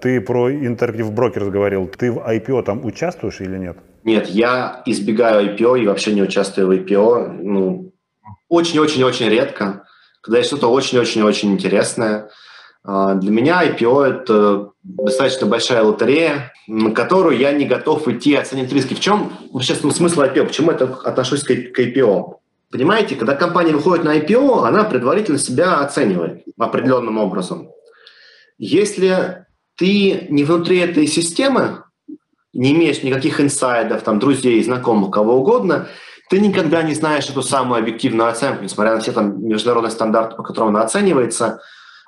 ты 0.00 0.20
про 0.20 0.50
Interactive 0.50 1.14
Brokers 1.14 1.50
говорил. 1.50 1.88
Ты 1.88 2.10
в 2.10 2.18
IPO 2.18 2.62
там 2.64 2.84
участвуешь 2.84 3.40
или 3.40 3.56
нет? 3.58 3.78
Нет, 4.04 4.28
я 4.28 4.82
избегаю 4.86 5.54
IPO 5.54 5.82
и 5.82 5.86
вообще 5.86 6.12
не 6.12 6.22
участвую 6.22 6.66
в 6.66 6.70
IPO. 6.70 7.42
Ну, 7.42 7.92
очень-очень-очень 8.48 9.28
редко, 9.28 9.84
когда 10.22 10.38
есть 10.38 10.48
что-то 10.48 10.68
очень-очень-очень 10.68 11.52
интересное. 11.52 12.30
А, 12.84 13.14
для 13.14 13.30
меня 13.30 13.62
IPO– 13.64 14.04
это 14.06 14.70
достаточно 14.82 15.46
большая 15.46 15.82
лотерея, 15.82 16.52
на 16.66 16.92
которую 16.92 17.36
я 17.36 17.52
не 17.52 17.66
готов 17.66 18.08
идти 18.08 18.34
оценить 18.34 18.72
риски. 18.72 18.94
В 18.94 19.00
чем 19.00 19.32
вообще 19.52 19.74
смысл 19.74 20.22
IPO? 20.22 20.46
Почему 20.46 20.70
я 20.70 20.78
так 20.78 21.06
отношусь 21.06 21.42
к 21.42 21.50
IPO? 21.50 22.36
Понимаете, 22.70 23.16
когда 23.16 23.34
компания 23.34 23.72
выходит 23.72 24.04
на 24.04 24.16
IPO, 24.18 24.66
она 24.66 24.84
предварительно 24.84 25.38
себя 25.38 25.80
оценивает 25.80 26.44
определенным 26.56 27.18
образом. 27.18 27.68
Если 28.58 29.44
ты 29.76 30.26
не 30.30 30.44
внутри 30.44 30.78
этой 30.78 31.06
системы, 31.06 31.84
не 32.52 32.72
имеешь 32.72 33.02
никаких 33.02 33.40
инсайдов, 33.40 34.02
там, 34.02 34.18
друзей, 34.18 34.62
знакомых, 34.62 35.10
кого 35.10 35.38
угодно, 35.38 35.88
ты 36.32 36.40
никогда 36.40 36.82
не 36.82 36.94
знаешь 36.94 37.28
эту 37.28 37.42
самую 37.42 37.80
объективную 37.80 38.26
оценку, 38.26 38.64
несмотря 38.64 38.94
на 38.94 39.00
все 39.00 39.12
там 39.12 39.46
международные 39.46 39.90
стандарты, 39.90 40.34
по 40.34 40.42
которым 40.42 40.70
она 40.70 40.80
оценивается, 40.82 41.60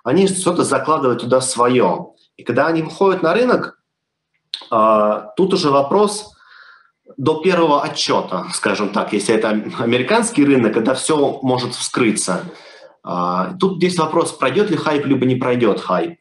они 0.03 0.27
что-то 0.29 0.65
закладывают 0.65 1.21
туда 1.21 1.43
свое. 1.43 2.07
И 2.39 2.43
когда 2.43 2.69
они 2.69 2.81
выходят 2.81 3.23
на 3.23 3.35
рынок, 3.35 3.79
а, 4.71 5.35
тут 5.37 5.53
уже 5.53 5.69
вопрос 5.69 6.33
до 7.19 7.43
первого 7.43 7.83
отчета, 7.83 8.47
скажем 8.55 8.95
так, 8.95 9.13
если 9.13 9.35
это 9.35 9.51
американский 9.79 10.43
рынок, 10.43 10.73
когда 10.73 10.95
все 10.95 11.39
может 11.43 11.75
вскрыться. 11.75 12.47
А, 13.03 13.53
тут 13.61 13.77
здесь 13.77 13.99
вопрос, 13.99 14.33
пройдет 14.33 14.71
ли 14.71 14.79
хайп, 14.79 15.05
либо 15.05 15.27
не 15.27 15.37
пройдет 15.37 15.81
хайп. 15.81 16.19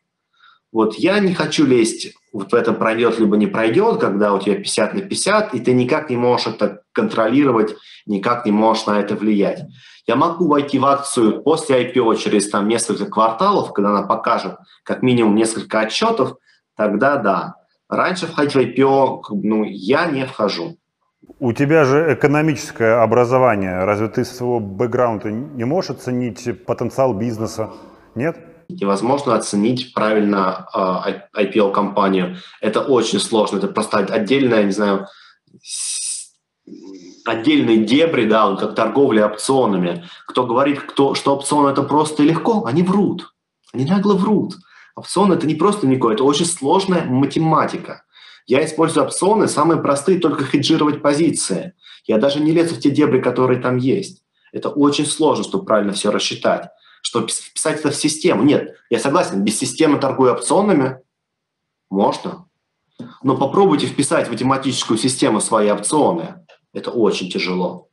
Вот 0.73 0.95
я 0.95 1.19
не 1.19 1.33
хочу 1.33 1.65
лезть 1.65 2.13
вот 2.33 2.51
в 2.51 2.55
это 2.55 2.73
пройдет, 2.73 3.19
либо 3.19 3.37
не 3.37 3.47
пройдет, 3.47 4.01
когда 4.01 4.33
у 4.33 4.39
тебя 4.39 4.55
50 4.55 4.93
на 4.95 5.01
50, 5.01 5.53
и 5.53 5.59
ты 5.59 5.73
никак 5.73 6.09
не 6.09 6.17
можешь 6.17 6.47
это 6.47 6.81
контролировать, 6.91 7.75
никак 8.07 8.45
не 8.45 8.51
можешь 8.51 8.87
на 8.87 8.99
это 8.99 9.15
влиять. 9.15 9.61
Я 10.07 10.15
могу 10.15 10.47
войти 10.47 10.79
в 10.79 10.85
акцию 10.85 11.43
после 11.43 11.85
IPO 11.85 12.17
через 12.17 12.49
там, 12.49 12.67
несколько 12.67 13.05
кварталов, 13.05 13.71
когда 13.71 13.91
она 13.91 14.01
покажет 14.01 14.57
как 14.83 15.03
минимум 15.03 15.35
несколько 15.35 15.79
отчетов, 15.79 16.35
тогда 16.75 17.17
да. 17.17 17.55
Раньше 17.87 18.25
входить 18.25 18.55
в 18.55 18.57
IPO 18.57 19.21
ну, 19.43 19.63
я 19.63 20.07
не 20.07 20.25
вхожу. 20.25 20.77
У 21.39 21.53
тебя 21.53 21.85
же 21.85 22.13
экономическое 22.13 23.01
образование. 23.01 23.85
Разве 23.85 24.07
ты 24.07 24.25
своего 24.25 24.59
бэкграунда 24.59 25.31
не 25.31 25.63
можешь 25.63 25.91
оценить 25.91 26.65
потенциал 26.65 27.13
бизнеса? 27.13 27.69
Нет? 28.15 28.37
Невозможно 28.79 29.35
оценить 29.35 29.93
правильно 29.93 30.67
IPO-компанию. 31.33 32.37
Это 32.61 32.81
очень 32.81 33.19
сложно. 33.19 33.57
Это 33.57 33.67
просто 33.67 33.97
отдельная, 33.99 34.63
не 34.63 34.71
знаю, 34.71 35.07
отдельные 37.25 37.85
дебри, 37.85 38.25
да, 38.25 38.55
как 38.55 38.75
торговля 38.75 39.27
опционами. 39.27 40.05
Кто 40.27 40.45
говорит, 40.45 40.81
кто, 40.81 41.15
что 41.15 41.35
опцион 41.35 41.67
это 41.67 41.83
просто 41.83 42.23
и 42.23 42.27
легко, 42.27 42.65
они 42.65 42.83
врут. 42.83 43.33
Они 43.73 43.85
нагло 43.85 44.13
врут. 44.13 44.55
Опцион 44.95 45.31
это 45.31 45.47
не 45.47 45.55
просто 45.55 45.87
никакое, 45.87 46.13
это 46.13 46.23
очень 46.23 46.45
сложная 46.45 47.03
математика. 47.05 48.03
Я 48.45 48.63
использую 48.63 49.05
опционы 49.05 49.47
самые 49.47 49.81
простые, 49.81 50.19
только 50.19 50.43
хеджировать 50.45 51.01
позиции. 51.01 51.73
Я 52.05 52.17
даже 52.17 52.39
не 52.39 52.51
лезу 52.51 52.75
в 52.75 52.79
те 52.79 52.91
дебри, 52.91 53.21
которые 53.21 53.59
там 53.61 53.77
есть. 53.77 54.21
Это 54.51 54.69
очень 54.69 55.05
сложно, 55.05 55.43
чтобы 55.43 55.65
правильно 55.65 55.93
все 55.93 56.11
рассчитать 56.11 56.69
что 57.03 57.27
вписать 57.27 57.79
это 57.79 57.91
в 57.91 57.95
систему. 57.95 58.43
Нет, 58.43 58.77
я 58.89 58.97
согласен, 58.97 59.43
без 59.43 59.59
системы 59.59 59.99
торгую 59.99 60.33
опционами 60.33 60.99
можно. 61.89 62.47
Но 63.21 63.37
попробуйте 63.37 63.87
вписать 63.87 64.27
в 64.27 64.31
математическую 64.31 64.97
систему 64.97 65.41
свои 65.41 65.69
опционы. 65.69 66.45
Это 66.73 66.91
очень 66.91 67.29
тяжело. 67.29 67.89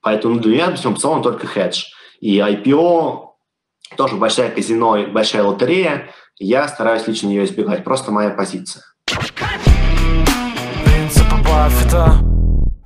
Поэтому 0.00 0.40
для 0.40 0.52
меня, 0.52 0.66
допустим, 0.66 0.92
опцион 0.92 1.22
только 1.22 1.46
хедж. 1.46 1.84
И 2.20 2.38
IPO 2.38 3.28
тоже 3.96 4.16
большая 4.16 4.50
казино, 4.50 5.06
большая 5.12 5.44
лотерея. 5.44 6.10
Я 6.38 6.66
стараюсь 6.68 7.06
лично 7.06 7.28
ее 7.28 7.44
избегать. 7.44 7.84
Просто 7.84 8.10
моя 8.10 8.30
позиция. 8.30 8.82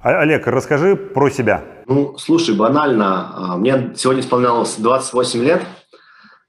Олег, 0.05 0.47
расскажи 0.47 0.97
про 0.97 1.31
себя. 1.31 1.65
Ну, 1.87 2.19
слушай, 2.19 2.55
банально. 2.55 3.33
А, 3.35 3.57
мне 3.57 3.93
сегодня 3.97 4.21
исполнялось 4.21 4.77
28 4.77 5.43
лет. 5.43 5.63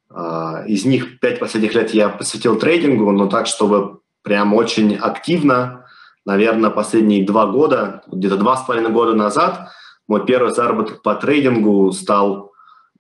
А, 0.10 0.66
из 0.68 0.84
них 0.84 1.22
5 1.22 1.40
последних 1.40 1.74
лет 1.74 1.92
я 1.92 2.10
посвятил 2.10 2.58
трейдингу, 2.60 3.10
но 3.12 3.28
так, 3.28 3.48
чтобы 3.48 4.00
прям 4.24 4.54
очень 4.54 4.98
активно. 4.98 5.86
Наверное, 6.26 6.70
последние 6.70 7.26
два 7.26 7.46
года, 7.46 8.04
где-то 8.12 8.36
два 8.36 8.58
с 8.58 8.66
половиной 8.66 8.92
года 8.92 9.14
назад, 9.14 9.70
мой 10.06 10.26
первый 10.26 10.54
заработок 10.54 11.02
по 11.02 11.16
трейдингу 11.16 11.94
стал 11.94 12.52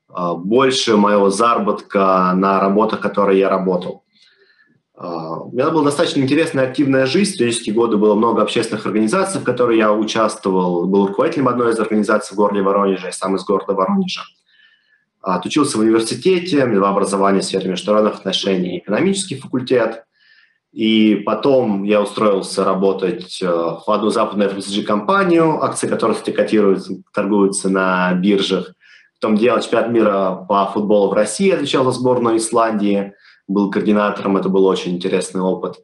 а, 0.08 0.36
больше 0.36 0.95
моего 0.95 1.30
заработка 1.30 2.32
на 2.34 2.62
работах, 2.62 3.01
которые 3.01 3.39
я 3.39 3.49
работал. 3.49 4.05
А, 4.98 5.39
у 5.39 5.52
меня 5.52 5.70
была 5.72 5.86
достаточно 5.86 6.22
интересная 6.22 6.68
активная 6.68 7.06
жизнь. 7.06 7.32
В 7.32 7.36
студенческие 7.36 7.76
годы 7.76 7.98
было 7.98 8.16
много 8.16 8.41
общественных 8.41 8.86
организаций, 8.86 9.41
в 9.41 9.43
которых 9.43 9.78
я 9.78 9.91
участвовал. 9.91 10.86
Был 10.86 11.08
руководителем 11.08 11.50
одной 11.50 11.74
из 11.74 11.80
организаций 11.80 12.34
в 12.34 12.38
городе 12.38 12.62
Воронеже, 12.62 13.08
я 13.08 13.12
сам 13.12 13.36
из 13.36 13.43
города 13.43 13.74
Воронежа. 13.74 14.22
Отучился 15.22 15.78
в 15.78 15.82
университете, 15.82 16.66
два 16.68 16.89
образования 16.89 17.41
в 17.41 17.43
сфере 17.43 17.70
международных 17.70 18.16
отношений, 18.16 18.80
экономический 18.80 19.36
факультет. 19.36 20.06
И 20.72 21.16
потом 21.26 21.84
я 21.84 22.02
устроился 22.02 22.66
работать 22.66 23.41
э, 23.41 23.46
в 23.48 23.86
одну 23.88 24.10
западную 24.10 24.52
FMCG-компанию, 24.52 25.64
акции 25.64 25.88
которых 25.88 26.22
котируются, 26.22 26.96
торгуются 27.14 27.70
на 27.70 28.14
биржах. 28.14 28.74
Потом 29.20 29.38
делал 29.38 29.62
чемпионат 29.62 29.89
мира 29.89 30.46
по 30.48 30.66
футболу 30.74 31.10
в 31.10 31.14
России, 31.14 31.50
отвечал 31.50 31.86
за 31.86 31.91
сборную 31.91 32.38
Исландии– 32.38 33.14
был 33.48 33.70
координатором, 33.70 34.38
это 34.38 34.50
был 34.50 34.66
очень 34.66 34.96
интересный 34.96 35.41
опыт. 35.41 35.78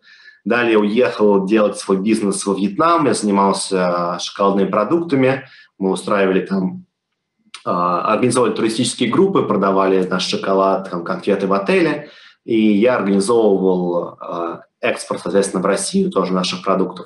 Далее 0.44 0.80
уехал 0.80 1.46
делать 1.46 1.78
свой 1.78 1.98
бизнес 1.98 2.46
во 2.46 2.56
Вьетнам, 2.56 3.06
я 3.06 3.14
занимался 3.14 4.18
шоколадными 4.20 4.70
продуктами, 4.70 5.44
мы 5.78 5.92
устраивали 5.92 6.46
там, 6.46 6.86
а, 7.64 8.14
организовывали 8.14 8.56
туристические 8.56 9.10
группы, 9.10 9.44
продавали 9.44 10.04
наш 10.04 10.28
шоколад, 10.28 10.90
там, 10.90 11.04
конфеты 11.04 11.46
в 11.46 11.54
отеле, 11.54 12.10
и 12.44 12.60
я 12.60 12.98
организовывал 12.98 14.18
а, 14.20 14.62
экспорт, 14.80 15.22
соответственно, 15.22 15.62
в 15.62 15.68
Россию 15.68 16.10
тоже 16.10 16.34
наших 16.34 16.64
продуктов. 16.64 17.06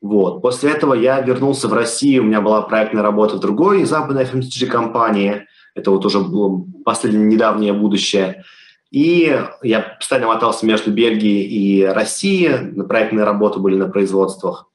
Вот. 0.00 0.40
После 0.40 0.70
этого 0.70 0.94
я 0.94 1.20
вернулся 1.20 1.68
в 1.68 1.74
Россию, 1.74 2.22
у 2.22 2.26
меня 2.26 2.40
была 2.40 2.62
проектная 2.62 3.02
работа 3.02 3.36
в 3.36 3.40
другой 3.40 3.84
западной 3.84 4.24
FMCG-компании, 4.24 5.46
это 5.74 5.90
вот 5.90 6.04
уже 6.06 6.20
было 6.20 6.64
последнее 6.82 7.26
недавнее 7.26 7.74
будущее– 7.74 8.42
и 8.92 9.42
я 9.62 9.80
постоянно 9.80 10.28
мотался 10.28 10.66
между 10.66 10.92
Бельгией 10.92 11.46
и 11.46 11.82
Россией, 11.82 12.82
проектные 12.82 13.24
работы 13.24 13.58
были 13.58 13.74
на 13.74 13.88
производствах. 13.88 14.66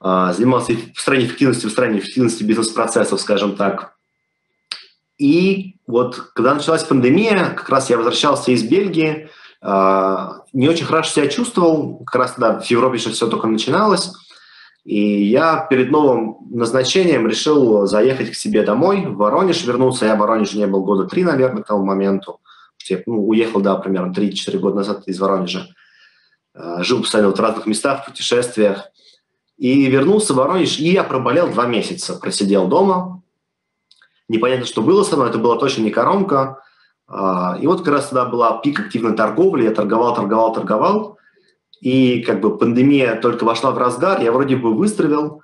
А, 0.00 0.32
занимался 0.32 0.72
в 0.94 0.98
стране 0.98 1.26
эффективности, 1.26 1.66
в 1.66 1.70
стране 1.70 1.98
эффективности 1.98 2.42
бизнес-процессов, 2.44 3.20
скажем 3.20 3.56
так. 3.56 3.94
И 5.18 5.76
вот 5.86 6.16
когда 6.34 6.54
началась 6.54 6.82
пандемия, 6.82 7.50
как 7.50 7.68
раз 7.68 7.90
я 7.90 7.98
возвращался 7.98 8.52
из 8.52 8.62
Бельгии, 8.62 9.28
а, 9.60 10.38
не 10.54 10.66
очень 10.70 10.86
хорошо 10.86 11.10
себя 11.10 11.28
чувствовал, 11.28 11.98
как 12.06 12.16
раз 12.16 12.32
тогда 12.32 12.58
в 12.58 12.64
Европе 12.64 12.96
еще 12.96 13.10
все 13.10 13.28
только 13.28 13.48
начиналось. 13.48 14.12
И 14.86 15.24
я 15.24 15.66
перед 15.68 15.90
новым 15.90 16.38
назначением 16.50 17.28
решил 17.28 17.86
заехать 17.86 18.30
к 18.30 18.34
себе 18.34 18.62
домой, 18.62 19.04
в 19.04 19.16
Воронеж 19.16 19.62
вернуться. 19.62 20.06
Я 20.06 20.16
в 20.16 20.20
Воронеже 20.20 20.56
не 20.56 20.66
был 20.66 20.82
года 20.84 21.04
три, 21.04 21.22
наверное, 21.22 21.62
к 21.62 21.66
тому 21.66 21.84
моменту. 21.84 22.40
Ну, 23.06 23.26
уехал, 23.26 23.60
да, 23.60 23.76
примерно 23.76 24.12
3-4 24.12 24.58
года 24.58 24.76
назад 24.76 25.06
из 25.06 25.18
Воронежа. 25.18 25.68
Э, 26.54 26.82
жил 26.82 27.00
постоянно 27.00 27.34
в 27.34 27.40
разных 27.40 27.66
местах, 27.66 28.02
в 28.02 28.06
путешествиях. 28.06 28.88
И 29.56 29.86
вернулся 29.86 30.32
в 30.34 30.36
Воронеж, 30.36 30.78
и 30.78 30.88
я 30.88 31.04
проболел 31.04 31.48
два 31.50 31.66
месяца. 31.66 32.14
Просидел 32.14 32.66
дома. 32.68 33.22
Непонятно, 34.28 34.66
что 34.66 34.82
было 34.82 35.02
со 35.02 35.16
мной, 35.16 35.28
это 35.28 35.38
была 35.38 35.56
точно 35.56 35.82
не 35.82 35.90
коронка. 35.90 36.62
Э, 37.08 37.58
и 37.60 37.66
вот 37.66 37.80
как 37.80 37.94
раз 37.94 38.08
тогда 38.08 38.26
была 38.26 38.58
пик 38.58 38.80
активной 38.80 39.16
торговли. 39.16 39.64
Я 39.64 39.70
торговал, 39.72 40.14
торговал, 40.14 40.52
торговал. 40.52 41.18
И 41.80 42.22
как 42.22 42.40
бы 42.40 42.56
пандемия 42.58 43.20
только 43.20 43.44
вошла 43.44 43.72
в 43.72 43.78
разгар. 43.78 44.20
Я 44.22 44.32
вроде 44.32 44.56
бы 44.56 44.74
выстрелил. 44.74 45.42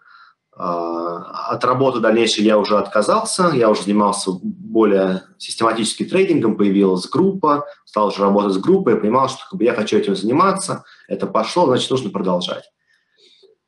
Э, 0.59 1.23
от 1.51 1.65
работы 1.65 2.01
дальнейшей 2.01 2.45
я 2.45 2.59
уже 2.59 2.79
отказался, 2.79 3.51
я 3.55 3.71
уже 3.71 3.83
занимался 3.83 4.33
более 4.43 5.23
систематически 5.39 6.05
трейдингом, 6.05 6.57
появилась 6.57 7.09
группа, 7.09 7.65
стал 7.85 8.09
уже 8.09 8.23
работать 8.23 8.55
с 8.55 8.59
группой, 8.59 8.97
понимал, 8.97 9.29
что 9.29 9.45
как 9.49 9.59
бы, 9.59 9.65
я 9.65 9.73
хочу 9.73 9.97
этим 9.97 10.17
заниматься, 10.17 10.85
это 11.07 11.27
пошло, 11.27 11.67
значит, 11.67 11.91
нужно 11.91 12.11
продолжать. 12.11 12.65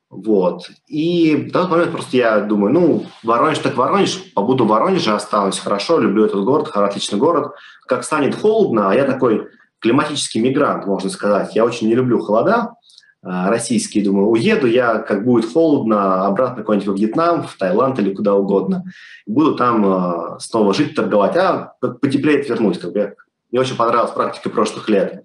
Вот. 0.09 0.69
И 0.87 1.35
в 1.37 1.53
тот 1.53 1.69
момент 1.69 1.91
просто 1.91 2.17
я 2.17 2.41
думаю, 2.41 2.73
ну, 2.73 3.05
Воронеж 3.23 3.59
так 3.59 3.77
Воронеж, 3.77 4.33
побуду 4.33 4.65
в 4.65 4.67
Воронеже, 4.67 5.13
останусь 5.13 5.59
хорошо, 5.59 5.99
люблю 5.99 6.25
этот 6.25 6.43
город, 6.43 6.69
отличный 6.73 7.17
город. 7.17 7.53
Как 7.87 8.03
станет 8.03 8.35
холодно, 8.35 8.91
а 8.91 8.93
я 8.93 9.05
такой 9.05 9.47
климатический 9.79 10.41
мигрант, 10.41 10.85
можно 10.85 11.09
сказать. 11.09 11.55
Я 11.55 11.63
очень 11.63 11.87
не 11.87 11.95
люблю 11.95 12.19
холода 12.19 12.73
российские. 13.23 14.03
Думаю, 14.03 14.27
уеду 14.27 14.67
я, 14.67 14.99
как 14.99 15.23
будет 15.23 15.51
холодно, 15.51 16.25
обратно 16.25 16.57
какой-нибудь 16.57 16.87
во 16.87 16.95
Вьетнам, 16.95 17.43
в 17.43 17.55
Таиланд 17.55 17.99
или 17.99 18.13
куда 18.13 18.33
угодно. 18.33 18.85
Буду 19.25 19.55
там 19.55 19.85
э, 19.85 20.39
снова 20.39 20.73
жить, 20.73 20.95
торговать. 20.95 21.35
А 21.37 21.73
потеплеет, 21.79 22.49
вернусь. 22.49 22.79
Как 22.79 22.93
бы. 22.93 23.15
Мне 23.51 23.61
очень 23.61 23.75
понравилась 23.75 24.11
практика 24.11 24.49
прошлых 24.49 24.89
лет. 24.89 25.23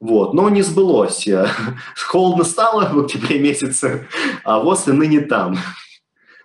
Вот. 0.00 0.34
Но 0.34 0.48
не 0.48 0.62
сбылось. 0.62 1.26
Холодно 1.96 2.44
стало 2.44 2.86
в 2.86 2.98
октябре 2.98 3.38
месяце, 3.38 4.06
а 4.44 4.58
вот 4.60 4.86
и 4.86 4.92
ныне 4.92 5.20
там. 5.20 5.56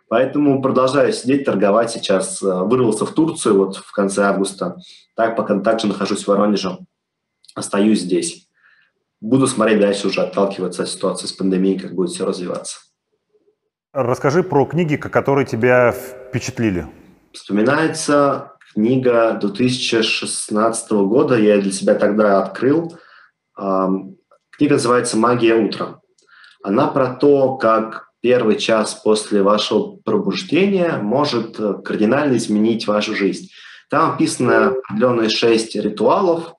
Поэтому 0.07 0.61
продолжаю 0.61 1.11
сидеть, 1.11 1.45
торговать 1.45 1.91
сейчас. 1.91 2.41
Вырвался 2.41 3.05
в 3.05 3.11
Турцию 3.11 3.57
вот 3.57 3.77
в 3.77 3.91
конце 3.91 4.23
августа. 4.23 4.77
Так, 5.15 5.35
пока 5.35 5.59
также 5.59 5.87
нахожусь 5.87 6.23
в 6.23 6.27
Воронеже. 6.27 6.77
Остаюсь 7.55 8.01
здесь. 8.01 8.44
Буду 9.25 9.47
смотреть 9.47 9.79
дальше 9.79 10.07
уже, 10.07 10.21
отталкиваться 10.21 10.83
от 10.83 10.89
ситуации 10.89 11.25
с 11.25 11.31
пандемией, 11.31 11.79
как 11.79 11.95
будет 11.95 12.11
все 12.11 12.25
развиваться. 12.27 12.77
Расскажи 13.91 14.43
про 14.43 14.65
книги, 14.65 14.97
которые 14.97 15.47
тебя 15.47 15.91
впечатлили. 15.91 16.85
Вспоминается 17.33 18.51
книга 18.71 19.35
2016 19.41 20.91
года. 20.91 21.39
Я 21.39 21.59
для 21.59 21.71
себя 21.71 21.95
тогда 21.95 22.43
открыл. 22.43 22.99
Книга 23.55 24.73
называется 24.73 25.17
«Магия 25.17 25.55
утра». 25.55 26.01
Она 26.63 26.85
про 26.85 27.15
то, 27.15 27.57
как 27.57 28.09
первый 28.21 28.57
час 28.57 28.93
после 28.93 29.41
вашего 29.41 29.95
пробуждения 30.05 30.99
может 30.99 31.57
кардинально 31.83 32.37
изменить 32.37 32.85
вашу 32.85 33.15
жизнь. 33.15 33.49
Там 33.89 34.13
описаны 34.13 34.51
определенные 34.87 35.29
шесть 35.29 35.75
ритуалов, 35.75 36.53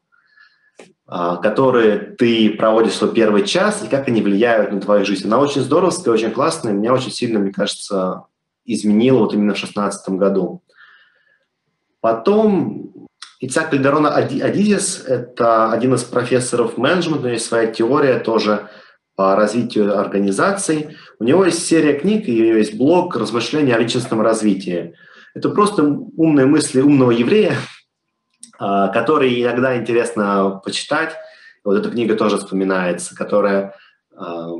которые 1.08 1.98
ты 1.98 2.50
проводишь 2.50 2.94
свой 2.94 3.14
первый 3.14 3.44
час, 3.44 3.84
и 3.84 3.88
как 3.88 4.08
они 4.08 4.22
влияют 4.22 4.72
на 4.72 4.80
твою 4.80 5.04
жизнь. 5.04 5.26
Она 5.26 5.38
очень 5.38 5.62
здоровская, 5.62 6.12
очень 6.12 6.32
классная, 6.32 6.72
меня 6.72 6.92
очень 6.92 7.12
сильно, 7.12 7.38
мне 7.38 7.52
кажется, 7.52 8.24
изменила 8.64 9.20
вот 9.20 9.32
именно 9.32 9.54
в 9.54 9.58
2016 9.58 10.08
году. 10.10 10.62
Потом 12.00 13.08
Ицак 13.40 13.70
Кальдерона 13.70 14.14
Адизис– 14.14 15.04
это 15.06 15.70
один 15.70 15.94
из 15.94 16.04
профессоров 16.04 16.76
менеджмента, 16.76 17.20
у 17.20 17.24
него 17.24 17.34
есть 17.34 17.46
своя 17.46 17.66
теория 17.66 18.18
тоже 18.18 18.68
по 19.14 19.34
развитию 19.34 19.98
организаций. 19.98 20.96
У 21.18 21.24
него 21.24 21.44
есть 21.44 21.66
серия 21.66 21.98
книг, 21.98 22.28
и 22.28 22.42
у 22.42 22.46
него 22.46 22.58
есть 22.58 22.76
блог 22.76 23.16
«Размышления 23.16 23.74
о 23.74 23.78
личностном 23.78 24.20
развитии». 24.20 24.94
Это 25.34 25.50
просто 25.50 25.82
умные 25.84 26.46
мысли 26.46 26.80
умного 26.80 27.10
еврея, 27.10 27.52
а, 27.52 27.56
который 28.58 29.42
иногда 29.42 29.76
интересно 29.76 30.60
почитать. 30.64 31.14
Вот 31.64 31.76
эта 31.76 31.90
книга 31.90 32.14
тоже 32.14 32.38
вспоминается, 32.38 33.14
которая 33.14 33.74
а, 34.16 34.52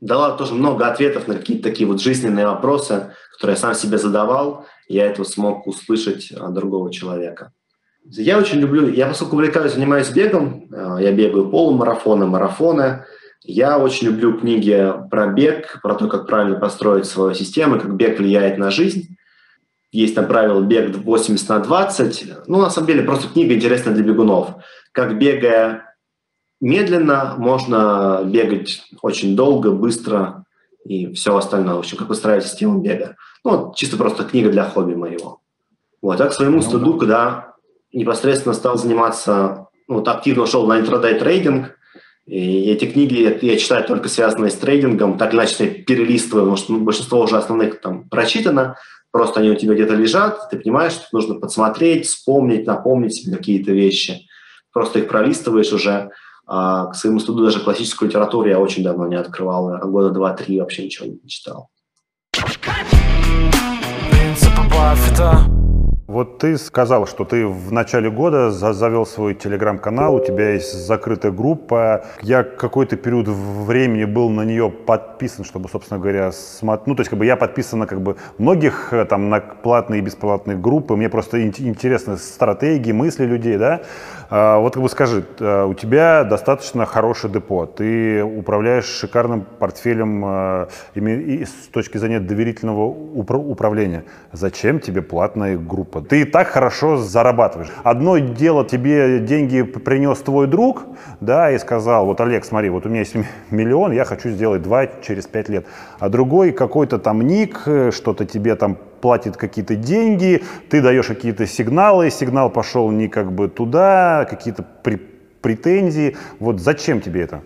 дала 0.00 0.32
тоже 0.36 0.54
много 0.54 0.86
ответов 0.88 1.28
на 1.28 1.34
какие-то 1.34 1.62
такие 1.62 1.86
вот 1.86 2.00
жизненные 2.00 2.46
вопросы, 2.46 3.14
которые 3.32 3.54
я 3.54 3.60
сам 3.60 3.74
себе 3.74 3.98
задавал, 3.98 4.66
и 4.88 4.94
я 4.94 5.06
это 5.06 5.24
смог 5.24 5.66
услышать 5.66 6.32
от 6.32 6.54
другого 6.54 6.92
человека. 6.92 7.52
Я 8.04 8.38
очень 8.38 8.58
люблю, 8.58 8.88
я 8.88 9.06
поскольку 9.06 9.36
увлекаюсь, 9.36 9.74
занимаюсь 9.74 10.10
бегом, 10.10 10.68
а, 10.72 10.98
я 11.00 11.12
бегаю 11.12 11.50
полумарафоны, 11.50 12.26
марафоны, 12.26 13.04
я 13.42 13.78
очень 13.78 14.08
люблю 14.08 14.38
книги 14.38 14.92
про 15.10 15.28
бег, 15.28 15.80
про 15.82 15.94
то, 15.94 16.08
как 16.08 16.26
правильно 16.26 16.58
построить 16.58 17.06
свою 17.06 17.34
систему, 17.34 17.78
как 17.78 17.94
бег 17.94 18.18
влияет 18.18 18.58
на 18.58 18.70
жизнь. 18.70 19.16
Есть 19.92 20.14
там 20.14 20.26
правило 20.26 20.60
бег 20.60 20.96
80 20.96 21.48
на 21.48 21.58
20. 21.58 22.46
Ну, 22.46 22.60
на 22.60 22.70
самом 22.70 22.86
деле, 22.86 23.02
просто 23.02 23.28
книга 23.28 23.54
интересная 23.54 23.94
для 23.94 24.04
бегунов. 24.04 24.54
Как 24.92 25.18
бегая 25.18 25.96
медленно, 26.60 27.34
можно 27.38 28.22
бегать 28.24 28.82
очень 29.02 29.34
долго, 29.34 29.72
быстро 29.72 30.44
и 30.84 31.12
все 31.12 31.36
остальное. 31.36 31.74
В 31.74 31.80
общем, 31.80 31.96
как 31.96 32.08
выстраивать 32.08 32.46
систему 32.46 32.80
бега. 32.80 33.16
Ну, 33.44 33.72
чисто 33.74 33.96
просто 33.96 34.24
книга 34.24 34.50
для 34.50 34.64
хобби 34.64 34.94
моего. 34.94 35.40
Вот, 36.02 36.18
так 36.18 36.30
к 36.30 36.34
своему 36.34 36.56
ну 36.56 36.62
стыду, 36.62 36.96
когда 36.96 37.54
непосредственно 37.92 38.54
стал 38.54 38.78
заниматься, 38.78 39.66
ну, 39.88 39.96
вот 39.96 40.08
активно 40.08 40.46
шел 40.46 40.66
на 40.66 40.80
интрадей 40.80 41.18
трейдинг, 41.18 41.76
и 42.26 42.70
эти 42.70 42.84
книги 42.84 43.38
я 43.44 43.56
читаю 43.58 43.84
только 43.84 44.08
связанные 44.08 44.50
с 44.50 44.54
трейдингом, 44.54 45.18
так 45.18 45.30
или 45.32 45.40
иначе 45.40 45.68
перелистываю, 45.68 46.44
потому 46.44 46.56
что 46.56 46.78
большинство 46.78 47.20
уже 47.20 47.36
основных 47.36 47.80
там 47.80 48.08
прочитано, 48.08 48.76
Просто 49.12 49.40
они 49.40 49.50
у 49.50 49.56
тебя 49.56 49.74
где-то 49.74 49.94
лежат, 49.94 50.50
ты 50.50 50.58
понимаешь, 50.58 50.92
что 50.92 51.06
нужно 51.12 51.34
подсмотреть, 51.34 52.06
вспомнить, 52.06 52.66
напомнить 52.66 53.14
себе 53.14 53.36
какие-то 53.36 53.72
вещи. 53.72 54.26
Просто 54.72 55.00
их 55.00 55.08
пролистываешь 55.08 55.72
уже. 55.72 56.10
А 56.46 56.86
к 56.86 56.94
своему 56.96 57.20
студу 57.20 57.44
даже 57.44 57.60
классическую 57.60 58.08
литературу 58.08 58.48
я 58.48 58.58
очень 58.58 58.82
давно 58.82 59.06
не 59.06 59.16
открывал. 59.16 59.78
Года 59.88 60.10
два-три 60.10 60.60
вообще 60.60 60.84
ничего 60.84 61.06
не 61.06 61.28
читал. 61.28 61.70
Принципы 64.10 64.62
Баффета 64.70 65.59
вот 66.10 66.38
ты 66.38 66.58
сказал, 66.58 67.06
что 67.06 67.24
ты 67.24 67.46
в 67.46 67.72
начале 67.72 68.10
года 68.10 68.50
завел 68.50 69.06
свой 69.06 69.34
телеграм-канал, 69.34 70.16
у 70.16 70.24
тебя 70.24 70.54
есть 70.54 70.72
закрытая 70.72 71.30
группа. 71.30 72.04
Я 72.20 72.42
какой-то 72.42 72.96
период 72.96 73.28
времени 73.28 74.04
был 74.06 74.28
на 74.28 74.42
нее 74.42 74.70
подписан, 74.70 75.44
чтобы, 75.44 75.68
собственно 75.68 76.00
говоря, 76.00 76.32
смотреть. 76.32 76.88
Ну, 76.88 76.94
то 76.96 77.02
есть, 77.02 77.10
как 77.10 77.18
бы 77.18 77.26
я 77.26 77.36
подписан 77.36 77.78
на 77.78 77.86
как 77.86 78.00
бы 78.00 78.16
многих 78.38 78.92
э, 78.92 79.04
там 79.04 79.28
на 79.28 79.38
платные 79.40 80.00
и 80.00 80.02
бесплатные 80.02 80.56
группы. 80.56 80.96
Мне 80.96 81.08
просто 81.08 81.46
интересны 81.46 82.16
стратегии, 82.16 82.90
мысли 82.90 83.24
людей, 83.24 83.56
да. 83.56 83.82
А, 84.30 84.58
вот 84.58 84.74
как 84.74 84.82
бы 84.82 84.88
скажи, 84.88 85.24
э, 85.38 85.64
у 85.64 85.74
тебя 85.74 86.24
достаточно 86.24 86.86
хороший 86.86 87.30
депо, 87.30 87.66
ты 87.66 88.24
управляешь 88.24 88.86
шикарным 88.86 89.46
портфелем 89.58 90.24
э, 90.24 90.66
с 91.44 91.68
точки 91.72 91.98
зрения 91.98 92.18
доверительного 92.18 92.84
управления. 92.84 94.04
Зачем 94.32 94.80
тебе 94.80 95.02
платная 95.02 95.56
группа? 95.56 95.99
Ты 96.08 96.22
и 96.22 96.24
так 96.24 96.48
хорошо 96.48 96.96
зарабатываешь. 96.96 97.70
Одно 97.82 98.18
дело, 98.18 98.64
тебе 98.64 99.18
деньги 99.20 99.62
принес 99.62 100.18
твой 100.18 100.46
друг, 100.46 100.84
да, 101.20 101.50
и 101.50 101.58
сказал, 101.58 102.06
вот, 102.06 102.20
Олег, 102.20 102.44
смотри, 102.44 102.70
вот 102.70 102.86
у 102.86 102.88
меня 102.88 103.00
есть 103.00 103.14
миллион, 103.50 103.92
я 103.92 104.04
хочу 104.04 104.30
сделать 104.30 104.62
два 104.62 104.86
через 104.86 105.26
пять 105.26 105.48
лет. 105.48 105.66
А 105.98 106.08
другой 106.08 106.52
какой-то 106.52 106.98
там 106.98 107.22
ник, 107.22 107.60
что-то 107.92 108.24
тебе 108.24 108.54
там 108.56 108.76
платит 109.00 109.36
какие-то 109.36 109.76
деньги, 109.76 110.44
ты 110.68 110.82
даешь 110.82 111.06
какие-то 111.06 111.46
сигналы, 111.46 112.10
сигнал 112.10 112.50
пошел 112.50 112.90
не 112.90 113.08
как 113.08 113.32
бы 113.32 113.48
туда, 113.48 114.26
какие-то 114.28 114.64
при, 114.82 114.96
претензии. 115.40 116.16
Вот 116.38 116.60
зачем 116.60 117.00
тебе 117.00 117.22
это? 117.22 117.42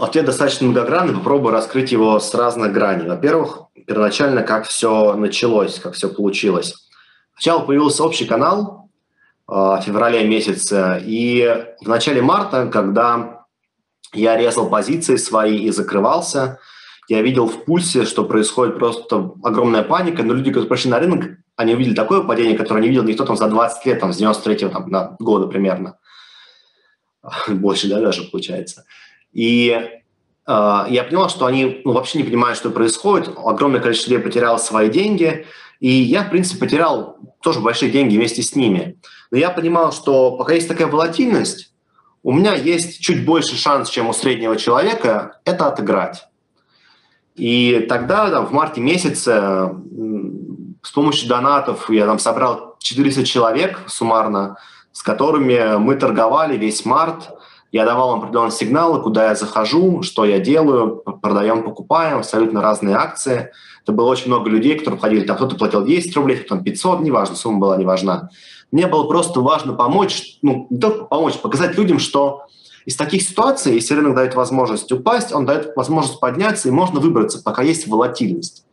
Ответ 0.00 0.24
достаточно 0.24 0.66
многогранный, 0.66 1.14
попробую 1.14 1.52
раскрыть 1.52 1.90
его 1.90 2.20
с 2.20 2.32
разных 2.34 2.72
граней. 2.72 3.08
Во-первых, 3.08 3.62
первоначально, 3.86 4.42
как 4.42 4.66
все 4.66 5.14
началось, 5.14 5.80
как 5.80 5.94
все 5.94 6.08
получилось. 6.08 6.89
Сначала 7.40 7.64
появился 7.64 8.04
общий 8.04 8.26
канал 8.26 8.90
э, 9.48 9.52
в 9.54 9.80
феврале 9.80 10.28
месяце, 10.28 11.02
и 11.02 11.64
в 11.80 11.88
начале 11.88 12.20
марта, 12.20 12.66
когда 12.66 13.46
я 14.12 14.36
резал 14.36 14.68
позиции 14.68 15.16
свои 15.16 15.56
и 15.56 15.70
закрывался, 15.70 16.58
я 17.08 17.22
видел 17.22 17.46
в 17.46 17.64
пульсе, 17.64 18.04
что 18.04 18.26
происходит 18.26 18.78
просто 18.78 19.32
огромная 19.42 19.82
паника, 19.82 20.22
но 20.22 20.34
люди, 20.34 20.50
которые 20.50 20.68
пришли 20.68 20.90
на 20.90 20.98
рынок, 20.98 21.38
они 21.56 21.72
увидели 21.72 21.94
такое 21.94 22.20
падение, 22.20 22.58
которое 22.58 22.82
не 22.82 22.88
видел 22.88 23.04
никто 23.04 23.24
там 23.24 23.38
за 23.38 23.48
20 23.48 23.86
лет, 23.86 24.00
там, 24.00 24.12
с 24.12 24.18
93 24.18 24.68
там, 24.68 24.90
на 24.90 25.16
года 25.18 25.46
примерно. 25.46 25.98
Больше, 27.48 27.88
да, 27.88 28.00
даже 28.00 28.24
получается. 28.24 28.84
И 29.32 29.99
я 30.88 31.04
понял, 31.04 31.28
что 31.28 31.46
они 31.46 31.82
ну, 31.84 31.92
вообще 31.92 32.18
не 32.18 32.24
понимают, 32.24 32.58
что 32.58 32.70
происходит. 32.70 33.30
Огромное 33.36 33.80
количество 33.80 34.10
людей 34.10 34.24
потеряло 34.24 34.58
свои 34.58 34.88
деньги– 34.88 35.46
и 35.80 35.88
я, 35.88 36.24
в 36.24 36.30
принципе, 36.30 36.60
потерял 36.60 37.16
тоже 37.42 37.60
большие 37.60 37.90
деньги 37.90 38.16
вместе 38.16 38.42
с 38.42 38.54
ними. 38.54 38.98
Но 39.30 39.38
я 39.38 39.50
понимал, 39.50 39.92
что 39.92 40.36
пока 40.36 40.52
есть 40.52 40.68
такая 40.68 40.86
волатильность, 40.86 41.72
у 42.22 42.32
меня 42.32 42.54
есть 42.54 43.00
чуть 43.00 43.24
больше 43.24 43.56
шанс, 43.56 43.88
чем 43.88 44.08
у 44.08 44.12
среднего 44.12 44.56
человека, 44.56 45.40
это 45.46 45.66
отыграть. 45.66 46.28
И 47.34 47.86
тогда, 47.88 48.30
там, 48.30 48.46
в 48.46 48.52
марте 48.52 48.82
месяце, 48.82 49.70
с 50.82 50.90
помощью 50.92 51.30
донатов 51.30 51.88
я 51.88 52.04
там 52.04 52.18
собрал 52.18 52.76
400 52.80 53.24
человек 53.24 53.80
суммарно, 53.86 54.58
с 54.92 55.02
которыми 55.02 55.78
мы 55.78 55.94
торговали 55.94 56.58
весь 56.58 56.84
март. 56.84 57.30
Я 57.72 57.84
давал 57.84 58.14
им 58.16 58.22
определенные 58.22 58.50
сигналы, 58.50 59.00
куда 59.02 59.28
я 59.28 59.34
захожу, 59.34 60.02
что 60.02 60.24
я 60.24 60.40
делаю, 60.40 61.02
продаем, 61.22 61.62
покупаем, 61.62 62.18
абсолютно 62.18 62.60
разные 62.60 62.96
акции– 62.96 63.50
это 63.82 63.92
было 63.92 64.06
очень 64.06 64.28
много 64.28 64.48
людей, 64.50 64.78
которые 64.78 64.98
входили, 64.98 65.24
там 65.24 65.36
кто-то 65.36 65.56
платил 65.56 65.84
10 65.84 66.14
рублей, 66.16 66.36
кто-то 66.36 66.56
там 66.56 66.64
500, 66.64 67.00
неважно, 67.00 67.34
сумма 67.34 67.58
была 67.58 67.76
не 67.76 67.84
важна. 67.84 68.30
Мне 68.70 68.86
было 68.86 69.04
просто 69.08 69.40
важно 69.40 69.72
помочь, 69.72 70.38
ну, 70.42 70.66
не 70.70 70.78
только 70.78 71.04
помочь, 71.04 71.38
показать 71.38 71.76
людям, 71.76 71.98
что 71.98 72.42
из 72.84 72.96
таких 72.96 73.22
ситуаций, 73.22 73.74
если 73.74 73.94
рынок 73.94 74.14
дает 74.14 74.34
возможность 74.34 74.90
упасть, 74.92 75.32
он 75.32 75.44
дает 75.44 75.74
возможность 75.76 76.20
подняться, 76.20 76.68
и 76.68 76.72
можно 76.72 77.00
выбраться, 77.00 77.42
пока 77.42 77.62
есть 77.62 77.88
волатильность. 77.88 78.64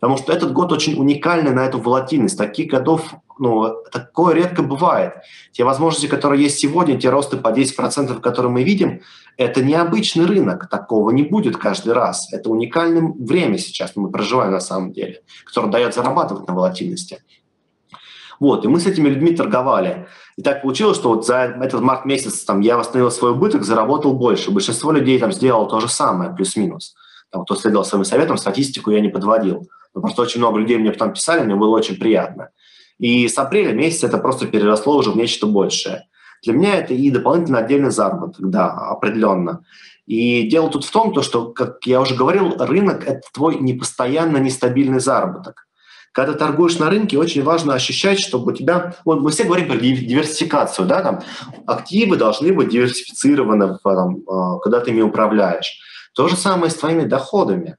Потому 0.00 0.16
что 0.16 0.32
этот 0.32 0.52
год 0.52 0.72
очень 0.72 0.98
уникальный 0.98 1.50
на 1.50 1.64
эту 1.64 1.78
волатильность. 1.78 2.38
Таких 2.38 2.70
годов, 2.70 3.14
ну, 3.38 3.74
такое 3.90 4.34
редко 4.34 4.62
бывает. 4.62 5.14
Те 5.52 5.64
возможности, 5.64 6.06
которые 6.06 6.42
есть 6.42 6.58
сегодня, 6.58 6.98
те 6.98 7.10
росты 7.10 7.36
по 7.36 7.48
10%, 7.48 8.20
которые 8.20 8.52
мы 8.52 8.62
видим, 8.62 9.00
это 9.36 9.62
необычный 9.62 10.26
рынок. 10.26 10.68
Такого 10.68 11.10
не 11.10 11.24
будет 11.24 11.56
каждый 11.56 11.94
раз. 11.94 12.32
Это 12.32 12.50
уникальное 12.50 13.12
время 13.18 13.58
сейчас 13.58 13.96
мы 13.96 14.10
проживаем 14.10 14.52
на 14.52 14.60
самом 14.60 14.92
деле, 14.92 15.22
которое 15.44 15.70
дает 15.70 15.94
зарабатывать 15.94 16.46
на 16.46 16.54
волатильности. 16.54 17.22
Вот, 18.40 18.64
и 18.64 18.68
мы 18.68 18.78
с 18.78 18.86
этими 18.86 19.08
людьми 19.08 19.34
торговали. 19.34 20.06
И 20.36 20.42
так 20.42 20.62
получилось, 20.62 20.96
что 20.96 21.08
вот 21.08 21.26
за 21.26 21.56
этот 21.60 21.80
март 21.80 22.04
месяц 22.04 22.44
там, 22.44 22.60
я 22.60 22.76
восстановил 22.76 23.10
свой 23.10 23.32
убыток, 23.32 23.64
заработал 23.64 24.12
больше. 24.12 24.52
Большинство 24.52 24.92
людей 24.92 25.18
там 25.18 25.32
сделало 25.32 25.68
то 25.68 25.80
же 25.80 25.88
самое, 25.88 26.32
плюс-минус. 26.32 26.94
Там, 27.30 27.44
кто 27.44 27.56
следовал 27.56 27.84
своим 27.84 28.04
советам, 28.04 28.36
статистику 28.38 28.92
я 28.92 29.00
не 29.00 29.08
подводил. 29.08 29.68
Просто 30.00 30.22
очень 30.22 30.40
много 30.40 30.58
людей 30.58 30.78
мне 30.78 30.92
потом 30.92 31.12
писали, 31.12 31.44
мне 31.44 31.54
было 31.54 31.76
очень 31.76 31.96
приятно. 31.96 32.50
И 32.98 33.28
с 33.28 33.38
апреля 33.38 33.72
месяца 33.72 34.06
это 34.06 34.18
просто 34.18 34.46
переросло 34.46 34.96
уже 34.96 35.10
в 35.10 35.16
нечто 35.16 35.46
большее. 35.46 36.08
Для 36.42 36.52
меня 36.52 36.76
это 36.76 36.94
и 36.94 37.10
дополнительно 37.10 37.58
отдельный 37.58 37.90
заработок, 37.90 38.48
да, 38.48 38.70
определенно. 38.70 39.64
И 40.06 40.48
дело 40.48 40.70
тут 40.70 40.84
в 40.84 40.90
том, 40.90 41.12
то, 41.12 41.22
что, 41.22 41.52
как 41.52 41.84
я 41.84 42.00
уже 42.00 42.14
говорил, 42.14 42.56
рынок– 42.58 43.04
это 43.06 43.20
твой 43.32 43.58
непостоянно 43.58 44.38
нестабильный 44.38 45.00
заработок. 45.00 45.66
Когда 46.12 46.32
ты 46.32 46.38
торгуешь 46.38 46.78
на 46.78 46.88
рынке, 46.88 47.18
очень 47.18 47.42
важно 47.42 47.74
ощущать, 47.74 48.18
чтобы 48.18 48.52
у 48.52 48.54
тебя... 48.54 48.94
Вот 49.04 49.20
мы 49.20 49.30
все 49.30 49.44
говорим 49.44 49.68
про 49.68 49.76
диверсификацию, 49.76 50.86
да, 50.86 51.02
там 51.02 51.20
активы 51.66 52.16
должны 52.16 52.52
быть 52.52 52.70
диверсифицированы, 52.70 53.78
там, 53.84 54.22
а, 54.26 54.58
когда 54.58 54.80
ты 54.80 54.90
ими 54.90 55.02
управляешь. 55.02 55.78
То 56.14 56.26
же 56.26 56.36
самое 56.36 56.70
с 56.70 56.76
твоими 56.76 57.04
доходами. 57.04 57.76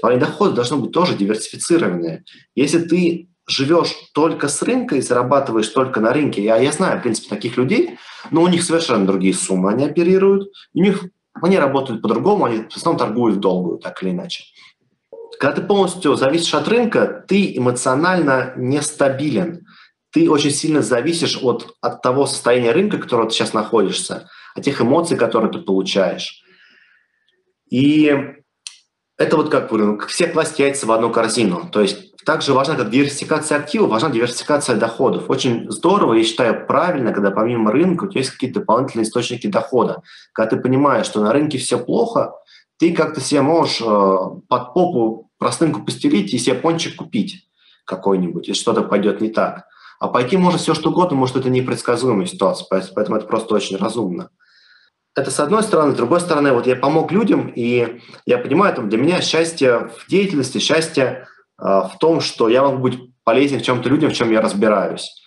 Твои 0.00 0.18
доходы 0.18 0.54
должны 0.54 0.78
быть 0.78 0.92
тоже 0.92 1.14
диверсифицированные. 1.14 2.24
Если 2.54 2.78
ты 2.78 3.28
живешь 3.46 3.94
только 4.14 4.48
с 4.48 4.62
рынка 4.62 4.96
и 4.96 5.00
зарабатываешь 5.00 5.68
только 5.68 6.00
на 6.00 6.12
рынке, 6.12 6.42
я, 6.42 6.56
я 6.56 6.72
знаю, 6.72 6.98
в 6.98 7.02
принципе, 7.02 7.28
таких 7.28 7.56
людей, 7.56 7.98
но 8.30 8.42
у 8.42 8.48
них 8.48 8.62
совершенно 8.62 9.06
другие 9.06 9.34
суммы 9.34 9.70
они 9.70 9.84
оперируют, 9.84 10.50
у 10.74 10.80
них 10.80 11.04
они 11.34 11.58
работают 11.58 12.02
по-другому, 12.02 12.44
они 12.44 12.64
в 12.68 12.76
основном 12.76 12.98
торгуют 12.98 13.36
в 13.36 13.40
долгую, 13.40 13.78
так 13.78 14.02
или 14.02 14.10
иначе. 14.10 14.44
Когда 15.38 15.56
ты 15.56 15.62
полностью 15.62 16.16
зависишь 16.16 16.54
от 16.54 16.68
рынка, 16.68 17.24
ты 17.26 17.56
эмоционально 17.56 18.52
нестабилен. 18.56 19.66
Ты 20.12 20.28
очень 20.30 20.50
сильно 20.50 20.82
зависишь 20.82 21.38
от, 21.40 21.74
от 21.80 22.02
того 22.02 22.26
состояния 22.26 22.72
рынка, 22.72 22.96
в 22.96 23.00
котором 23.00 23.28
ты 23.28 23.34
сейчас 23.34 23.52
находишься, 23.52 24.28
от 24.54 24.64
тех 24.64 24.80
эмоций, 24.80 25.16
которые 25.16 25.52
ты 25.52 25.60
получаешь. 25.60 26.42
И 27.70 28.12
это 29.20 29.36
вот 29.36 29.50
как 29.50 29.70
все 30.06 30.28
класть 30.28 30.58
яйца 30.58 30.86
в 30.86 30.92
одну 30.92 31.10
корзину. 31.10 31.68
То 31.70 31.82
есть 31.82 32.16
также 32.24 32.54
важна 32.54 32.74
как 32.74 32.88
диверсификация 32.88 33.58
активов, 33.58 33.90
важна 33.90 34.08
диверсификация 34.08 34.76
доходов. 34.76 35.28
Очень 35.28 35.70
здорово, 35.70 36.14
я 36.14 36.24
считаю, 36.24 36.66
правильно, 36.66 37.12
когда 37.12 37.30
помимо 37.30 37.70
рынка 37.70 38.04
у 38.04 38.06
тебя 38.08 38.20
есть 38.20 38.30
какие-то 38.30 38.60
дополнительные 38.60 39.04
источники 39.04 39.46
дохода. 39.46 40.00
Когда 40.32 40.56
ты 40.56 40.62
понимаешь, 40.62 41.04
что 41.04 41.20
на 41.20 41.34
рынке 41.34 41.58
все 41.58 41.78
плохо, 41.78 42.32
ты 42.78 42.94
как-то 42.94 43.20
себе 43.20 43.42
можешь 43.42 43.82
э, 43.82 43.84
под 43.84 44.72
попу 44.72 45.30
простынку 45.36 45.84
постелить 45.84 46.32
и 46.32 46.38
себе 46.38 46.54
пончик 46.54 46.96
купить 46.96 47.46
какой-нибудь, 47.84 48.48
если 48.48 48.62
что-то 48.62 48.82
пойдет 48.82 49.20
не 49.20 49.28
так. 49.28 49.64
А 49.98 50.08
пойти 50.08 50.38
может 50.38 50.62
все 50.62 50.72
что 50.72 50.88
угодно, 50.88 51.18
может 51.18 51.36
это 51.36 51.50
непредсказуемая 51.50 52.24
ситуация, 52.24 52.66
поэтому 52.70 53.18
это 53.18 53.26
просто 53.26 53.54
очень 53.54 53.76
разумно. 53.76 54.30
Это 55.16 55.30
с 55.30 55.40
одной 55.40 55.62
стороны. 55.62 55.92
С 55.92 55.96
другой 55.96 56.20
стороны, 56.20 56.52
вот 56.52 56.66
я 56.66 56.76
помог 56.76 57.10
людям, 57.10 57.48
и 57.48 58.00
я 58.26 58.38
понимаю, 58.38 58.74
там, 58.74 58.88
для 58.88 58.98
меня 58.98 59.20
счастье 59.20 59.90
в 59.98 60.08
деятельности, 60.08 60.58
счастье 60.58 61.26
э, 61.60 61.64
в 61.64 61.92
том, 61.98 62.20
что 62.20 62.48
я 62.48 62.62
могу 62.62 62.78
быть 62.78 62.98
полезен 63.24 63.58
в 63.58 63.62
чем-то 63.62 63.88
людям, 63.88 64.10
в 64.10 64.14
чем 64.14 64.30
я 64.30 64.40
разбираюсь. 64.40 65.22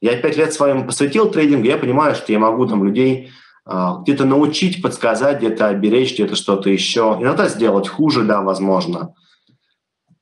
Я 0.00 0.16
пять 0.16 0.36
лет 0.36 0.52
своим 0.52 0.86
посвятил 0.86 1.30
трейдингу, 1.30 1.66
я 1.66 1.78
понимаю, 1.78 2.14
что 2.14 2.32
я 2.32 2.38
могу 2.38 2.66
там 2.66 2.84
людей 2.84 3.30
э, 3.64 3.88
где-то 4.02 4.24
научить, 4.24 4.82
подсказать, 4.82 5.38
где-то 5.38 5.68
оберечь, 5.68 6.14
где-то 6.14 6.34
что-то 6.34 6.68
еще. 6.68 7.16
Иногда 7.20 7.48
сделать 7.48 7.88
хуже, 7.88 8.24
да, 8.24 8.42
возможно 8.42 9.14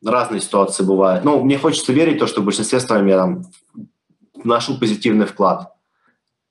разные 0.05 0.43
ситуации 0.43 0.85
бывают. 0.85 1.25
Но 1.25 1.43
мне 1.43 1.59
хочется 1.59 1.93
верить, 1.93 2.19
то, 2.19 2.27
что 2.27 2.43
в 2.43 2.45
большинстве 2.45 2.81
своем 2.81 3.07
я 3.07 3.17
там 3.17 3.43
вношу 4.35 4.79
позитивный 4.79 5.27
вклад 5.27 5.76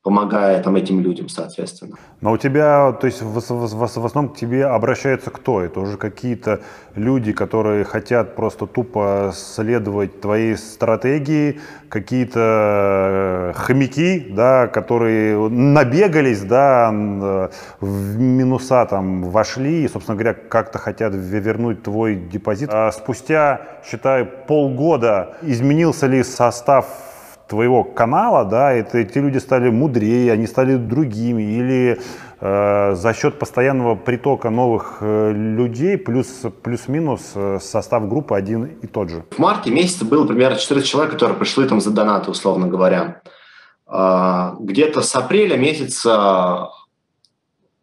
помогая 0.06 0.62
там 0.62 0.76
этим 0.76 1.00
людям, 1.00 1.30
соответственно. 1.30 1.96
Но 2.22 2.32
у 2.32 2.38
тебя, 2.38 2.92
то 2.92 3.08
есть 3.08 3.24
в, 3.24 3.40
в, 3.40 3.76
в, 3.76 4.06
основном 4.06 4.30
к 4.36 4.38
тебе 4.38 4.68
обращаются 4.68 5.32
кто? 5.32 5.62
Это 5.62 5.80
уже 5.80 5.98
какие-то 5.98 6.62
люди, 6.94 7.34
которые 7.34 7.86
хотят 7.86 8.36
просто 8.36 8.68
тупо 8.68 9.32
следовать 9.34 10.22
твоей 10.22 10.58
стратегии, 10.58 11.60
какие-то 11.90 12.40
э, 12.40 13.54
хомяки, 13.56 14.28
да, 14.30 14.68
которые 14.68 15.50
набегались, 15.50 16.44
да, 16.44 16.92
в 17.82 18.20
минуса 18.20 18.86
там 18.86 19.24
вошли 19.24 19.86
и, 19.86 19.88
собственно 19.88 20.16
говоря, 20.16 20.36
как-то 20.36 20.78
хотят 20.78 21.14
вернуть 21.16 21.82
твой 21.82 22.16
депозит. 22.16 22.70
А 22.72 22.92
спустя, 22.92 23.62
считай, 23.84 24.24
полгода 24.24 25.36
изменился 25.42 26.06
ли 26.06 26.22
состав 26.22 26.86
твоего 27.48 27.84
канала, 27.84 28.46
да, 28.46 28.72
это 28.72 28.98
эти 28.98 29.18
люди 29.18 29.38
стали 29.38 29.70
мудрее, 29.70 30.32
они 30.32 30.48
стали 30.48 30.76
другими, 30.76 31.44
или 31.44 32.00
э, 32.40 32.96
за 32.96 33.14
счет 33.14 33.40
постоянного 33.40 33.96
притока 33.96 34.50
новых 34.50 34.98
э, 35.02 35.32
людей 35.34 35.98
плюс 35.98 36.28
плюс-минус 36.64 37.32
э, 37.36 37.60
состав 37.62 38.08
группы 38.08 38.36
один 38.36 38.66
и 38.66 38.88
тот 38.88 39.10
же. 39.10 39.24
В 39.32 39.40
марте 39.40 39.72
месяце 39.72 40.06
было 40.06 40.26
примерно 40.26 40.58
14 40.58 40.88
человек, 40.88 41.14
которые 41.14 41.38
пришли 41.38 41.68
там 41.68 41.82
за 41.82 41.92
донаты, 41.92 42.32
условно 42.32 42.68
говоря. 42.68 43.22
Э, 43.88 44.54
где-то 44.60 45.02
с 45.02 45.16
апреля 45.16 45.58
месяца 45.58 46.70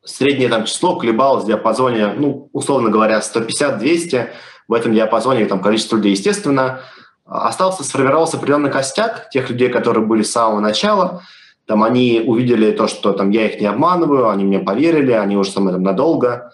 среднее 0.05 0.49
там 0.49 0.65
число 0.65 0.97
колебалось 0.97 1.45
в 1.45 1.47
диапазоне, 1.47 2.15
ну, 2.17 2.49
условно 2.53 2.91
говоря, 2.91 3.21
150-200. 3.21 4.29
В 4.69 4.75
этом 4.75 4.95
диапазоне 4.95 5.47
там 5.47 5.61
количество 5.61 5.97
людей, 5.97 6.13
естественно, 6.13 6.81
остался, 7.25 7.85
сформировался 7.85 8.37
определенный 8.37 8.71
костяк 8.71 9.31
тех 9.31 9.51
людей, 9.51 9.69
которые 9.69 10.05
были 10.05 10.23
с 10.23 10.33
самого 10.33 10.61
начала. 10.61 11.23
Там 11.67 11.85
они 11.85 12.23
увидели 12.27 12.73
то, 12.73 12.89
что 12.89 13.13
там 13.13 13.31
я 13.31 13.47
их 13.47 13.61
не 13.61 13.67
обманываю, 13.67 14.29
они 14.29 14.45
мне 14.45 14.59
поверили, 14.59 15.13
они 15.13 15.37
уже 15.37 15.51
со 15.51 15.61
мной 15.61 15.75
там 15.75 15.83
надолго. 15.83 16.53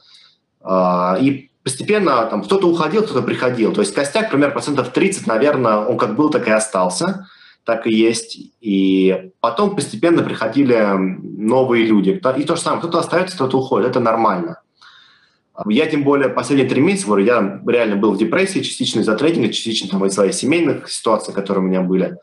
А, 0.61 1.17
и 1.21 1.51
постепенно 1.63 2.25
там 2.27 2.43
кто-то 2.43 2.69
уходил, 2.69 3.03
кто-то 3.03 3.23
приходил. 3.23 3.73
То 3.73 3.81
есть 3.81 3.95
костяк, 3.95 4.31
примерно 4.31 4.53
процентов 4.53 4.91
30, 4.91 5.27
наверное, 5.27 5.79
он 5.79 5.97
как 5.97 6.15
был, 6.15 6.31
так 6.31 6.47
и 6.47 6.51
остался, 6.51 7.27
так 7.65 7.87
и 7.87 7.93
есть. 7.93 8.39
И 8.61 9.31
потом 9.41 9.75
постепенно 9.75 10.23
приходили 10.23 10.87
новые 10.97 11.85
люди. 11.85 12.11
И 12.37 12.45
то 12.45 12.57
же 12.57 12.63
самое, 12.63 12.81
кто-то 12.81 12.99
остается, 12.99 13.37
кто-то 13.37 13.59
уходит. 13.59 13.91
Это 13.91 14.01
нормально. 14.01 14.61
Я 15.67 15.87
тем 15.87 16.05
более 16.05 16.29
последние 16.29 16.69
три 16.69 16.81
месяца, 16.81 17.07
говорю, 17.07 17.25
я 17.25 17.61
реально 17.67 17.97
был 17.97 18.13
в 18.13 18.19
депрессии, 18.19 18.61
частично 18.61 19.01
из-за 19.01 19.17
трейдинга, 19.17 19.53
частично 19.53 19.89
там, 19.89 20.05
из 20.05 20.15
своих 20.15 20.35
семейных 20.35 20.89
ситуаций, 20.91 21.35
которые 21.35 21.65
у 21.65 21.67
меня 21.67 21.81
были. 21.81 22.17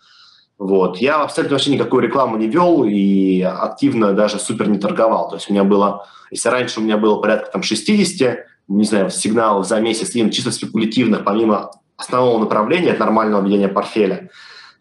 Вот. 0.58 0.98
Я 0.98 1.22
абсолютно 1.22 1.56
вообще 1.56 1.72
никакую 1.72 2.02
рекламу 2.02 2.38
не 2.38 2.48
вел 2.48 2.86
и 2.86 3.42
активно 3.42 4.14
даже 4.14 4.40
супер 4.40 4.70
не 4.70 4.78
торговал. 4.78 5.30
То 5.30 5.36
есть 5.36 5.50
у 5.50 5.54
меня 5.54 5.66
было, 5.66 6.08
если 6.32 6.48
раньше 6.48 6.80
у 6.80 6.84
меня 6.84 6.98
было 6.98 7.20
порядка 7.20 7.52
там 7.52 7.62
60, 7.62 8.38
не 8.70 8.84
знаю, 8.86 9.10
сигналов 9.10 9.68
за 9.68 9.82
месяц, 9.82 10.16
именно 10.16 10.32
чисто 10.32 10.52
спекулятивных, 10.52 11.26
помимо 11.26 11.72
основного 11.98 12.40
направления, 12.40 12.94
от 12.94 13.00
нормального 13.00 13.46
ведения 13.46 13.68
портфеля, 13.68 14.30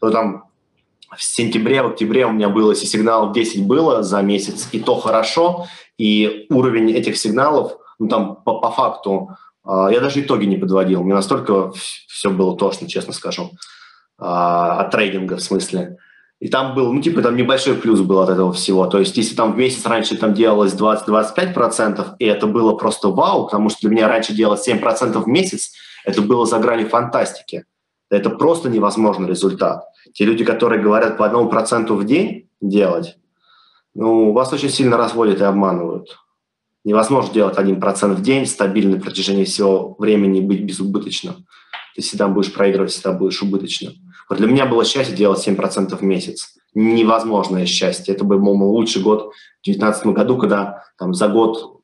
то 0.00 0.11
там 0.11 0.44
в 1.16 1.22
сентябре, 1.22 1.82
в 1.82 1.88
октябре 1.88 2.24
у 2.26 2.32
меня 2.32 2.48
было, 2.48 2.70
если 2.70 2.86
сигналов 2.86 3.32
10 3.32 3.66
было 3.66 4.05
за 4.05 4.22
месяц, 4.22 4.68
и 4.70 4.78
то 4.78 4.94
хорошо, 4.94 5.66
и 5.98 6.46
уровень 6.50 6.92
этих 6.92 7.16
сигналов– 7.16 7.78
ну, 7.99 8.09
там, 8.09 8.36
по, 8.45 8.61
по 8.61 8.70
факту, 8.70 9.36
э, 9.66 9.88
я 9.92 10.01
даже 10.01 10.20
итоги 10.20 10.45
не 10.45 10.57
подводил. 10.57 11.03
Мне 11.03 11.14
настолько 11.14 11.72
все 12.09 12.30
было 12.30 12.57
тошно, 12.57 12.88
честно 12.88 13.12
скажу, 13.12 13.51
э, 14.18 14.24
от 14.24 14.90
трейдинга 14.90 15.36
в 15.36 15.42
смысле. 15.42 15.99
И 16.40 16.49
там 16.49 16.74
был, 16.74 16.92
ну, 16.92 17.01
типа, 17.01 17.22
там 17.22 17.36
небольшой 17.36 17.74
плюс 17.74 18.01
был 18.01 18.20
от 18.20 18.28
этого 18.28 18.53
всего. 18.53 18.86
То 18.86 18.99
есть, 18.99 19.16
если 19.16 19.34
там 19.34 19.53
в 19.53 19.57
месяц 19.57 19.86
раньше 19.86 20.16
там 20.16 20.34
делалось 20.34 20.74
20-25%, 20.74 22.16
и 22.18 22.26
это 22.26 22.47
было 22.47 22.74
просто 22.74 23.09
вау, 23.09 23.45
потому 23.45 23.70
что 23.70 23.80
для 23.82 23.90
меня 23.90 24.09
раньше 24.09 24.34
делать 24.34 24.66
7% 24.68 25.22
в 25.22 25.26
месяц, 25.26 25.72
это 26.05 26.20
было 26.20 26.45
за 26.45 26.59
гранью 26.59 26.88
фантастики. 26.88 27.64
Это 28.11 28.30
просто 28.30 28.68
невозможный 28.68 29.28
результат. 29.28 29.84
Те 30.12 30.24
люди, 30.24 30.45
которые 30.45 30.82
говорят 30.82 31.16
по 31.16 31.24
одному 31.24 31.49
проценту 31.49 31.97
в 31.97 32.05
день 32.05 32.49
делать, 32.61 33.16
ну, 33.95 34.32
вас 34.32 34.53
очень 34.53 34.70
сильно 34.70 34.97
разводят 34.97 35.40
и 35.40 35.45
обманывают. 35.45 36.18
Невозможно 36.85 37.32
делать 37.32 37.57
1% 37.57 38.14
в 38.14 38.22
день, 38.22 38.47
стабильно 38.47 38.97
на 38.97 39.03
протяжении 39.03 39.45
всего 39.45 39.97
времени 39.99 40.41
быть 40.41 40.62
безубыточным. 40.62 41.47
Ты 41.95 42.03
всегда 42.03 42.28
будешь 42.28 42.53
проигрывать, 42.53 42.93
всегда 42.93 43.12
будешь 43.12 43.43
убыточным. 43.43 43.95
Вот 44.28 44.39
для 44.39 44.47
меня 44.47 44.66
было 44.66 44.85
счастье 44.85 45.16
делать 45.16 45.47
7% 45.47 45.97
в 45.97 46.03
месяц. 46.03 46.55
Невозможное 46.74 47.66
счастье. 47.66 48.14
Это 48.14 48.24
был 48.24 48.39
мой 48.39 48.68
лучший 48.68 49.03
год 49.03 49.32
в 49.61 49.64
2019 49.64 50.07
году, 50.09 50.37
когда 50.37 50.85
там, 50.99 51.14
за 51.14 51.28
год 51.28 51.80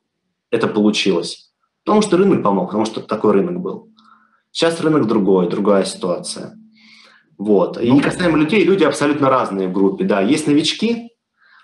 это 0.51 0.67
получилось. 0.67 1.51
Потому 1.83 2.01
что 2.01 2.17
рынок 2.17 2.43
помог, 2.43 2.67
потому 2.67 2.85
что 2.85 3.01
такой 3.01 3.31
рынок 3.33 3.59
был. 3.59 3.89
Сейчас 4.51 4.81
рынок 4.81 5.07
другой, 5.07 5.49
другая 5.49 5.85
ситуация. 5.85 6.57
Вот. 7.37 7.81
И 7.81 7.99
касаемо 8.01 8.37
людей, 8.37 8.63
люди 8.63 8.83
абсолютно 8.83 9.29
разные 9.29 9.67
в 9.67 9.71
группе. 9.71 10.03
Да, 10.03 10.21
есть 10.21 10.45
новички, 10.45 11.09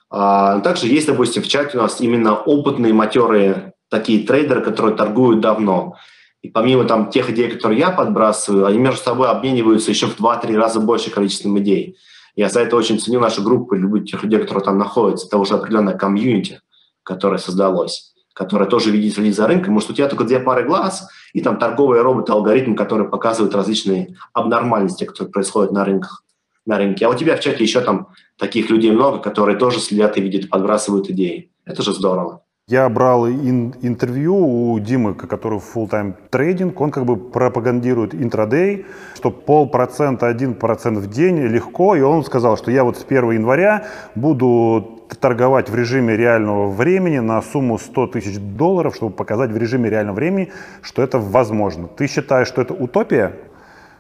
также 0.10 0.88
есть, 0.88 1.08
допустим, 1.08 1.44
в 1.44 1.48
чате 1.48 1.78
у 1.78 1.82
нас 1.82 2.00
именно 2.02 2.36
опытные, 2.36 2.94
матерые 2.94 3.74
такие 3.90 4.26
трейдеры, 4.26 4.62
которые 4.62 4.96
торгуют 4.96 5.42
давно. 5.42 5.96
И 6.42 6.50
помимо 6.50 6.86
там 6.86 7.10
тех 7.10 7.30
идей, 7.30 7.50
которые 7.50 7.80
я 7.80 7.90
подбрасываю, 7.90 8.66
они 8.66 8.78
между 8.78 9.02
собой 9.02 9.28
обмениваются 9.30 9.92
еще 9.92 10.08
в 10.08 10.20
2-3 10.20 10.56
раза 10.56 10.80
больше 10.80 11.10
количеством 11.10 11.58
идей. 11.60 11.98
Я 12.36 12.50
за 12.50 12.62
это 12.62 12.76
очень 12.76 13.00
ценю 13.00 13.20
нашу 13.20 13.42
группу, 13.44 13.76
люблю 13.76 14.04
тех 14.04 14.24
людей, 14.24 14.40
которые 14.40 14.64
там 14.64 14.78
находятся. 14.78 15.26
Это 15.28 15.38
уже 15.40 15.56
определенная 15.56 15.98
комьюнити, 15.98 16.62
которое 17.02 17.40
создалось, 17.40 18.14
которое 18.34 18.70
тоже 18.70 18.92
видит, 18.92 19.16
следит 19.16 19.36
за 19.36 19.48
рынком. 19.48 19.74
Может, 19.74 19.90
у 19.90 19.94
тебя 19.94 20.08
только 20.08 20.24
две 20.24 20.40
пары 20.40 20.64
глаз 20.64 21.10
и 21.34 21.42
там 21.42 21.58
торговые 21.58 22.04
роботы, 22.04 22.32
алгоритмы, 22.32 22.76
которые 22.76 23.10
показывают 23.10 23.56
различные 23.56 24.16
абнормальности, 24.34 25.06
которые 25.06 25.32
происходят 25.32 25.72
на 25.72 25.84
рынках. 25.84 26.24
На 26.68 26.78
рынке. 26.78 27.06
А 27.06 27.10
у 27.10 27.16
тебя 27.16 27.36
в 27.38 27.40
чате 27.40 27.64
еще 27.64 27.82
там 27.82 28.10
таких 28.38 28.70
людей 28.70 28.92
много, 28.92 29.20
которые 29.20 29.58
тоже 29.58 29.80
следят 29.80 30.18
и 30.18 30.22
видят, 30.22 30.50
подбрасывают 30.50 31.10
идеи. 31.10 31.50
Это 31.66 31.82
же 31.82 31.94
здорово. 31.94 32.42
Я 32.70 32.90
брал 32.90 33.26
ин- 33.30 33.74
интервью 33.82 34.36
у 34.36 34.78
Димы, 34.80 35.14
который 35.16 35.60
full-time 35.60 36.16
трейдинг, 36.30 36.82
он 36.82 36.92
как 36.92 37.06
бы 37.06 37.16
пропагандирует 37.16 38.14
интрадей, 38.14 38.86
что 39.16 39.32
полпроцента, 39.32 40.28
один 40.28 40.54
процент 40.56 40.98
в 40.98 41.10
день 41.10 41.38
легко, 41.38 41.96
и 41.96 42.02
он 42.02 42.26
сказал, 42.26 42.58
что 42.58 42.70
я 42.70 42.84
вот 42.84 42.98
с 42.98 43.06
1 43.06 43.32
января 43.32 43.88
буду 44.16 45.00
торговать 45.22 45.70
в 45.70 45.76
режиме 45.76 46.18
реального 46.18 46.70
времени 46.70 47.20
на 47.20 47.42
сумму 47.42 47.80
100 47.80 48.08
тысяч 48.08 48.38
долларов, 48.38 48.94
чтобы 48.98 49.16
показать 49.16 49.52
в 49.52 49.58
режиме 49.58 49.90
реального 49.90 50.16
времени, 50.18 50.52
что 50.82 51.02
это 51.02 51.20
возможно. 51.20 51.88
Ты 51.88 52.08
считаешь, 52.08 52.50
что 52.50 52.62
это 52.62 52.74
утопия? 52.74 53.32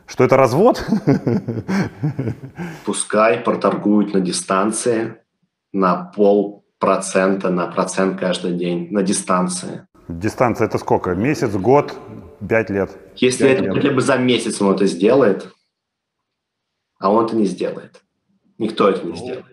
Что 0.08 0.24
это 0.24 0.38
развод? 0.38 0.84
Пускай 2.86 3.40
проторгуют 3.40 4.14
на 4.14 4.22
дистанции 4.22 5.18
на 5.74 6.06
пол 6.06 6.66
процента 6.80 7.50
на 7.50 7.68
процент 7.68 8.20
каждый 8.20 8.54
день 8.54 8.88
на 8.92 9.04
дистанции. 9.04 9.88
Дистанция 10.08 10.68
это 10.68 10.78
сколько? 10.78 11.14
Месяц, 11.14 11.52
год, 11.54 11.94
пять 12.48 12.70
лет? 12.70 12.98
Если 13.16 13.44
5 13.44 13.52
это 13.52 13.64
лет. 13.64 13.74
хотя 13.74 13.92
бы 13.92 14.02
за 14.02 14.18
месяц 14.18 14.62
он 14.62 14.76
это 14.76 14.86
сделает, 14.86 15.50
а 17.00 17.12
он 17.12 17.26
это 17.26 17.36
не 17.36 17.46
сделает. 17.46 18.02
Никто 18.58 18.90
это 18.90 19.06
не 19.06 19.12
ну, 19.12 19.16
сделает. 19.18 19.46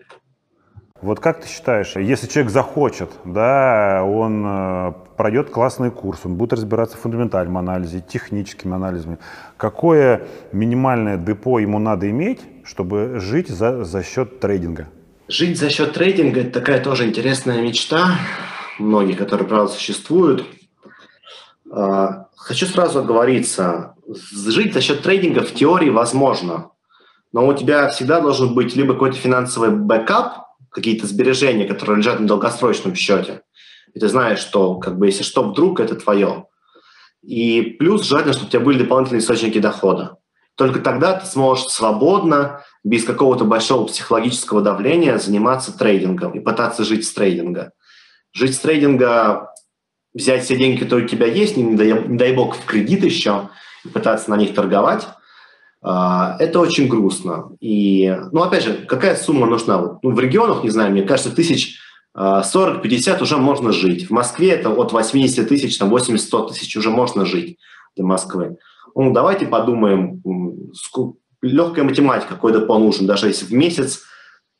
Вот 1.05 1.19
как 1.19 1.41
ты 1.41 1.47
считаешь, 1.47 1.95
если 1.95 2.25
человек 2.25 2.51
захочет, 2.51 3.11
да, 3.25 4.03
он 4.03 4.43
э, 4.43 4.93
пройдет 5.15 5.51
классный 5.51 5.91
курс, 5.91 6.21
он 6.23 6.33
будет 6.33 6.53
разбираться 6.53 6.97
в 6.97 7.01
фундаментальном 7.01 7.59
анализе, 7.59 8.01
техническим 8.01 8.73
анализом, 8.73 9.19
какое 9.55 10.23
минимальное 10.51 11.17
депо 11.17 11.59
ему 11.59 11.77
надо 11.77 12.09
иметь, 12.09 12.39
чтобы 12.63 13.19
жить 13.19 13.49
за, 13.49 13.83
за 13.83 14.01
счет 14.01 14.39
трейдинга? 14.39 14.87
Жить 15.27 15.59
за 15.59 15.69
счет 15.69 15.93
трейдинга– 15.93 16.39
это 16.41 16.59
такая 16.59 16.83
тоже 16.83 17.07
интересная 17.07 17.61
мечта, 17.61 18.15
многие, 18.79 19.13
которые, 19.13 19.47
правда, 19.47 19.71
существуют. 19.71 20.43
А, 21.71 22.29
хочу 22.35 22.65
сразу 22.65 23.01
оговориться, 23.01 23.93
жить 24.07 24.73
за 24.73 24.81
счет 24.81 25.03
трейдинга 25.03 25.41
в 25.41 25.53
теории 25.53 25.91
возможно, 25.91 26.71
но 27.31 27.45
у 27.45 27.53
тебя 27.53 27.89
всегда 27.89 28.21
должен 28.21 28.55
быть 28.55 28.75
либо 28.75 28.93
какой-то 28.93 29.17
финансовый 29.17 29.69
backup, 29.69 30.44
какие-то 30.75 31.07
сбережения, 31.07 31.65
которые 31.65 31.97
лежат 31.97 32.19
на 32.19 32.27
долгосрочном 32.27 32.95
счете, 32.95 33.41
и 33.93 33.99
ты 33.99 34.09
знаешь, 34.09 34.39
что 34.39 34.75
как 34.75 34.97
бы 34.97 35.07
если 35.07 35.23
что, 35.23 35.49
вдруг 35.49 35.79
это 35.79 35.95
твое. 35.95 36.47
И 37.23 37.61
плюс 37.79 38.03
желательно, 38.03 38.33
чтобы 38.33 38.49
у 38.49 38.51
тебя 38.51 38.59
были 38.59 38.79
дополнительные 38.79 39.21
источники 39.21 39.57
дохода. 39.59 40.17
Только 40.55 40.79
тогда 40.79 41.13
ты 41.13 41.25
сможешь 41.25 41.67
свободно, 41.67 42.61
без 42.83 43.03
какого-то 43.03 43.45
большого 43.45 43.87
психологического 43.87 44.61
давления 44.61 45.17
заниматься 45.17 45.75
трейдингом 45.75 46.33
и 46.33 46.39
пытаться 46.39 46.83
жить 46.83 47.07
с 47.07 47.13
трейдинга. 47.13 47.71
Жить 48.33 48.55
с 48.55 48.59
трейдинга, 48.59 49.53
взять 50.13 50.43
все 50.43 50.57
деньги, 50.57 50.83
которые 50.83 51.05
у 51.05 51.09
тебя 51.09 51.25
есть, 51.25 51.57
не 51.57 51.75
дай, 51.75 52.07
не 52.07 52.17
дай 52.17 52.33
бог 52.33 52.57
в 52.57 52.65
кредит 52.65 53.03
еще, 53.03 53.49
и 53.85 53.87
пытаться 53.87 54.29
на 54.29 54.35
них 54.35 54.53
торговать, 54.53 55.07
это 55.85 56.59
очень 56.59 56.87
грустно. 56.87 57.51
И, 57.59 58.11
ну, 58.31 58.41
опять 58.41 58.63
же, 58.63 58.73
какая 58.87 59.15
сумма 59.15 59.45
нужна? 59.45 59.99
Ну, 60.01 60.11
в 60.11 60.19
регионах, 60.19 60.63
не 60.63 60.71
знаю, 60.71 60.91
мне 60.91 61.03
кажется, 61.03 61.35
тысяч 61.35 61.79
40-50 62.17 63.21
уже 63.21 63.37
можно 63.37 63.71
жить. 63.71 64.07
В 64.07 64.11
Москве 64.11 64.51
это 64.51 64.69
от 64.69 64.91
80 64.93 65.47
тысяч, 65.47 65.77
там 65.77 65.93
80-100 65.93 66.49
тысяч 66.49 66.75
уже 66.75 66.89
можно 66.89 67.25
жить 67.25 67.59
для 67.95 68.05
Москвы. 68.05 68.57
Ну, 68.95 69.11
давайте 69.13 69.45
подумаем, 69.45 70.21
легкая 71.41 71.85
математика, 71.85 72.33
какой 72.35 72.53
депо 72.53 72.79
нужен, 72.79 73.05
даже 73.05 73.27
если 73.27 73.45
в 73.45 73.53
месяц 73.53 74.01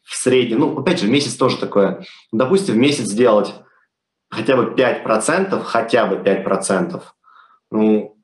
в 0.04 0.16
среднем, 0.16 0.60
ну, 0.60 0.80
опять 0.80 1.00
же, 1.00 1.08
месяц 1.08 1.34
тоже 1.34 1.58
такое, 1.58 2.06
допустим, 2.32 2.76
в 2.76 2.78
месяц 2.78 3.06
сделать 3.06 3.54
хотя 4.30 4.56
бы 4.58 4.76
5%, 4.76 5.64
хотя 5.64 6.06
бы 6.06 6.18
5%, 6.18 7.02
ну, 7.72 8.15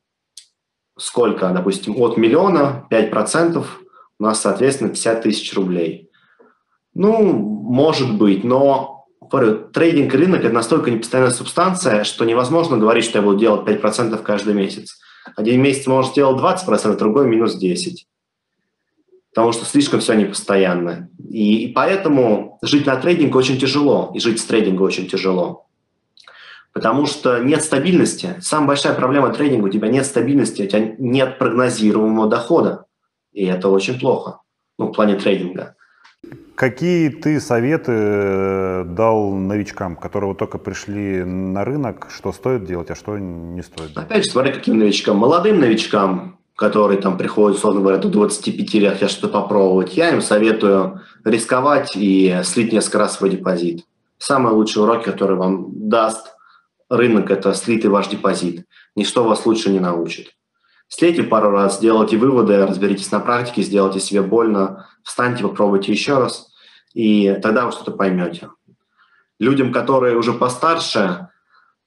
сколько, 0.97 1.49
допустим, 1.49 1.99
от 2.01 2.17
миллиона 2.17 2.87
5%, 2.91 3.65
у 4.19 4.23
нас, 4.23 4.41
соответственно, 4.41 4.89
50 4.89 5.21
тысяч 5.23 5.53
рублей. 5.55 6.09
Ну, 6.93 7.33
может 7.33 8.17
быть, 8.17 8.43
но 8.43 9.07
трейдинг 9.73 10.13
рынок– 10.13 10.41
это 10.43 10.53
настолько 10.53 10.91
непостоянная 10.91 11.31
субстанция, 11.31 12.03
что 12.03 12.25
невозможно 12.25 12.77
говорить, 12.77 13.05
что 13.05 13.19
я 13.19 13.23
буду 13.23 13.39
делать 13.39 13.67
5% 13.67 14.21
каждый 14.21 14.53
месяц. 14.53 14.99
Один 15.35 15.61
месяц 15.61 15.87
может 15.87 16.11
сделать 16.11 16.41
20%, 16.41 16.97
другой 16.97 17.27
минус 17.27 17.61
10%. 17.61 17.95
Потому 19.33 19.53
что 19.53 19.63
слишком 19.63 20.01
все 20.01 20.13
непостоянно. 20.13 21.09
И, 21.29 21.63
и 21.63 21.73
поэтому 21.73 22.59
жить 22.61 22.85
на 22.85 22.97
трейдинге 22.97 23.37
очень 23.37 23.57
тяжело, 23.57 24.11
и 24.13 24.19
жить 24.19 24.41
с 24.41 24.45
трейдинга 24.45 24.81
очень 24.81 25.07
тяжело. 25.07 25.67
Потому 26.73 27.05
что 27.05 27.39
нет 27.39 27.61
стабильности. 27.63 28.35
Самая 28.41 28.69
большая 28.69 28.93
проблема 28.93 29.33
трейдинга– 29.33 29.65
у 29.67 29.69
тебя 29.69 29.89
нет 29.89 30.05
стабильности, 30.05 30.63
у 30.63 30.67
тебя 30.67 30.95
нет 30.97 31.37
прогнозируемого 31.37 32.29
дохода. 32.29 32.85
И 33.33 33.45
это 33.45 33.69
очень 33.69 33.99
плохо 33.99 34.39
ну, 34.77 34.87
в 34.87 34.91
плане 34.93 35.15
трейдинга. 35.15 35.75
Какие 36.55 37.09
ты 37.09 37.39
советы 37.39 37.91
э, 37.91 38.83
дал 38.85 39.31
новичкам, 39.31 39.95
которые 39.95 40.29
вот 40.29 40.37
только 40.37 40.59
пришли 40.59 41.23
на 41.23 41.65
рынок, 41.65 42.09
что 42.15 42.31
стоит 42.31 42.65
делать, 42.65 42.91
а 42.91 42.95
что 42.95 43.17
не 43.17 43.63
стоит? 43.63 43.97
Опять 43.97 44.25
же, 44.25 44.31
смотри, 44.31 44.53
каким 44.53 44.77
новичкам. 44.77 45.17
Молодым 45.17 45.59
новичкам, 45.59 46.37
которые 46.55 47.01
там 47.01 47.17
приходят, 47.17 47.57
условно 47.57 47.81
говоря, 47.81 47.97
до 47.97 48.09
25 48.09 48.73
лет, 48.75 48.93
хотят 48.93 49.09
что-то 49.09 49.33
попробовать, 49.33 49.97
я 49.97 50.11
им 50.11 50.21
советую 50.21 51.01
рисковать 51.23 51.93
и 51.95 52.41
слить 52.43 52.71
несколько 52.71 52.99
раз 52.99 53.17
свой 53.17 53.31
депозит. 53.31 53.85
Самый 54.19 54.53
лучший 54.53 54.83
урок, 54.83 55.03
который 55.03 55.37
вам 55.37 55.89
даст 55.89 56.35
рынок, 56.91 57.31
это 57.31 57.53
слитый 57.53 57.89
ваш 57.89 58.07
депозит. 58.07 58.65
Ничто 58.95 59.23
вас 59.23 59.45
лучше 59.45 59.71
не 59.71 59.79
научит. 59.79 60.35
Слейте 60.87 61.23
пару 61.23 61.49
раз, 61.49 61.77
сделайте 61.77 62.17
выводы, 62.17 62.65
разберитесь 62.65 63.11
на 63.11 63.19
практике, 63.19 63.63
сделайте 63.63 63.99
себе 63.99 64.21
больно, 64.21 64.87
встаньте, 65.03 65.43
попробуйте 65.43 65.91
еще 65.91 66.19
раз– 66.19 66.47
и 66.93 67.37
тогда 67.41 67.65
вы 67.65 67.71
что-то 67.71 67.91
поймете. 67.91 68.49
Людям, 69.39 69.71
которые 69.71 70.17
уже 70.17 70.33
постарше, 70.33 71.29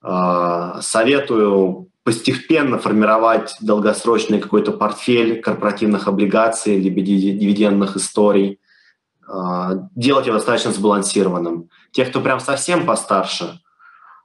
а, 0.00 0.80
советую 0.80 1.90
постепенно 2.02 2.78
формировать 2.78 3.56
долгосрочный 3.60 4.40
какой-то 4.40 4.72
портфель 4.72 5.40
корпоративных 5.40 6.08
облигаций 6.08 6.78
либо 6.78 7.00
дивидендных 7.00 7.96
историй, 7.96 8.60
а, 9.26 9.88
делать 9.94 10.26
его 10.26 10.36
достаточно 10.36 10.72
сбалансированным. 10.72 11.70
Те, 11.92 12.04
кто 12.04 12.20
прям 12.20 12.40
совсем 12.40 12.84
постарше, 12.84 13.60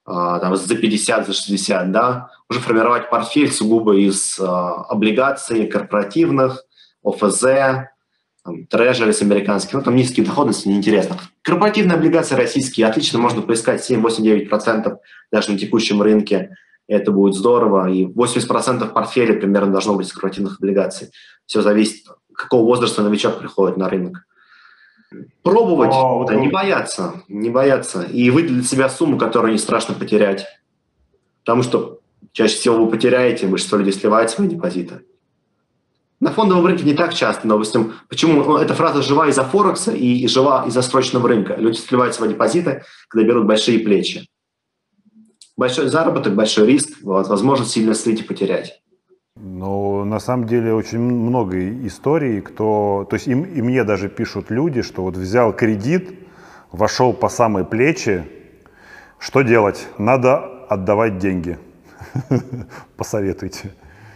там, 0.10 0.56
за 0.56 0.76
50, 0.76 1.28
за 1.28 1.34
60, 1.34 1.92
да, 1.92 2.32
уже 2.50 2.60
формировать 2.60 3.10
портфель 3.10 3.52
сугубо 3.52 3.96
из 3.96 4.40
облигаций 4.40 5.68
корпоративных, 5.68 6.64
ОФЗ, 7.04 7.44
там, 8.44 8.66
трежерис 8.68 9.22
американский, 9.22 9.76
ну, 9.76 9.84
там 9.84 9.96
низкие 9.96 10.26
доходности, 10.26 10.68
неинтересно. 10.68 11.18
Корпоративные 11.44 11.96
облигации 11.96 12.36
российские 12.36 12.88
отлично 12.88 13.20
можно 13.20 13.42
поискать 13.42 13.84
7, 13.84 14.02
8, 14.02 14.50
9% 14.50 14.98
даже 15.32 15.52
на 15.52 15.58
текущем 15.60 16.02
рынке. 16.02 16.56
Это 16.88 17.12
будет 17.12 17.36
здорово. 17.36 17.90
И 17.92 18.06
80% 18.06 18.92
портфеля 18.92 19.40
примерно 19.40 19.72
должно 19.72 19.94
быть 19.94 20.08
из 20.08 20.14
корпоративных 20.14 20.58
облигаций. 20.60 21.12
Все 21.46 21.62
зависит, 21.62 22.08
какого 22.34 22.66
возраста 22.66 23.04
новичок 23.04 23.40
приходит 23.40 23.78
на 23.78 23.90
рынок. 23.90 24.26
Пробовать, 25.42 25.92
О, 25.94 26.26
да, 26.26 26.36
не 26.36 26.50
бояться, 26.50 27.24
не 27.28 27.50
бояться. 27.50 28.04
И 28.04 28.30
выделить 28.30 28.70
себя 28.70 28.90
сумму, 28.90 29.18
которую 29.18 29.54
не 29.54 29.58
страшно 29.58 29.96
потерять. 29.96 30.46
Потому 31.44 31.64
что 31.64 32.00
чаще 32.32 32.56
всего 32.56 32.86
вы 32.86 32.92
потеряете, 32.92 33.48
большинство 33.48 33.78
людей 33.78 33.94
сливает 33.94 34.30
свои 34.30 34.48
депозиты. 34.48 35.02
На 36.20 36.32
фондовом 36.32 36.66
рынке 36.66 36.84
не 36.84 36.94
так 36.94 37.14
часто, 37.14 37.48
но, 37.48 37.56
допустим, 37.56 37.94
почему 38.10 38.58
эта 38.58 38.74
фраза 38.74 39.02
жива 39.02 39.30
из-за 39.30 39.46
Форекса 39.46 39.94
и 39.94 40.28
жива 40.28 40.66
из-за 40.68 40.82
срочного 40.82 41.30
рынка. 41.30 41.56
Люди 41.56 41.78
сливают 41.78 42.14
свои 42.14 42.30
депозиты, 42.30 42.84
когда 43.08 43.26
берут 43.28 43.48
большие 43.48 43.80
плечи. 43.80 44.28
Большой 45.56 45.88
заработок, 45.88 46.36
большой 46.36 46.68
риск, 46.68 46.98
возможность 47.02 47.72
сильно 47.72 47.94
слить 47.94 48.22
и 48.22 48.24
потерять. 48.24 48.82
Но 49.42 50.04
на 50.04 50.20
самом 50.20 50.48
деле 50.48 50.74
очень 50.74 51.00
много 51.00 51.58
историй, 51.88 52.42
кто, 52.42 53.08
то 53.10 53.16
есть 53.16 53.28
и, 53.28 53.32
и 53.32 53.62
мне 53.62 53.86
даже 53.86 54.10
пишут 54.10 54.52
люди, 54.52 54.82
что 54.82 55.04
вот 55.04 55.16
взял 55.16 55.56
кредит, 55.56 56.14
вошел 56.74 57.14
по 57.14 57.30
самые 57.30 57.66
плечи, 57.66 58.26
что 59.18 59.42
делать? 59.42 59.88
Надо 59.98 60.66
отдавать 60.68 61.20
деньги. 61.20 61.58
Посоветуйте. 62.98 63.72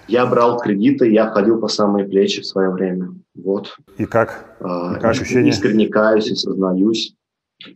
Я 0.08 0.26
брал 0.26 0.60
кредиты, 0.60 1.10
я 1.10 1.30
ходил 1.30 1.60
по 1.60 1.70
самые 1.70 2.06
плечи 2.06 2.42
в 2.42 2.46
свое 2.46 2.70
время. 2.70 3.14
Вот. 3.34 3.78
И 3.98 4.06
как? 4.06 4.58
А, 4.60 4.96
как 4.96 5.06
ощущение? 5.06 5.50
Искренне 5.50 5.88
каюсь 5.88 6.30
и 6.30 6.36
сознаюсь. 6.36 7.16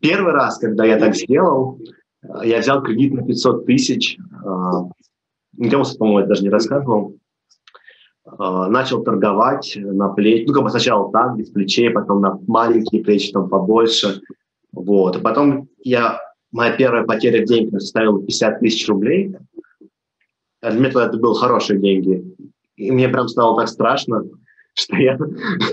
Первый 0.02 0.34
раз, 0.34 0.58
когда 0.58 0.84
я 0.84 0.98
так 0.98 1.16
сделал, 1.16 1.80
я 2.44 2.60
взял 2.60 2.84
кредит 2.84 3.14
на 3.14 3.26
500 3.26 3.66
тысяч. 3.66 4.18
А, 4.46 4.84
никому, 5.58 5.86
по-моему, 5.98 6.20
это 6.20 6.30
даже 6.30 6.44
не 6.44 6.50
рассказывал. 6.50 7.18
А, 8.38 8.68
начал 8.68 9.04
торговать 9.04 9.74
на 9.76 10.10
плечи. 10.10 10.46
Ну, 10.48 10.54
как 10.54 10.64
бы 10.64 10.70
сначала 10.70 11.12
так, 11.12 11.36
без 11.36 11.50
плечей, 11.50 11.90
потом 11.90 12.22
на 12.22 12.40
маленькие 12.48 13.04
плечи, 13.04 13.32
там 13.32 13.50
побольше. 13.50 14.22
Вот. 14.72 15.18
И 15.18 15.22
потом 15.22 15.70
я, 15.84 16.20
моя 16.52 16.72
первая 16.72 17.04
потеря 17.04 17.44
в 17.44 17.48
деньгах 17.48 17.82
составила 17.82 18.22
50 18.22 18.60
тысяч 18.60 18.88
рублей. 18.88 19.36
Для 20.62 20.90
это 20.90 21.18
были 21.18 21.34
хорошие 21.36 21.80
деньги. 21.80 22.24
И 22.76 22.92
мне 22.92 23.10
прям 23.10 23.28
стало 23.28 23.60
так 23.60 23.70
страшно, 23.70 24.24
что 24.74 24.96
я 24.98 25.18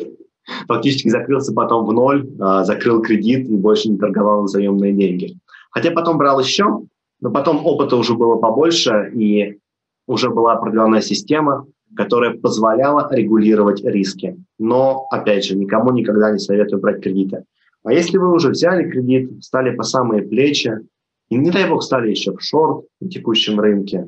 фактически 0.69 1.09
закрылся 1.09 1.53
потом 1.53 1.87
в 1.87 1.93
ноль, 1.93 2.29
а, 2.41 2.65
закрыл 2.65 3.03
кредит 3.03 3.49
и 3.49 3.57
больше 3.57 3.91
не 3.91 3.99
торговал 3.99 4.43
на 4.43 4.49
заемные 4.49 4.95
деньги. 4.95 5.37
Хотя 5.71 5.91
потом 5.91 6.17
брал 6.17 6.41
еще, 6.41 6.81
но 7.21 7.31
потом 7.31 7.67
опыта 7.67 7.97
уже 7.97 8.15
было 8.15 8.37
побольше, 8.37 9.11
и 9.15 9.59
уже 10.07 10.31
была 10.31 10.55
определенная 10.55 11.01
система, 11.01 11.67
которая 11.97 12.36
позволяла 12.36 13.09
регулировать 13.12 13.84
риски. 13.84 14.36
Но, 14.59 15.07
опять 15.11 15.45
же, 15.45 15.57
никому 15.57 15.92
никогда 15.92 16.30
не 16.30 16.38
советую 16.38 16.80
брать 16.80 17.03
кредиты. 17.03 17.45
А 17.82 17.92
если 17.92 18.16
вы 18.16 18.32
уже 18.32 18.51
взяли 18.51 18.88
кредит, 18.88 19.45
стали 19.45 19.74
по 19.76 19.82
самые 19.82 20.22
плечи, 20.22 20.72
и 21.28 21.36
не 21.36 21.51
дай 21.51 21.68
бог 21.68 21.82
стали 21.82 22.11
еще 22.11 22.32
в 22.32 22.40
шорт 22.40 22.86
на 23.01 23.09
текущем 23.09 23.61
рынке, 23.61 24.07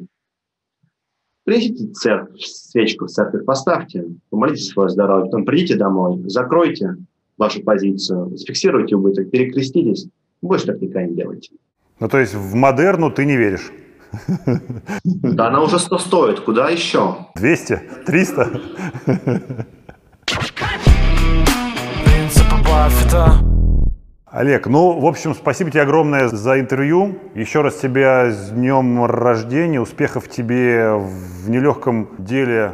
принесите 1.45 1.93
церковь, 1.93 2.41
свечку 2.41 3.07
в 3.07 3.11
церковь 3.11 3.45
поставьте, 3.45 4.05
помолитесь 4.31 4.69
свое 4.69 4.89
здоровье, 4.89 5.27
потом 5.27 5.45
придите 5.45 5.77
домой, 5.77 6.23
закройте 6.27 6.97
вашу 7.37 7.63
позицию, 7.63 8.37
зафиксируйте 8.37 8.97
убыток, 8.97 9.31
перекреститесь, 9.31 10.09
больше 10.41 10.67
так 10.67 10.81
никогда 10.81 11.05
не 11.05 11.15
делайте. 11.15 11.53
Ну, 12.01 12.09
то 12.09 12.19
есть 12.19 12.35
в 12.35 12.55
модерну 12.55 13.11
ты 13.11 13.25
не 13.25 13.37
веришь? 13.37 13.73
Да 15.05 15.49
она 15.49 15.61
уже 15.61 15.79
100 15.79 15.99
стоит, 15.99 16.41
куда 16.41 16.69
еще? 16.69 17.17
200? 17.35 17.81
300? 18.07 18.61
Принципы 22.05 22.57
Баффета 22.65 23.35
Олег, 24.27 24.67
ну, 24.67 25.01
в 25.01 25.07
общем, 25.07 25.35
спасибо 25.35 25.71
тебе 25.71 25.81
огромное 25.81 26.29
за 26.29 26.61
интервью. 26.61 27.19
Еще 27.35 27.63
раз 27.63 27.77
тебя 27.77 28.31
с 28.31 28.51
днем 28.51 29.07
рождения, 29.07 29.81
успехов 29.81 30.29
тебе 30.29 30.93
в 30.93 31.49
нелегком 31.49 32.11
деле 32.19 32.73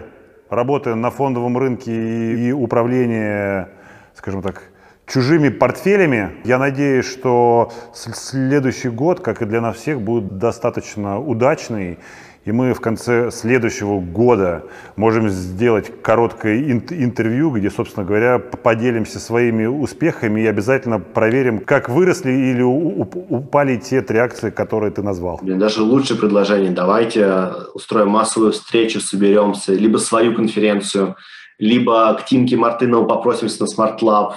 работы 0.51 0.97
на 0.97 1.13
фондовом 1.13 1.57
рынке 1.57 1.93
и, 1.93 2.49
и 2.49 2.53
управления, 2.53 3.69
скажем 4.15 4.43
так, 4.43 4.72
чужими 5.13 5.51
портфелями. 5.51 6.33
Я 6.45 6.59
надеюсь, 6.59 7.07
что 7.07 7.71
следующий 7.93 8.89
год, 8.89 9.21
как 9.21 9.43
и 9.43 9.45
для 9.45 9.61
нас 9.61 9.77
всех, 9.77 10.01
будет 10.01 10.39
достаточно 10.39 11.21
удачный. 11.21 11.99
И 12.45 12.51
мы 12.51 12.75
в 12.75 12.81
конце 12.81 13.31
следующего 13.31 14.01
года 14.01 14.65
можем 14.97 15.29
сделать 15.29 15.93
короткое 16.03 16.61
интервью, 16.73 17.53
где, 17.53 17.71
собственно 17.71 18.05
говоря, 18.05 18.41
поделимся 18.41 19.21
своими 19.21 19.67
успехами 19.67 20.41
и 20.41 20.47
обязательно 20.47 20.99
проверим, 20.99 21.61
как 21.61 21.89
выросли 21.89 22.33
или 22.33 22.63
упали 22.63 23.77
те 23.77 24.01
три 24.01 24.19
акции, 24.19 24.51
которые 24.51 24.91
ты 24.91 25.03
назвал. 25.03 25.39
Блин, 25.41 25.61
даже 25.61 25.83
лучшее 25.83 26.19
предложение. 26.19 26.73
Давайте 26.73 27.51
устроим 27.75 28.09
массовую 28.09 28.51
встречу, 28.53 29.01
соберемся, 29.01 29.73
либо 29.73 29.99
свою 29.99 30.35
конференцию, 30.35 31.15
либо 31.61 32.15
к 32.15 32.25
Тимке 32.25 32.57
Мартынову 32.57 33.07
попросимся 33.07 33.63
на 33.63 33.67
Smart 33.67 34.01
Lab, 34.01 34.33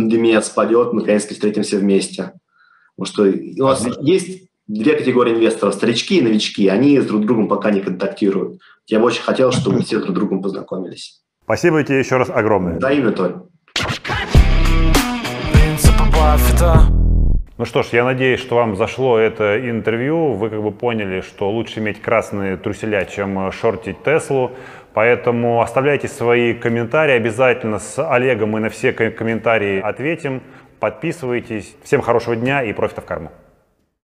пандемия 0.00 0.40
спадет, 0.40 0.92
наконец-то 0.92 1.34
встретимся 1.34 1.76
вместе. 1.76 2.32
Потому 2.96 3.06
что 3.06 3.62
у 3.62 3.66
нас 3.66 3.86
есть 4.00 4.48
две 4.66 4.94
категории 4.94 5.34
инвесторов, 5.34 5.74
старички 5.74 6.18
и 6.18 6.22
новички, 6.22 6.68
они 6.68 6.98
с 6.98 7.06
друг 7.06 7.26
другом 7.26 7.48
пока 7.48 7.70
не 7.70 7.80
контактируют. 7.80 8.60
Я 8.86 8.98
бы 8.98 9.06
очень 9.06 9.22
хотел, 9.22 9.52
чтобы 9.52 9.82
все 9.82 9.98
друг 9.98 10.10
с 10.10 10.14
другом 10.14 10.42
познакомились. 10.42 11.20
Спасибо 11.44 11.82
тебе 11.84 11.98
еще 11.98 12.16
раз 12.16 12.30
огромное. 12.30 12.78
Взаимно, 12.78 13.12
Толь. 13.12 13.34
Ну 17.58 17.66
что 17.66 17.82
ж, 17.82 17.88
я 17.92 18.04
надеюсь, 18.04 18.40
что 18.40 18.54
вам 18.54 18.74
зашло 18.74 19.18
это 19.18 19.68
интервью. 19.68 20.32
Вы 20.32 20.48
как 20.48 20.62
бы 20.62 20.72
поняли, 20.72 21.20
что 21.20 21.50
лучше 21.50 21.80
иметь 21.80 22.00
красные 22.00 22.56
труселя, 22.56 23.04
чем 23.04 23.52
шортить 23.52 24.02
Теслу. 24.02 24.52
Поэтому 24.94 25.60
оставляйте 25.60 26.08
свои 26.08 26.54
комментарии. 26.54 27.14
Обязательно 27.14 27.78
с 27.78 27.98
Олегом 27.98 28.50
мы 28.50 28.60
на 28.60 28.68
все 28.68 28.92
комментарии 28.92 29.80
ответим. 29.80 30.42
Подписывайтесь. 30.80 31.76
Всем 31.82 32.00
хорошего 32.00 32.34
дня 32.36 32.62
и 32.62 32.72
профита 32.72 33.00
в 33.00 33.04
карму. 33.04 33.30